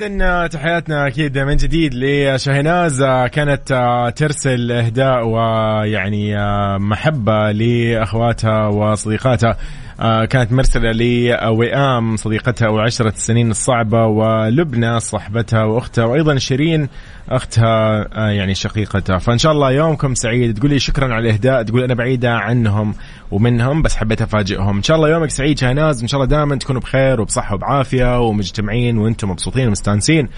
اذا 0.00 0.46
تحياتنا 0.46 1.06
أكيد 1.06 1.38
من 1.38 1.56
جديد 1.56 1.94
لشهناز 1.94 3.02
كانت 3.32 4.12
ترسل 4.16 4.72
إهداء 4.72 5.26
ويعني 5.26 6.36
محبة 6.78 7.52
لأخواتها 7.52 8.66
وصديقاتها 8.66 9.50
آه، 9.50 9.56
كانت 10.00 10.52
مرسلة 10.52 10.92
لوئام 10.92 12.16
صديقتها 12.16 12.68
وعشرة 12.68 13.08
السنين 13.08 13.50
الصعبة 13.50 14.06
ولبنى 14.06 15.00
صاحبتها 15.00 15.64
وأختها 15.64 16.04
وأيضا 16.04 16.38
شيرين 16.38 16.88
أختها 17.28 18.08
آه، 18.12 18.30
يعني 18.30 18.54
شقيقتها. 18.54 19.18
فإن 19.18 19.38
شاء 19.38 19.52
الله 19.52 19.72
يومكم 19.72 20.14
سعيد. 20.14 20.58
تقولي 20.58 20.78
شكرا 20.78 21.14
على 21.14 21.28
الإهداء 21.28 21.62
تقول 21.62 21.82
أنا 21.82 21.94
بعيدة 21.94 22.30
عنهم 22.30 22.94
ومنهم 23.30 23.82
بس 23.82 23.96
حبيت 23.96 24.22
أفاجئهم. 24.22 24.76
إن 24.76 24.82
شاء 24.82 24.96
الله 24.96 25.08
يومك 25.08 25.30
سعيد 25.30 25.58
شهناز. 25.58 26.02
إن 26.02 26.08
شاء 26.08 26.20
الله 26.20 26.36
دائما 26.36 26.56
تكونوا 26.56 26.80
بخير 26.80 27.20
وبصحة 27.20 27.54
وبعافية 27.54 28.20
ومجتمعين 28.20 28.98
وأنتم 28.98 29.30
مبسوطين 29.30 29.68
ومستانسين. 29.68 30.28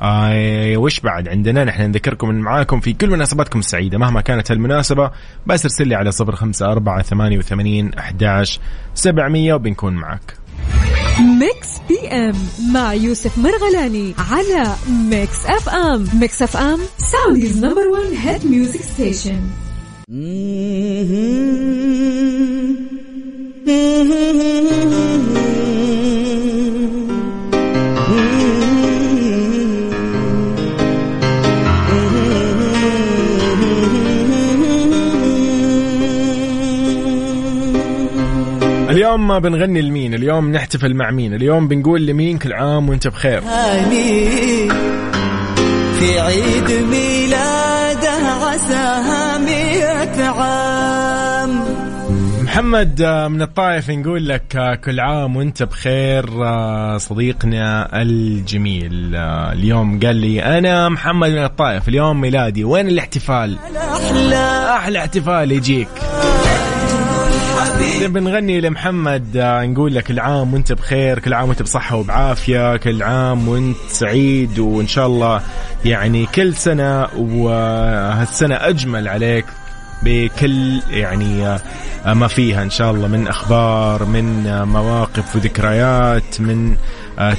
آه 0.00 0.76
وش 0.76 1.00
بعد 1.00 1.28
عندنا؟ 1.28 1.64
نحن 1.64 1.82
نذكركم 1.82 2.30
إن 2.30 2.38
معاكم 2.38 2.80
في 2.80 2.92
كل 2.92 3.10
مناسباتكم 3.10 3.58
السعيدة 3.58 3.98
مهما 3.98 4.20
كانت 4.20 4.50
المناسبة. 4.50 5.10
بس 5.46 5.64
ارسل 5.64 5.88
لي 5.88 5.94
على 5.94 6.10
صفر 6.10 6.36
خمسة 6.36 6.72
أربعة 6.72 7.02
ثمانية 7.02 7.38
وثمانين 7.38 7.90
أحداش 9.12 9.22
سبعمية 9.24 9.54
وبنكون 9.54 9.92
معك 9.92 10.36
Mix 11.20 11.68
PM 11.88 12.34
مع 12.72 12.94
يوسف 12.94 13.38
مرغلاني 13.38 14.14
على 14.18 14.74
Mix 15.10 15.46
FM. 15.46 16.08
Mix 16.20 16.42
FM 16.42 16.80
Saudi's 16.98 17.64
number 17.64 17.88
1 17.88 18.02
hit 18.14 18.46
music 18.46 18.80
station. 18.82 19.40
اليوم 39.12 39.38
بنغني 39.38 39.82
لمين 39.82 40.14
اليوم 40.14 40.52
نحتفل 40.52 40.94
مع 40.94 41.10
مين 41.10 41.34
اليوم 41.34 41.68
بنقول 41.68 42.06
لمين 42.06 42.38
كل 42.38 42.52
عام 42.52 42.88
وانت 42.88 43.08
بخير. 43.08 43.40
في 45.98 46.20
عيد 46.20 46.70
ميلاده 46.90 48.10
عساها 48.42 49.38
مئة 49.38 50.24
عام. 50.24 51.64
محمد 52.42 53.02
من 53.30 53.42
الطائف 53.42 53.90
نقول 53.90 54.28
لك 54.28 54.80
كل 54.84 55.00
عام 55.00 55.36
وانت 55.36 55.62
بخير 55.62 56.26
صديقنا 56.98 58.02
الجميل. 58.02 59.14
اليوم 59.52 60.00
قال 60.00 60.16
لي 60.16 60.58
أنا 60.58 60.88
محمد 60.88 61.30
من 61.30 61.44
الطائف 61.44 61.88
اليوم 61.88 62.20
ميلادي 62.20 62.64
وين 62.64 62.88
الاحتفال؟ 62.88 63.58
الأحلى 63.70 64.76
أحلى 64.76 64.98
احتفال 64.98 65.52
يجيك. 65.52 65.88
بنغني 68.12 68.60
لمحمد 68.60 69.36
آه، 69.36 69.64
نقول 69.64 69.94
لك 69.94 70.04
كل 70.04 70.20
عام 70.20 70.54
وانت 70.54 70.72
بخير 70.72 71.18
كل 71.18 71.34
عام 71.34 71.48
وانت 71.48 71.62
بصحة 71.62 71.96
وبعافية 71.96 72.76
كل 72.76 73.02
عام 73.02 73.48
وانت 73.48 73.76
سعيد 73.88 74.58
وإن 74.58 74.86
شاء 74.86 75.06
الله 75.06 75.40
يعني 75.84 76.26
كل 76.26 76.54
سنة 76.54 77.06
وهالسنة 77.16 78.54
أجمل 78.54 79.08
عليك 79.08 79.44
بكل 80.02 80.80
يعني 80.90 81.46
آه، 81.46 82.14
ما 82.14 82.28
فيها. 82.28 82.62
إن 82.62 82.70
شاء 82.70 82.90
الله 82.90 83.08
من 83.08 83.28
أخبار 83.28 84.04
من 84.04 84.46
آه، 84.46 84.64
مواقف 84.64 85.36
وذكريات 85.36 86.40
من 86.40 86.76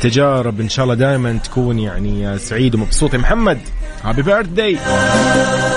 تجارب. 0.02 0.62
إن 0.62 0.70
شاء 0.70 0.84
الله 0.84 0.96
دائما 0.96 1.40
تكون 1.44 1.80
يعني 1.80 2.38
سعيد 2.38 2.76
ومبسوط. 2.76 3.14
يا 3.14 3.20
محمد 3.20 3.60
Happy 4.04 4.22
birthday 4.22 4.78
اذا 4.78 5.73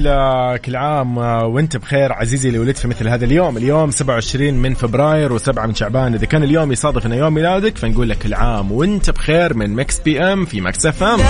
نقول 0.00 0.12
آه، 0.12 0.56
كل 0.56 0.76
عام 0.76 1.18
آه، 1.18 1.46
وانت 1.46 1.76
بخير 1.76 2.12
عزيزي 2.12 2.48
اللي 2.48 2.58
ولدت 2.58 2.78
في 2.78 2.88
مثل 2.88 3.08
هذا 3.08 3.24
اليوم. 3.24 3.56
اليوم 3.56 3.90
27 3.90 4.54
من 4.54 4.74
فبراير 4.74 5.38
و7 5.38 5.58
من 5.58 5.74
شعبان. 5.74 6.14
إذا 6.14 6.26
كان 6.26 6.42
اليوم 6.42 6.72
يصادف 6.72 7.06
انه 7.06 7.16
يوم 7.16 7.34
ميلادك 7.34 7.78
فنقول 7.78 8.08
لك 8.08 8.18
كل 8.18 8.34
عام 8.34 8.72
وانت 8.72 9.10
بخير 9.10 9.54
من 9.54 9.74
Mix 9.74 10.00
PM 10.00 10.44
في 10.44 10.60
Mix 10.60 10.86
FM. 10.86 11.20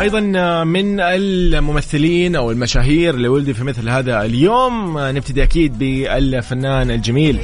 أيضا 0.00 0.32
آه، 0.36 0.64
من 0.64 1.00
الممثلين 1.00 2.36
أو 2.36 2.50
المشاهير 2.50 3.14
اللي 3.14 3.28
ولدوا 3.28 3.54
في 3.54 3.64
مثل 3.64 3.88
هذا 3.88 4.22
اليوم 4.22 4.98
نبتدي 4.98 5.42
أكيد 5.42 5.78
بالفنان 5.78 6.90
الجميل. 6.90 7.38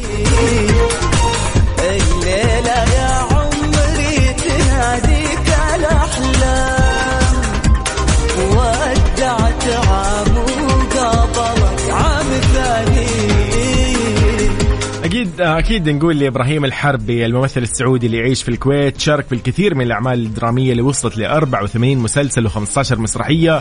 أكيد 15.40 15.80
أكيد 15.80 15.88
نقول 15.88 16.18
لإبراهيم 16.18 16.64
الحربي 16.64 17.26
الممثل 17.26 17.62
السعودي 17.62 18.06
اللي 18.06 18.18
يعيش 18.18 18.42
في 18.42 18.48
الكويت 18.48 19.00
شارك 19.00 19.26
في 19.26 19.34
الكثير 19.34 19.74
من 19.74 19.84
الأعمال 19.84 20.26
الدرامية 20.26 20.70
اللي 20.70 20.82
وصلت 20.82 21.18
ل 21.18 21.24
84 21.24 21.98
مسلسل 21.98 22.50
و15 22.50 22.98
مسرحية. 22.98 23.60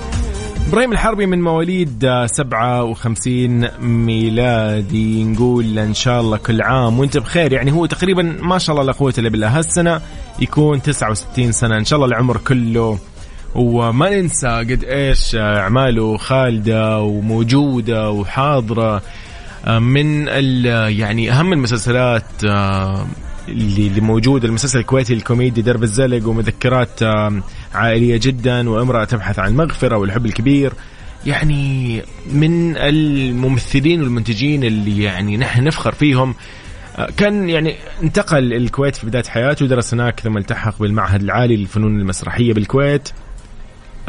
إبراهيم 0.68 0.92
الحربي 0.92 1.26
من 1.26 1.42
مواليد 1.42 2.06
آه، 2.06 2.26
57 2.26 3.68
ميلادي. 3.82 5.24
نقول 5.24 5.80
إن 5.80 5.94
شاء 5.94 6.22
الله 6.22 6.38
كل 6.38 6.62
عام 6.62 7.00
وأنت 7.00 7.18
بخير. 7.18 7.54
يعني 7.54 7.72
هو 7.72 7.86
تقريبا 7.86 8.22
ما 8.42 8.58
شاء 8.58 8.76
الله 8.76 8.86
لا 8.86 8.94
قوة 8.94 9.14
إلا 9.18 9.30
بالله 9.30 9.58
هالسنة 9.58 10.02
يكون 10.40 10.82
69 10.82 11.52
سنة. 11.52 11.78
إن 11.78 11.86
شاء 11.86 11.98
الله 11.98 12.08
العمر 12.08 12.38
كله. 12.38 12.98
وما 13.56 14.10
ننسى 14.10 14.48
قد 14.48 14.84
إيش 14.84 15.36
أعماله 15.36 16.18
خالدة 16.18 17.00
وموجودة 17.00 18.10
وحاضرة. 18.12 18.96
آه، 18.96 19.02
من 19.68 20.28
ال- 20.30 21.00
يعني 21.00 21.32
أهم 21.32 21.54
المسلسلات 21.54 22.24
آه، 22.46 23.08
اللي 23.48 24.02
موجودة 24.02 24.48
المسلسل 24.48 24.80
الكويتي 24.80 25.14
الكوميدي 25.14 25.62
درب 25.62 25.84
الزلق 25.84 26.28
ومذكرات 26.28 27.04
آه، 27.04 27.42
عائلية 27.74 28.18
جدا 28.18 28.70
وامرأة 28.70 29.04
تبحث 29.04 29.40
عن 29.40 29.48
المغفرة 29.52 29.98
والحب 29.98 30.26
الكبير. 30.26 30.74
يعني 31.26 32.02
من 32.34 32.78
الممثلين 32.78 34.02
والمنتجين 34.02 34.64
اللي 34.64 35.04
يعني 35.04 35.38
نحن 35.38 35.64
نفخر 35.64 35.92
فيهم. 35.92 36.36
آه، 36.98 37.10
كان 37.18 37.50
يعني 37.50 37.76
انتقل 38.04 38.54
الكويت 38.54 38.96
في 38.96 39.08
بداية 39.08 39.24
حياته 39.24 39.66
ودرس 39.66 39.94
هناك 39.94 40.20
ثم 40.20 40.38
التحق 40.38 40.80
بالمعهد 40.80 41.22
العالي 41.22 41.58
للفنون 41.58 42.00
المسرحية 42.00 42.54
بالكويت. 42.54 43.10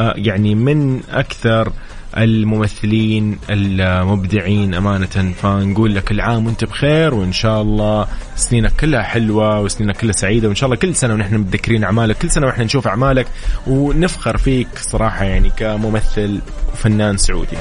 آه، 0.00 0.14
يعني 0.16 0.54
من 0.54 1.00
أكثر 1.10 1.72
الممثلين 2.16 3.38
المبدعين 3.50 4.74
أمانة. 4.74 5.32
فنقول 5.42 5.94
لك 5.94 6.10
العام 6.10 6.46
وانت 6.46 6.64
بخير 6.64 7.14
وإن 7.14 7.32
شاء 7.32 7.62
الله 7.62 8.06
سنينك 8.36 8.72
كلها 8.80 9.02
حلوة 9.02 9.60
وسنينك 9.60 9.96
كلها 9.96 10.12
سعيدة 10.12 10.48
وإن 10.48 10.56
شاء 10.56 10.66
الله 10.66 10.76
كل 10.76 10.94
سنة 10.94 11.14
ونحن 11.14 11.34
متذكرين 11.34 11.84
أعمالك 11.84 12.18
كل 12.18 12.30
سنة 12.30 12.46
ونحن 12.46 12.62
نشوف 12.62 12.88
أعمالك. 12.88 13.26
ونفخر 13.66 14.36
فيك 14.36 14.68
صراحة 14.76 15.24
يعني 15.24 15.50
كممثل 15.56 16.40
وفنان 16.72 17.16
سعودي. 17.16 17.56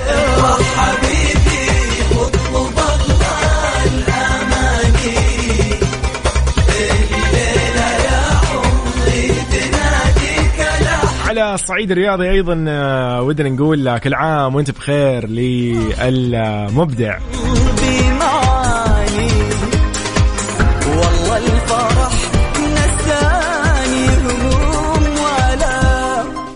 الصعيد 11.41 11.91
الرياضي 11.91 12.29
أيضا 12.29 12.65
آه، 12.67 13.21
ودنا 13.21 13.49
نقول 13.49 13.85
لك 13.85 14.01
كل 14.01 14.13
عام 14.13 14.55
وأنت 14.55 14.71
بخير 14.71 15.27
للمبدع. 15.27 17.17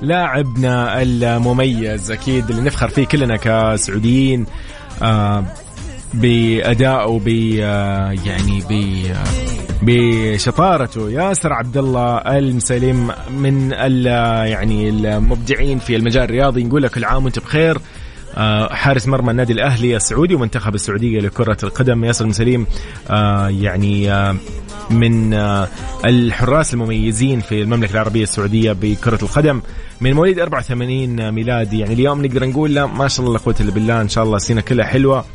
لاعبنا 0.02 1.02
المميز 1.02 2.12
أكيد 2.12 2.50
اللي 2.50 2.62
نفخر 2.62 2.90
فيه 2.90 3.06
كلنا 3.06 3.38
كسعوديين 3.38 4.46
آه، 5.02 5.44
بادائه 6.14 7.20
ب 7.26 7.58
آه، 7.62 8.16
يعني 8.26 8.64
ب 8.70 9.06
بشطارته 9.86 11.10
ياسر 11.12 11.54
عبد 11.54 11.78
الله 11.78 12.18
المسلم 12.18 13.12
من 13.38 13.74
ال- 13.74 14.06
يعني 14.52 14.90
المبدعين 14.90 15.80
في 15.80 15.96
المجال 15.96 16.24
الرياضي. 16.24 16.64
نقول 16.64 16.84
لك 16.84 16.92
كل 16.92 17.06
عام 17.06 17.24
وانت 17.24 17.40
بخير. 17.40 17.78
آه، 18.38 18.74
حارس 18.74 19.08
مرمى 19.08 19.32
النادي 19.32 19.54
الأهلي 19.54 19.96
السعودي 19.96 20.36
ومنتخب 20.36 20.76
السعودية 20.76 21.20
لكرة 21.20 21.58
القدم. 21.64 22.04
ياسر 22.04 22.26
بن 22.26 22.32
سليم 22.32 22.68
آه، 23.10 23.48
يعني 23.50 24.12
آه، 24.12 24.36
من 24.90 25.34
الحراس 26.06 26.74
المميزين 26.74 27.40
في 27.40 27.62
المملكة 27.62 27.94
العربية 27.94 28.24
السعودية 28.24 28.72
بكرة 28.82 29.20
القدم. 29.24 29.62
من 30.02 30.14
مواليد 30.14 30.40
84 30.40 31.32
ميلادي. 31.32 31.80
يعني 31.80 31.94
اليوم 31.94 32.26
نقدر 32.26 32.46
نقول 32.46 32.74
لا 32.74 32.86
ما 32.86 33.08
شاء 33.08 33.26
الله 33.26 33.38
لا 33.38 33.44
قوه 33.46 33.56
الا 33.60 33.72
بالله 33.72 34.02
إن 34.02 34.10
شاء 34.10 34.24
الله 34.24 34.36
السنة 34.36 34.62
كلها 34.62 34.86
حلوة. 34.86 35.26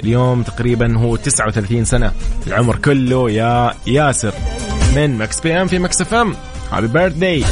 اليوم 0.00 0.42
تقريبا 0.42 0.98
هو 0.98 1.16
39 1.16 1.84
سنة. 1.84 2.12
العمر 2.46 2.76
كله 2.76 3.30
يا 3.30 3.74
ياسر. 3.86 4.34
من 4.96 5.18
Mix 5.18 5.40
PM 5.40 5.66
في 5.66 5.78
Mix 5.78 6.00
FM. 6.00 6.34
Happy 6.72 6.86
birthday 6.86 7.44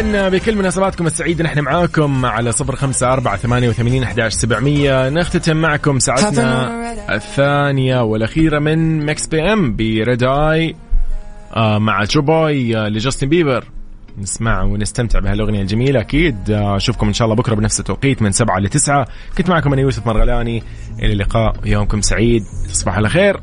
إذا 0.00 0.28
بكل 0.28 0.56
مناسباتكم 0.56 1.06
السعيدة 1.06 1.44
نحن 1.44 1.60
معاكم 1.60 2.26
على 2.26 2.52
صفر 2.52 2.76
خمسة 2.76 3.12
أربعة 3.12 3.36
ثمانية 3.36 3.68
وثمانين 3.68 4.02
أحداش 4.02 4.32
سبعمية. 4.32 5.08
نختتم 5.08 5.56
معكم 5.56 5.98
ساعتنا 5.98 7.14
الثانية 7.14 8.02
والأخيرة 8.02 8.58
من 8.58 9.06
Mix 9.06 9.26
PM 9.26 9.76
بريد 9.76 10.22
اي 10.22 10.76
آه 11.56 11.78
مع 11.78 12.04
ترو 12.04 12.40
boy 12.40 12.76
آه 12.76 12.88
لجاستن 12.88 13.28
بيبر. 13.28 13.64
نسمع 14.18 14.62
ونستمتع 14.62 15.18
بهالأغنية 15.18 15.60
الجميلة 15.60 16.00
أكيد. 16.00 16.50
آه، 16.50 16.76
أشوفكم 16.76 17.06
إن 17.06 17.12
شاء 17.12 17.26
الله 17.26 17.36
بكرة 17.36 17.54
بنفس 17.54 17.80
التوقيت 17.80 18.22
من 18.22 18.32
سبعة 18.32 18.58
لتسعة 18.58 19.06
كنت 19.38 19.50
معكم 19.50 19.72
أنا 19.72 19.82
يوسف 19.82 20.06
مرغلاني. 20.06 20.62
إلى 20.98 21.12
اللقاء 21.12 21.54
يومكم 21.64 22.00
سعيد. 22.00 22.42
تصبحوا 22.68 22.96
على 22.96 23.08
خير. 23.08 23.40